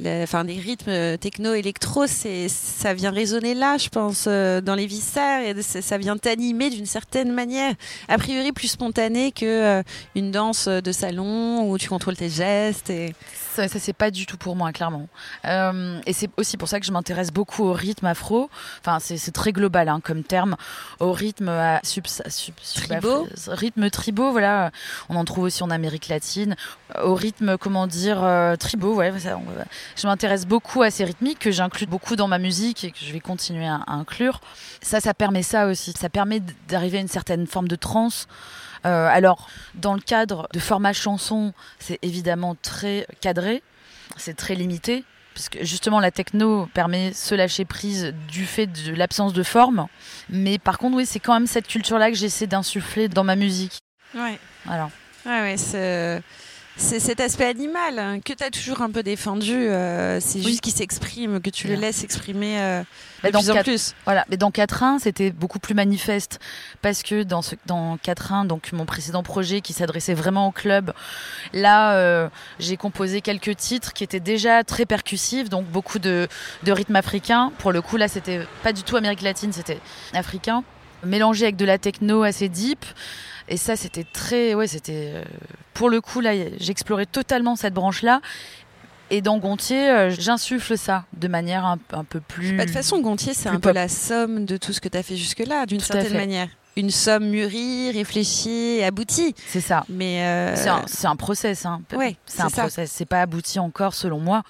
enfin 0.02 0.44
des 0.44 0.58
rythmes 0.58 1.16
techno-électro, 1.18 2.06
c'est 2.06 2.48
ça 2.48 2.94
vient 2.94 3.10
résonner 3.10 3.54
là, 3.54 3.78
je 3.78 3.88
pense, 3.88 4.24
euh, 4.26 4.60
dans 4.60 4.74
les 4.74 4.86
viscères 4.86 5.42
et 5.42 5.62
ça 5.62 5.98
vient 5.98 6.16
t'animer 6.16 6.70
d'une 6.70 6.86
certaine 6.86 7.32
manière, 7.32 7.74
a 8.08 8.18
priori 8.18 8.52
plus 8.52 8.68
spontanée 8.68 9.30
que 9.30 9.44
euh, 9.44 9.82
danse 10.16 10.68
de 10.68 10.92
salon 10.92 11.70
où 11.70 11.78
tu 11.78 11.88
contrôles 11.88 12.16
tes 12.16 12.28
gestes 12.28 12.90
et 12.90 13.14
ça, 13.54 13.68
c'est 13.68 13.92
pas 13.92 14.10
du 14.10 14.26
tout 14.26 14.36
pour 14.36 14.56
moi, 14.56 14.72
clairement. 14.72 15.08
Euh, 15.44 16.00
et 16.06 16.12
c'est 16.12 16.28
aussi 16.36 16.56
pour 16.56 16.68
ça 16.68 16.80
que 16.80 16.86
je 16.86 16.92
m'intéresse 16.92 17.30
beaucoup 17.30 17.64
au 17.64 17.72
rythme 17.72 18.06
afro. 18.06 18.50
Enfin, 18.80 18.98
c'est 19.00 19.32
très 19.32 19.52
global 19.52 19.88
hein, 19.88 20.00
comme 20.02 20.22
terme. 20.22 20.56
Au 21.00 21.12
rythme 21.12 21.48
à 21.48 21.80
sub, 21.82 22.06
sub, 22.06 22.54
tribaux. 22.74 23.26
rythme 23.48 23.90
tribaux, 23.90 24.32
voilà. 24.32 24.70
On 25.08 25.16
en 25.16 25.24
trouve 25.24 25.44
aussi 25.44 25.62
en 25.62 25.70
Amérique 25.70 26.08
latine. 26.08 26.56
Au 27.02 27.14
rythme, 27.14 27.56
comment 27.58 27.86
dire, 27.86 28.22
euh, 28.22 28.56
tribaux, 28.56 28.94
ouais. 28.94 29.12
je 29.96 30.06
m'intéresse 30.06 30.46
beaucoup 30.46 30.82
à 30.82 30.90
ces 30.90 31.04
rythmiques 31.04 31.38
que 31.38 31.50
j'inclus 31.50 31.86
beaucoup 31.86 32.16
dans 32.16 32.28
ma 32.28 32.38
musique 32.38 32.84
et 32.84 32.90
que 32.90 32.98
je 33.00 33.12
vais 33.12 33.20
continuer 33.20 33.66
à, 33.66 33.76
à 33.86 33.92
inclure. 33.92 34.40
Ça, 34.82 35.00
ça 35.00 35.14
permet 35.14 35.42
ça 35.42 35.66
aussi. 35.66 35.92
Ça 35.92 36.08
permet 36.08 36.40
d'arriver 36.68 36.98
à 36.98 37.00
une 37.00 37.08
certaine 37.08 37.46
forme 37.46 37.68
de 37.68 37.76
transe. 37.76 38.26
Euh, 38.86 39.08
alors, 39.10 39.48
dans 39.74 39.94
le 39.94 40.00
cadre 40.00 40.46
de 40.52 40.58
format 40.58 40.92
chanson, 40.92 41.52
c'est 41.78 41.98
évidemment 42.02 42.54
très 42.60 43.06
cadré, 43.20 43.43
c'est 44.16 44.36
très 44.36 44.54
limité, 44.54 45.04
parce 45.34 45.48
que 45.48 45.64
justement 45.64 46.00
la 46.00 46.10
techno 46.10 46.66
permet 46.74 47.12
se 47.12 47.34
lâcher 47.34 47.64
prise 47.64 48.14
du 48.28 48.46
fait 48.46 48.66
de 48.66 48.94
l'absence 48.94 49.32
de 49.32 49.42
forme. 49.42 49.86
Mais 50.30 50.58
par 50.58 50.78
contre, 50.78 50.96
oui, 50.96 51.06
c'est 51.06 51.20
quand 51.20 51.34
même 51.34 51.46
cette 51.46 51.66
culture-là 51.66 52.10
que 52.10 52.16
j'essaie 52.16 52.46
d'insuffler 52.46 53.08
dans 53.08 53.24
ma 53.24 53.36
musique. 53.36 53.78
Ouais. 54.14 54.38
Alors. 54.68 54.90
Ouais, 55.26 55.40
ouais, 55.40 56.20
c'est 56.76 56.98
cet 56.98 57.20
aspect 57.20 57.46
animal 57.46 57.98
hein, 57.98 58.20
que 58.20 58.32
tu 58.32 58.42
as 58.42 58.50
toujours 58.50 58.82
un 58.82 58.90
peu 58.90 59.02
défendu. 59.02 59.52
Euh, 59.52 60.18
c'est 60.20 60.42
juste 60.42 60.60
qu'il 60.60 60.72
s'exprime, 60.72 61.40
que 61.40 61.50
tu 61.50 61.68
le 61.68 61.74
laisses 61.74 62.02
exprimer 62.02 62.60
euh, 62.60 62.82
de 63.22 63.30
plus 63.30 63.50
en 63.50 63.62
plus. 63.62 63.94
Voilà, 64.04 64.24
mais 64.28 64.36
dans 64.36 64.50
4.1, 64.50 64.98
c'était 64.98 65.30
beaucoup 65.30 65.60
plus 65.60 65.74
manifeste 65.74 66.40
parce 66.82 67.04
que 67.04 67.22
dans, 67.22 67.42
ce, 67.42 67.54
dans 67.66 67.96
4.1, 67.96 68.46
donc 68.46 68.72
mon 68.72 68.86
précédent 68.86 69.22
projet 69.22 69.60
qui 69.60 69.72
s'adressait 69.72 70.14
vraiment 70.14 70.48
au 70.48 70.50
club, 70.50 70.92
là, 71.52 71.94
euh, 71.94 72.28
j'ai 72.58 72.76
composé 72.76 73.20
quelques 73.20 73.56
titres 73.56 73.92
qui 73.92 74.02
étaient 74.02 74.20
déjà 74.20 74.64
très 74.64 74.84
percussifs, 74.84 75.48
donc 75.48 75.66
beaucoup 75.66 76.00
de, 76.00 76.26
de 76.64 76.72
rythme 76.72 76.96
africain. 76.96 77.52
Pour 77.58 77.70
le 77.70 77.82
coup, 77.82 77.96
là, 77.96 78.08
c'était 78.08 78.40
pas 78.64 78.72
du 78.72 78.82
tout 78.82 78.96
Amérique 78.96 79.22
latine, 79.22 79.52
c'était 79.52 79.78
africain, 80.12 80.64
mélangé 81.04 81.44
avec 81.44 81.56
de 81.56 81.64
la 81.64 81.78
techno 81.78 82.24
assez 82.24 82.48
deep. 82.48 82.84
Et 83.48 83.56
ça, 83.56 83.76
c'était 83.76 84.04
très. 84.04 84.54
Ouais, 84.54 84.66
c'était. 84.66 85.12
Euh, 85.14 85.24
pour 85.74 85.90
le 85.90 86.00
coup, 86.00 86.20
là, 86.20 86.32
j'explorais 86.58 87.06
totalement 87.06 87.56
cette 87.56 87.74
branche-là. 87.74 88.20
Et 89.10 89.20
dans 89.20 89.38
Gontier, 89.38 89.90
euh, 89.90 90.10
j'insuffle 90.10 90.78
ça 90.78 91.04
de 91.12 91.28
manière 91.28 91.64
un, 91.66 92.04
peu 92.04 92.20
plus. 92.20 92.56
Bah, 92.56 92.62
de 92.62 92.68
toute 92.68 92.76
façon, 92.76 93.00
Gontier, 93.00 93.34
c'est 93.34 93.48
un 93.48 93.60
peu 93.60 93.72
la 93.72 93.88
somme 93.88 94.46
de 94.46 94.56
tout 94.56 94.72
ce 94.72 94.80
que 94.80 94.88
tu 94.88 94.96
as 94.96 95.02
fait 95.02 95.16
jusque-là, 95.16 95.66
d'une 95.66 95.80
certaine 95.80 96.14
manière. 96.14 96.48
Une 96.76 96.90
somme 96.90 97.28
mûrie, 97.28 97.92
réfléchie, 97.92 98.82
aboutie. 98.82 99.34
C'est 99.46 99.60
ça. 99.60 99.84
Mais 99.88 100.24
euh, 100.24 100.56
c'est 100.86 101.06
un, 101.06 101.16
process. 101.16 101.66
Hein. 101.66 101.82
Ouais, 101.94 102.16
c'est 102.26 102.42
un 102.42 102.50
process. 102.50 102.90
C'est 102.90 103.04
pas 103.04 103.20
abouti 103.20 103.58
encore, 103.58 103.94
selon 103.94 104.18
moi. 104.18 104.42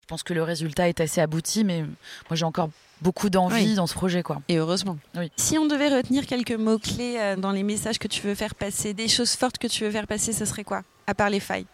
Je 0.00 0.06
pense 0.08 0.22
que 0.22 0.34
le 0.34 0.42
résultat 0.42 0.88
est 0.88 1.00
assez 1.00 1.20
abouti, 1.20 1.64
mais 1.64 1.82
moi 1.82 2.34
j'ai 2.34 2.44
encore 2.44 2.70
beaucoup 3.02 3.30
d'envie 3.30 3.74
dans 3.74 3.86
ce 3.86 3.94
projet. 3.94 4.22
Quoi. 4.22 4.40
Et 4.48 4.56
heureusement. 4.56 4.96
Oui. 5.16 5.30
Si 5.36 5.58
on 5.58 5.66
devait 5.66 5.94
retenir 5.94 6.26
quelques 6.26 6.52
mots-clés 6.52 7.16
euh, 7.18 7.36
dans 7.36 7.52
les 7.52 7.62
messages 7.62 7.98
que 7.98 8.08
tu 8.08 8.22
veux 8.22 8.34
faire 8.34 8.54
passer, 8.54 8.94
des 8.94 9.08
choses 9.08 9.34
fortes 9.34 9.58
que 9.58 9.66
tu 9.66 9.84
veux 9.84 9.90
faire 9.90 10.06
passer, 10.06 10.32
ce 10.32 10.44
serait 10.44 10.64
quoi 10.64 10.82
À 11.06 11.14
part 11.14 11.30
les 11.30 11.40
failles? 11.40 11.66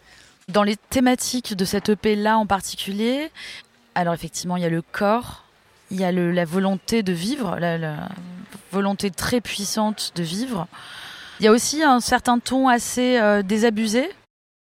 Dans 0.49 0.63
les 0.63 0.75
thématiques 0.75 1.55
de 1.55 1.65
cette 1.65 1.89
EP-là 1.89 2.37
en 2.37 2.45
particulier, 2.45 3.31
alors 3.95 4.13
effectivement, 4.13 4.57
il 4.57 4.63
y 4.63 4.65
a 4.65 4.69
le 4.69 4.81
corps, 4.81 5.45
il 5.91 5.99
y 5.99 6.03
a 6.03 6.11
le, 6.11 6.31
la 6.31 6.45
volonté 6.45 7.03
de 7.03 7.13
vivre, 7.13 7.57
la, 7.59 8.09
volonté 8.71 9.11
très 9.11 9.39
puissante 9.39 10.11
de 10.15 10.23
vivre. 10.23 10.67
Il 11.39 11.45
y 11.45 11.47
a 11.47 11.51
aussi 11.51 11.83
un 11.83 11.99
certain 11.99 12.39
ton 12.39 12.67
assez 12.67 13.19
euh, 13.19 13.43
désabusé, 13.43 14.09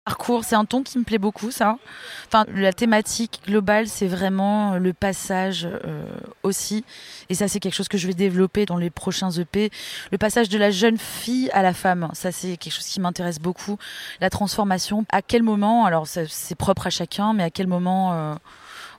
parcours, 0.05 0.45
c'est 0.45 0.57
un 0.57 0.65
ton 0.65 0.83
qui 0.83 0.99
me 0.99 1.05
plaît 1.05 1.19
beaucoup, 1.19 1.51
ça. 1.51 1.79
Enfin, 2.27 2.45
la 2.55 2.73
thématique 2.73 3.41
globale, 3.47 3.87
c'est 3.87 4.09
vraiment 4.09 4.77
le 4.77 4.93
passage 4.93 5.67
euh, 5.67 6.05
aussi. 6.43 6.85
Et 7.29 7.35
ça, 7.35 7.47
c'est 7.47 7.61
quelque 7.61 7.75
chose 7.75 7.89
que 7.89 7.99
je 7.99 8.07
vais 8.07 8.15
développer 8.15 8.67
dans 8.67 8.77
les 8.77 8.91
prochains 8.91 9.31
EP. 9.31 9.71
Le 10.11 10.19
passage 10.19 10.49
de 10.49 10.59
la 10.59 10.71
jeune 10.71 10.99
fille 10.99 11.51
à 11.53 11.63
la 11.63 11.73
femme, 11.73 12.09
ça, 12.15 12.33
c'est 12.33 12.57
quelque 12.57 12.73
chose 12.73 12.87
qui 12.87 13.01
m'intéresse 13.01 13.39
beaucoup. 13.39 13.79
La 14.21 14.31
transformation. 14.31 15.05
À 15.11 15.23
quel 15.23 15.43
moment, 15.43 15.85
alors 15.87 16.07
c'est 16.07 16.55
propre 16.57 16.89
à 16.89 16.91
chacun, 16.91 17.33
mais 17.33 17.45
à 17.45 17.51
quel 17.51 17.69
moment 17.69 18.13
euh, 18.13 18.35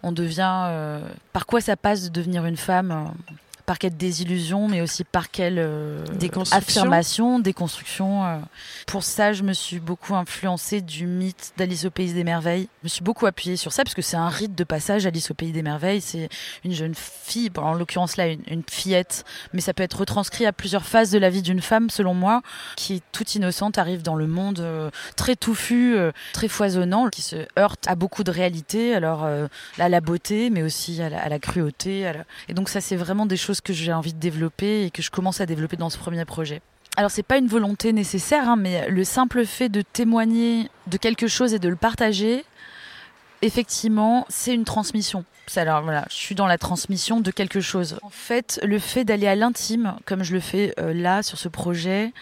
on 0.03 0.11
devient. 0.13 0.67
Euh, 0.67 1.01
par 1.33 1.45
quoi 1.45 1.59
ça 1.59 1.75
passe 1.75 2.03
de 2.03 2.09
devenir 2.09 2.45
une 2.45 2.57
femme 2.57 3.13
par 3.65 3.79
quelle 3.79 3.95
désillusion, 3.95 4.67
mais 4.67 4.81
aussi 4.81 5.03
par 5.03 5.31
quelle 5.31 5.57
euh, 5.57 6.03
affirmation, 6.51 7.39
déconstruction. 7.39 8.25
Euh. 8.25 8.37
Pour 8.87 9.03
ça, 9.03 9.33
je 9.33 9.43
me 9.43 9.53
suis 9.53 9.79
beaucoup 9.79 10.15
influencée 10.15 10.81
du 10.81 11.07
mythe 11.07 11.53
d'Alice 11.57 11.85
au 11.85 11.89
Pays 11.89 12.13
des 12.13 12.23
Merveilles. 12.23 12.67
Je 12.81 12.85
me 12.85 12.89
suis 12.89 13.03
beaucoup 13.03 13.25
appuyée 13.25 13.55
sur 13.55 13.71
ça 13.71 13.83
parce 13.83 13.95
que 13.95 14.01
c'est 14.01 14.17
un 14.17 14.29
rite 14.29 14.55
de 14.55 14.63
passage. 14.63 15.05
Alice 15.05 15.31
au 15.31 15.33
Pays 15.33 15.51
des 15.51 15.63
Merveilles, 15.63 16.01
c'est 16.01 16.29
une 16.65 16.73
jeune 16.73 16.93
fille, 16.95 17.49
en 17.57 17.73
l'occurrence 17.73 18.17
là, 18.17 18.27
une, 18.27 18.63
fillette, 18.69 19.23
mais 19.53 19.61
ça 19.61 19.73
peut 19.73 19.83
être 19.83 19.99
retranscrit 19.99 20.45
à 20.45 20.53
plusieurs 20.53 20.85
phases 20.85 21.11
de 21.11 21.17
la 21.17 21.29
vie 21.29 21.41
d'une 21.41 21.61
femme, 21.61 21.89
selon 21.89 22.13
moi, 22.13 22.41
qui 22.75 23.01
toute 23.11 23.35
innocente, 23.35 23.77
arrive 23.77 24.01
dans 24.01 24.15
le 24.15 24.27
monde 24.27 24.59
euh, 24.59 24.89
très 25.15 25.35
touffu, 25.35 25.95
très 26.33 26.47
foisonnant, 26.47 27.09
qui 27.09 27.21
se 27.21 27.45
heurte 27.57 27.87
à 27.87 27.95
beaucoup 27.95 28.23
de 28.23 28.31
réalités. 28.31 28.95
Alors, 28.95 29.27
à 29.79 29.89
la 29.89 30.01
beauté, 30.01 30.49
mais 30.49 30.63
aussi 30.63 31.01
à 31.01 31.09
la, 31.09 31.39
cruauté. 31.39 32.11
Et 32.47 32.53
donc, 32.53 32.69
ça, 32.69 32.81
c'est 32.81 32.95
vraiment 32.95 33.25
des 33.25 33.37
choses 33.37 33.52
que 33.61 33.73
j'ai 33.73 33.93
envie 33.93 34.13
de 34.13 34.19
développer 34.19 34.85
et 34.85 34.91
que 34.91 35.01
je 35.01 35.11
commence 35.11 35.41
à 35.41 35.45
développer 35.45 35.77
dans 35.77 35.89
ce 35.89 35.97
premier 35.97 36.23
projet. 36.25 36.61
Alors 36.95 37.09
c'est 37.09 37.23
pas 37.23 37.37
une 37.37 37.47
volonté 37.47 37.91
nécessaire, 37.91 38.47
hein, 38.47 38.55
mais 38.55 38.87
le 38.89 39.03
simple 39.03 39.45
fait 39.45 39.69
de 39.69 39.81
témoigner 39.81 40.69
de 40.87 40.97
quelque 40.97 41.27
chose 41.27 41.53
et 41.53 41.59
de 41.59 41.69
le 41.69 41.75
partager, 41.75 42.45
effectivement, 43.41 44.25
c'est 44.29 44.53
une 44.53 44.63
transmission. 44.63 45.25
Alors 45.55 45.81
voilà, 45.81 46.05
je 46.09 46.15
suis 46.15 46.35
dans 46.35 46.47
la 46.47 46.57
transmission 46.57 47.19
de 47.19 47.29
quelque 47.29 47.61
chose. 47.61 47.97
En 48.01 48.09
fait, 48.09 48.59
le 48.63 48.79
fait 48.79 49.03
d'aller 49.03 49.27
à 49.27 49.35
l'intime, 49.35 49.95
comme 50.05 50.23
je 50.23 50.33
le 50.33 50.39
fais 50.39 50.73
euh, 50.79 50.93
là 50.93 51.21
sur 51.21 51.37
ce 51.37 51.47
projet, 51.47 52.13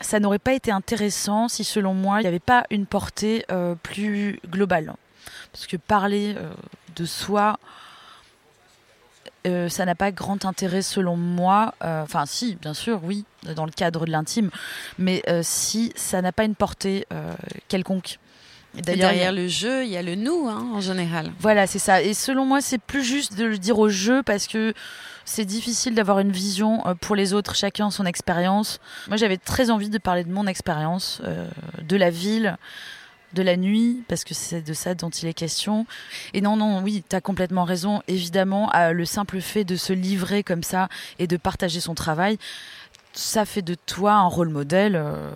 ça 0.00 0.20
n'aurait 0.20 0.38
pas 0.38 0.54
été 0.54 0.70
intéressant 0.70 1.48
si, 1.48 1.64
selon 1.64 1.94
moi, 1.94 2.20
il 2.20 2.22
n'y 2.22 2.28
avait 2.28 2.38
pas 2.38 2.64
une 2.70 2.86
portée 2.86 3.44
euh, 3.50 3.74
plus 3.74 4.40
globale. 4.48 4.94
Parce 5.52 5.66
que 5.66 5.76
parler 5.76 6.34
euh, 6.36 6.52
de 6.96 7.04
soi, 7.04 7.58
euh, 9.46 9.68
ça 9.68 9.84
n'a 9.84 9.94
pas 9.94 10.12
grand 10.12 10.44
intérêt 10.44 10.82
selon 10.82 11.16
moi. 11.16 11.74
Euh, 11.82 12.02
enfin, 12.02 12.26
si, 12.26 12.56
bien 12.56 12.74
sûr, 12.74 13.00
oui, 13.02 13.24
dans 13.56 13.64
le 13.64 13.72
cadre 13.72 14.06
de 14.06 14.10
l'intime, 14.10 14.50
mais 14.98 15.22
euh, 15.28 15.40
si 15.42 15.92
ça 15.96 16.22
n'a 16.22 16.32
pas 16.32 16.44
une 16.44 16.54
portée 16.54 17.06
quelconque. 17.68 18.18
Derrière 18.74 19.32
le 19.32 19.48
jeu, 19.48 19.84
il 19.84 19.90
y 19.90 19.98
a 19.98 20.02
le 20.02 20.14
nous, 20.14 20.48
hein, 20.48 20.66
en 20.72 20.80
général. 20.80 21.30
Voilà, 21.40 21.66
c'est 21.66 21.78
ça. 21.78 22.00
Et 22.00 22.14
selon 22.14 22.46
moi, 22.46 22.62
c'est 22.62 22.78
plus 22.78 23.04
juste 23.04 23.36
de 23.36 23.44
le 23.44 23.58
dire 23.58 23.78
au 23.78 23.90
jeu 23.90 24.22
parce 24.22 24.46
que 24.46 24.72
c'est 25.26 25.44
difficile 25.44 25.94
d'avoir 25.94 26.20
une 26.20 26.32
vision 26.32 26.82
pour 27.02 27.14
les 27.14 27.34
autres, 27.34 27.54
chacun 27.54 27.90
son 27.90 28.06
expérience. 28.06 28.80
Moi, 29.08 29.18
j'avais 29.18 29.36
très 29.36 29.70
envie 29.70 29.90
de 29.90 29.98
parler 29.98 30.24
de 30.24 30.32
mon 30.32 30.46
expérience, 30.46 31.20
de 31.82 31.96
la 31.96 32.08
ville, 32.08 32.56
de 33.34 33.42
la 33.42 33.56
nuit, 33.56 34.02
parce 34.08 34.24
que 34.24 34.34
c'est 34.34 34.62
de 34.62 34.72
ça 34.72 34.94
dont 34.94 35.10
il 35.10 35.28
est 35.28 35.34
question. 35.34 35.86
Et 36.34 36.40
non, 36.40 36.56
non, 36.56 36.82
oui, 36.82 37.02
tu 37.08 37.16
as 37.16 37.20
complètement 37.20 37.64
raison. 37.64 38.02
Évidemment, 38.08 38.70
le 38.92 39.04
simple 39.04 39.40
fait 39.40 39.64
de 39.64 39.76
se 39.76 39.92
livrer 39.92 40.42
comme 40.42 40.62
ça 40.62 40.88
et 41.18 41.26
de 41.26 41.36
partager 41.36 41.80
son 41.80 41.94
travail, 41.94 42.38
ça 43.12 43.44
fait 43.44 43.62
de 43.62 43.74
toi 43.74 44.14
un 44.14 44.26
rôle 44.26 44.48
modèle. 44.48 44.96
Euh, 44.96 45.30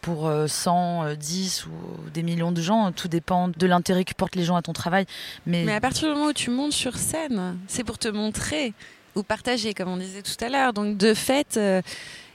pour 0.00 0.30
100, 0.46 1.14
10 1.16 1.66
ou 1.66 2.10
des 2.14 2.22
millions 2.22 2.52
de 2.52 2.62
gens. 2.62 2.92
Tout 2.92 3.08
dépend 3.08 3.48
de 3.48 3.66
l'intérêt 3.66 4.04
que 4.04 4.14
portent 4.14 4.36
les 4.36 4.44
gens 4.44 4.54
à 4.54 4.62
ton 4.62 4.72
travail. 4.72 5.06
Mais, 5.44 5.64
Mais 5.64 5.74
à 5.74 5.80
partir 5.80 6.08
du 6.08 6.14
moment 6.14 6.30
où 6.30 6.32
tu 6.32 6.50
montes 6.50 6.72
sur 6.72 6.96
scène, 6.96 7.58
c'est 7.66 7.82
pour 7.82 7.98
te 7.98 8.08
montrer 8.08 8.72
ou 9.16 9.22
partager, 9.22 9.74
comme 9.74 9.88
on 9.88 9.96
disait 9.96 10.22
tout 10.22 10.42
à 10.42 10.48
l'heure. 10.48 10.72
Donc 10.72 10.96
de 10.96 11.12
fait, 11.14 11.56
euh, 11.56 11.82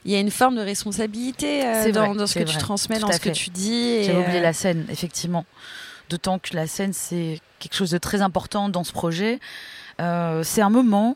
il 0.05 0.11
y 0.11 0.15
a 0.15 0.19
une 0.19 0.31
forme 0.31 0.55
de 0.55 0.61
responsabilité 0.61 1.65
euh, 1.65 1.91
dans, 1.91 2.07
vrai, 2.07 2.17
dans 2.17 2.27
ce 2.27 2.39
que 2.39 2.43
tu 2.43 2.57
transmets, 2.57 2.99
Tout 2.99 3.07
dans 3.07 3.11
ce 3.11 3.19
que 3.19 3.29
tu 3.29 3.49
dis. 3.49 4.03
J'avais 4.03 4.19
oublié 4.19 4.39
euh, 4.39 4.43
la 4.43 4.53
scène, 4.53 4.85
effectivement. 4.89 5.45
D'autant 6.09 6.39
que 6.39 6.55
la 6.55 6.67
scène, 6.67 6.93
c'est 6.93 7.39
quelque 7.59 7.75
chose 7.75 7.91
de 7.91 7.97
très 7.97 8.21
important 8.21 8.69
dans 8.69 8.83
ce 8.83 8.91
projet. 8.91 9.39
Euh, 10.01 10.43
c'est 10.43 10.61
un 10.61 10.69
moment, 10.69 11.15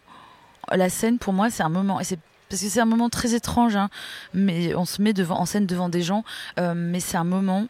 la 0.72 0.90
scène 0.90 1.18
pour 1.18 1.34
moi, 1.34 1.50
c'est 1.50 1.64
un 1.64 1.70
moment, 1.70 2.00
et 2.00 2.04
c'est 2.04 2.20
parce 2.50 2.62
que 2.62 2.70
c'est 2.70 2.80
un 2.80 2.86
moment 2.86 3.10
très 3.10 3.34
étrange, 3.34 3.76
hein, 3.76 3.90
mais 4.34 4.74
on 4.76 4.86
se 4.86 5.02
met 5.02 5.14
devant, 5.14 5.40
en 5.40 5.46
scène 5.46 5.66
devant 5.66 5.90
des 5.90 6.02
gens, 6.02 6.24
euh, 6.60 6.74
mais 6.76 7.02
c'est 7.02 7.18
un 7.18 7.26
moment 7.26 7.68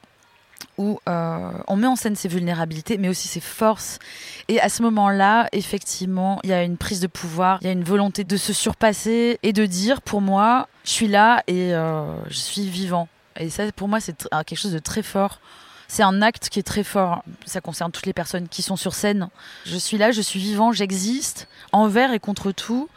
où 0.77 0.99
euh, 1.07 1.51
on 1.67 1.75
met 1.75 1.87
en 1.87 1.95
scène 1.95 2.15
ses 2.15 2.27
vulnérabilités, 2.27 2.97
mais 2.97 3.09
aussi 3.09 3.27
ses 3.27 3.39
forces. 3.39 3.99
Et 4.47 4.59
à 4.61 4.69
ce 4.69 4.83
moment-là, 4.83 5.47
effectivement, 5.51 6.39
il 6.43 6.51
y 6.51 6.53
a 6.53 6.63
une 6.63 6.77
prise 6.77 6.99
de 6.99 7.07
pouvoir, 7.07 7.59
il 7.61 7.67
y 7.67 7.69
a 7.69 7.73
une 7.73 7.83
volonté 7.83 8.23
de 8.23 8.37
se 8.37 8.53
surpasser 8.53 9.39
et 9.43 9.53
de 9.53 9.65
dire, 9.65 10.01
pour 10.01 10.21
moi, 10.21 10.67
je 10.83 10.91
suis 10.91 11.07
là 11.07 11.43
et 11.47 11.73
euh, 11.73 12.03
je 12.29 12.37
suis 12.37 12.67
vivant. 12.67 13.07
Et 13.39 13.49
ça, 13.49 13.71
pour 13.71 13.87
moi, 13.87 13.99
c'est 13.99 14.27
quelque 14.45 14.57
chose 14.57 14.73
de 14.73 14.79
très 14.79 15.03
fort. 15.03 15.39
C'est 15.87 16.03
un 16.03 16.21
acte 16.21 16.49
qui 16.49 16.59
est 16.59 16.63
très 16.63 16.83
fort. 16.83 17.23
Ça 17.45 17.61
concerne 17.61 17.91
toutes 17.91 18.05
les 18.05 18.13
personnes 18.13 18.47
qui 18.47 18.61
sont 18.61 18.75
sur 18.75 18.93
scène. 18.93 19.29
Je 19.65 19.77
suis 19.77 19.97
là, 19.97 20.11
je 20.11 20.21
suis 20.21 20.39
vivant, 20.39 20.71
j'existe, 20.71 21.47
envers 21.71 22.11
et 22.13 22.19
contre 22.19 22.51
tout. 22.51 22.89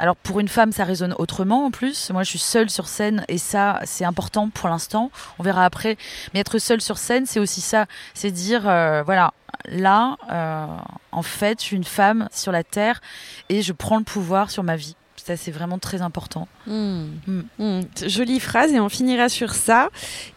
Alors 0.00 0.16
pour 0.16 0.40
une 0.40 0.48
femme, 0.48 0.72
ça 0.72 0.84
résonne 0.84 1.14
autrement 1.18 1.66
en 1.66 1.70
plus. 1.70 2.08
Moi, 2.10 2.22
je 2.22 2.30
suis 2.30 2.38
seule 2.38 2.70
sur 2.70 2.88
scène 2.88 3.22
et 3.28 3.36
ça, 3.36 3.80
c'est 3.84 4.06
important 4.06 4.48
pour 4.48 4.70
l'instant. 4.70 5.10
On 5.38 5.42
verra 5.42 5.66
après. 5.66 5.98
Mais 6.32 6.40
être 6.40 6.58
seule 6.58 6.80
sur 6.80 6.96
scène, 6.96 7.26
c'est 7.26 7.38
aussi 7.38 7.60
ça. 7.60 7.84
C'est 8.14 8.30
dire, 8.30 8.66
euh, 8.66 9.02
voilà, 9.04 9.34
là, 9.66 10.16
euh, 10.32 10.66
en 11.12 11.20
fait, 11.20 11.60
je 11.60 11.66
suis 11.66 11.76
une 11.76 11.84
femme 11.84 12.30
sur 12.32 12.50
la 12.50 12.64
terre 12.64 13.02
et 13.50 13.60
je 13.60 13.74
prends 13.74 13.98
le 13.98 14.04
pouvoir 14.04 14.50
sur 14.50 14.62
ma 14.62 14.74
vie. 14.74 14.96
Ça, 15.16 15.36
c'est 15.36 15.50
vraiment 15.50 15.78
très 15.78 16.00
important. 16.00 16.48
Hmm. 16.66 17.06
Hmm. 17.26 17.40
Hmm. 17.58 17.80
Jolie 18.06 18.38
phrase 18.40 18.72
et 18.72 18.80
on 18.80 18.88
finira 18.88 19.28
sur 19.28 19.54
ça. 19.54 19.88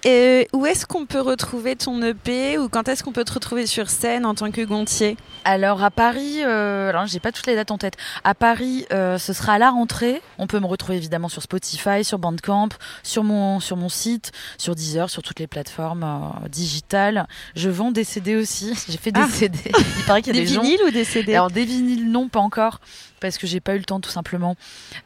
Et 0.03 0.47
où 0.53 0.65
est-ce 0.65 0.85
qu'on 0.85 1.05
peut 1.05 1.19
retrouver 1.19 1.75
ton 1.75 2.01
EP 2.01 2.57
ou 2.57 2.69
quand 2.69 2.87
est-ce 2.87 3.03
qu'on 3.03 3.11
peut 3.11 3.25
te 3.25 3.33
retrouver 3.33 3.65
sur 3.67 3.89
scène 3.89 4.25
en 4.25 4.33
tant 4.33 4.49
que 4.51 4.61
Gontier? 4.61 5.17
Alors 5.43 5.83
à 5.83 5.91
Paris, 5.91 6.37
euh, 6.43 6.89
alors 6.89 7.05
j'ai 7.07 7.19
pas 7.19 7.31
toutes 7.31 7.47
les 7.47 7.55
dates 7.55 7.71
en 7.71 7.77
tête. 7.77 7.95
À 8.23 8.33
Paris, 8.33 8.85
euh, 8.93 9.17
ce 9.17 9.33
sera 9.33 9.53
à 9.53 9.57
la 9.59 9.69
rentrée. 9.69 10.21
On 10.37 10.47
peut 10.47 10.59
me 10.59 10.65
retrouver 10.65 10.97
évidemment 10.97 11.29
sur 11.29 11.41
Spotify, 11.41 12.03
sur 12.03 12.19
Bandcamp, 12.19 12.69
sur 13.03 13.23
mon 13.23 13.59
sur 13.59 13.75
mon 13.77 13.89
site, 13.89 14.31
sur 14.57 14.75
Deezer, 14.75 15.09
sur 15.09 15.21
toutes 15.23 15.39
les 15.39 15.47
plateformes 15.47 16.03
euh, 16.03 16.47
digitales. 16.49 17.27
Je 17.55 17.69
vends 17.69 17.91
des 17.91 18.05
CD 18.05 18.35
aussi. 18.35 18.73
J'ai 18.89 18.97
fait 18.97 19.11
des 19.11 19.21
Ah. 19.21 19.27
CD. 19.29 19.59
Il 19.97 20.03
paraît 20.05 20.21
qu'il 20.21 20.35
y 20.35 20.39
a 20.39 20.41
Des 20.41 20.47
des, 20.47 20.53
gens. 20.53 20.61
vinyles 20.61 20.79
ou 20.87 20.91
des 20.91 21.03
CD 21.03 21.33
Alors 21.35 21.51
des 21.51 21.65
vinyles 21.65 22.09
non 22.09 22.29
pas 22.29 22.39
encore 22.39 22.79
parce 23.19 23.37
que 23.37 23.47
j'ai 23.47 23.61
pas 23.61 23.75
eu 23.75 23.77
le 23.77 23.85
temps 23.85 24.01
tout 24.01 24.09
simplement. 24.09 24.57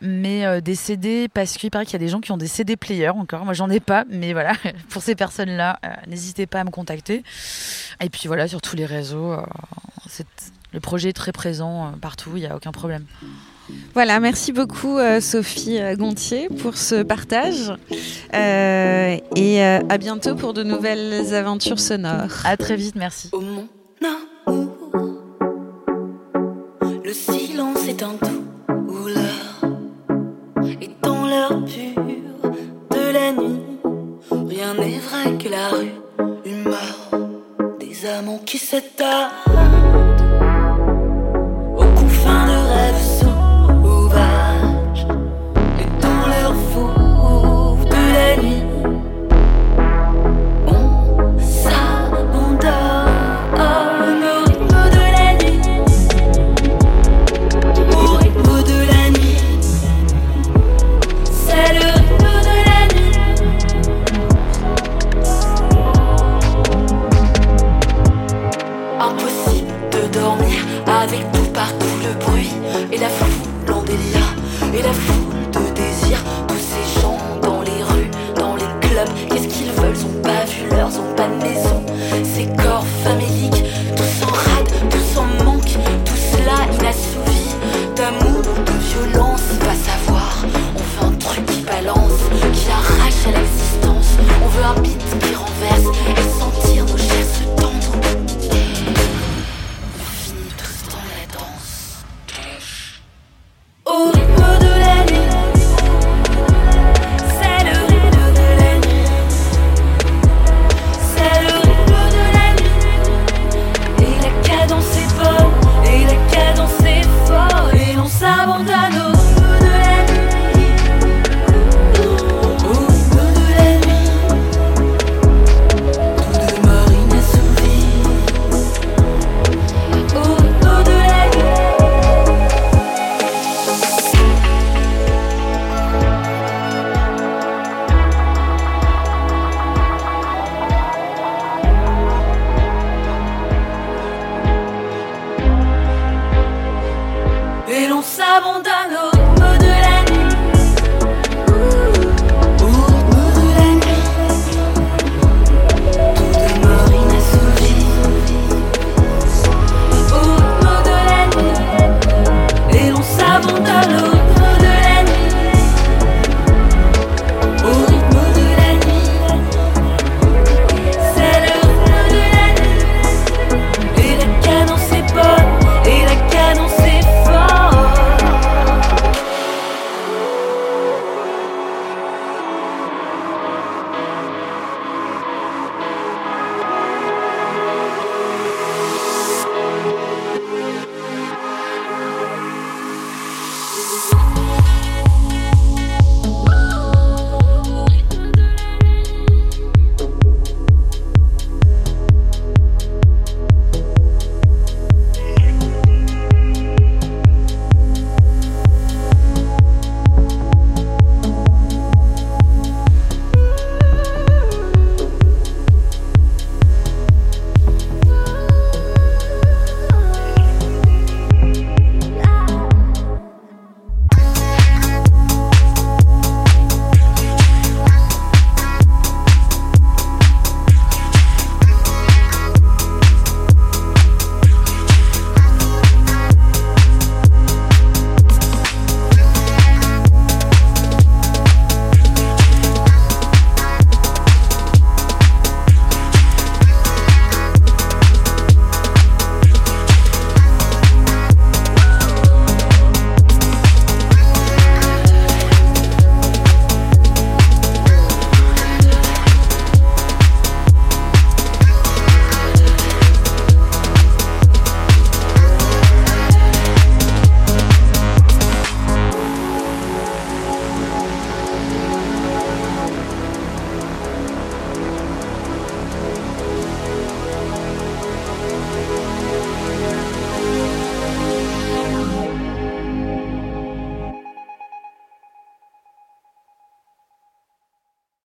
Mais 0.01 0.43
euh, 0.43 0.59
des 0.59 0.73
CD 0.73 1.06
parce 1.33 1.57
qu'il 1.57 1.71
paraît 1.71 1.85
qu'il 1.85 1.93
y 1.93 1.95
a 1.95 2.05
des 2.05 2.07
gens 2.07 2.21
qui 2.21 2.31
ont 2.31 2.37
des 2.37 2.47
CD 2.47 2.75
players 2.75 3.09
encore. 3.09 3.45
Moi 3.45 3.53
j'en 3.53 3.69
ai 3.69 3.79
pas, 3.79 4.05
mais 4.09 4.33
voilà 4.33 4.53
pour 4.89 5.01
ces 5.01 5.15
personnes-là, 5.15 5.79
euh, 5.83 5.89
n'hésitez 6.07 6.45
pas 6.47 6.61
à 6.61 6.63
me 6.63 6.71
contacter. 6.71 7.23
Et 8.01 8.09
puis 8.09 8.27
voilà 8.27 8.47
sur 8.47 8.61
tous 8.61 8.75
les 8.75 8.85
réseaux. 8.85 9.33
euh, 9.33 9.41
le 10.73 10.79
projet 10.79 11.09
est 11.09 11.13
très 11.13 11.31
présent 11.31 11.87
euh, 11.87 11.89
partout, 11.99 12.31
il 12.35 12.41
n'y 12.41 12.47
a 12.47 12.55
aucun 12.55 12.71
problème. 12.71 13.05
Voilà, 13.93 14.19
merci 14.19 14.53
beaucoup 14.53 14.97
euh, 14.97 15.19
Sophie 15.19 15.79
Gontier 15.97 16.47
pour 16.49 16.77
ce 16.77 17.03
partage. 17.03 17.73
Euh, 18.33 19.17
et 19.35 19.63
euh, 19.63 19.79
à 19.89 19.97
bientôt 19.97 20.35
pour 20.35 20.53
de 20.53 20.63
nouvelles 20.63 21.33
aventures 21.33 21.79
sonores. 21.79 22.45
À 22.45 22.55
très 22.57 22.75
vite, 22.75 22.95
merci. 22.95 23.29
Oh 23.33 23.41
mon 23.41 23.67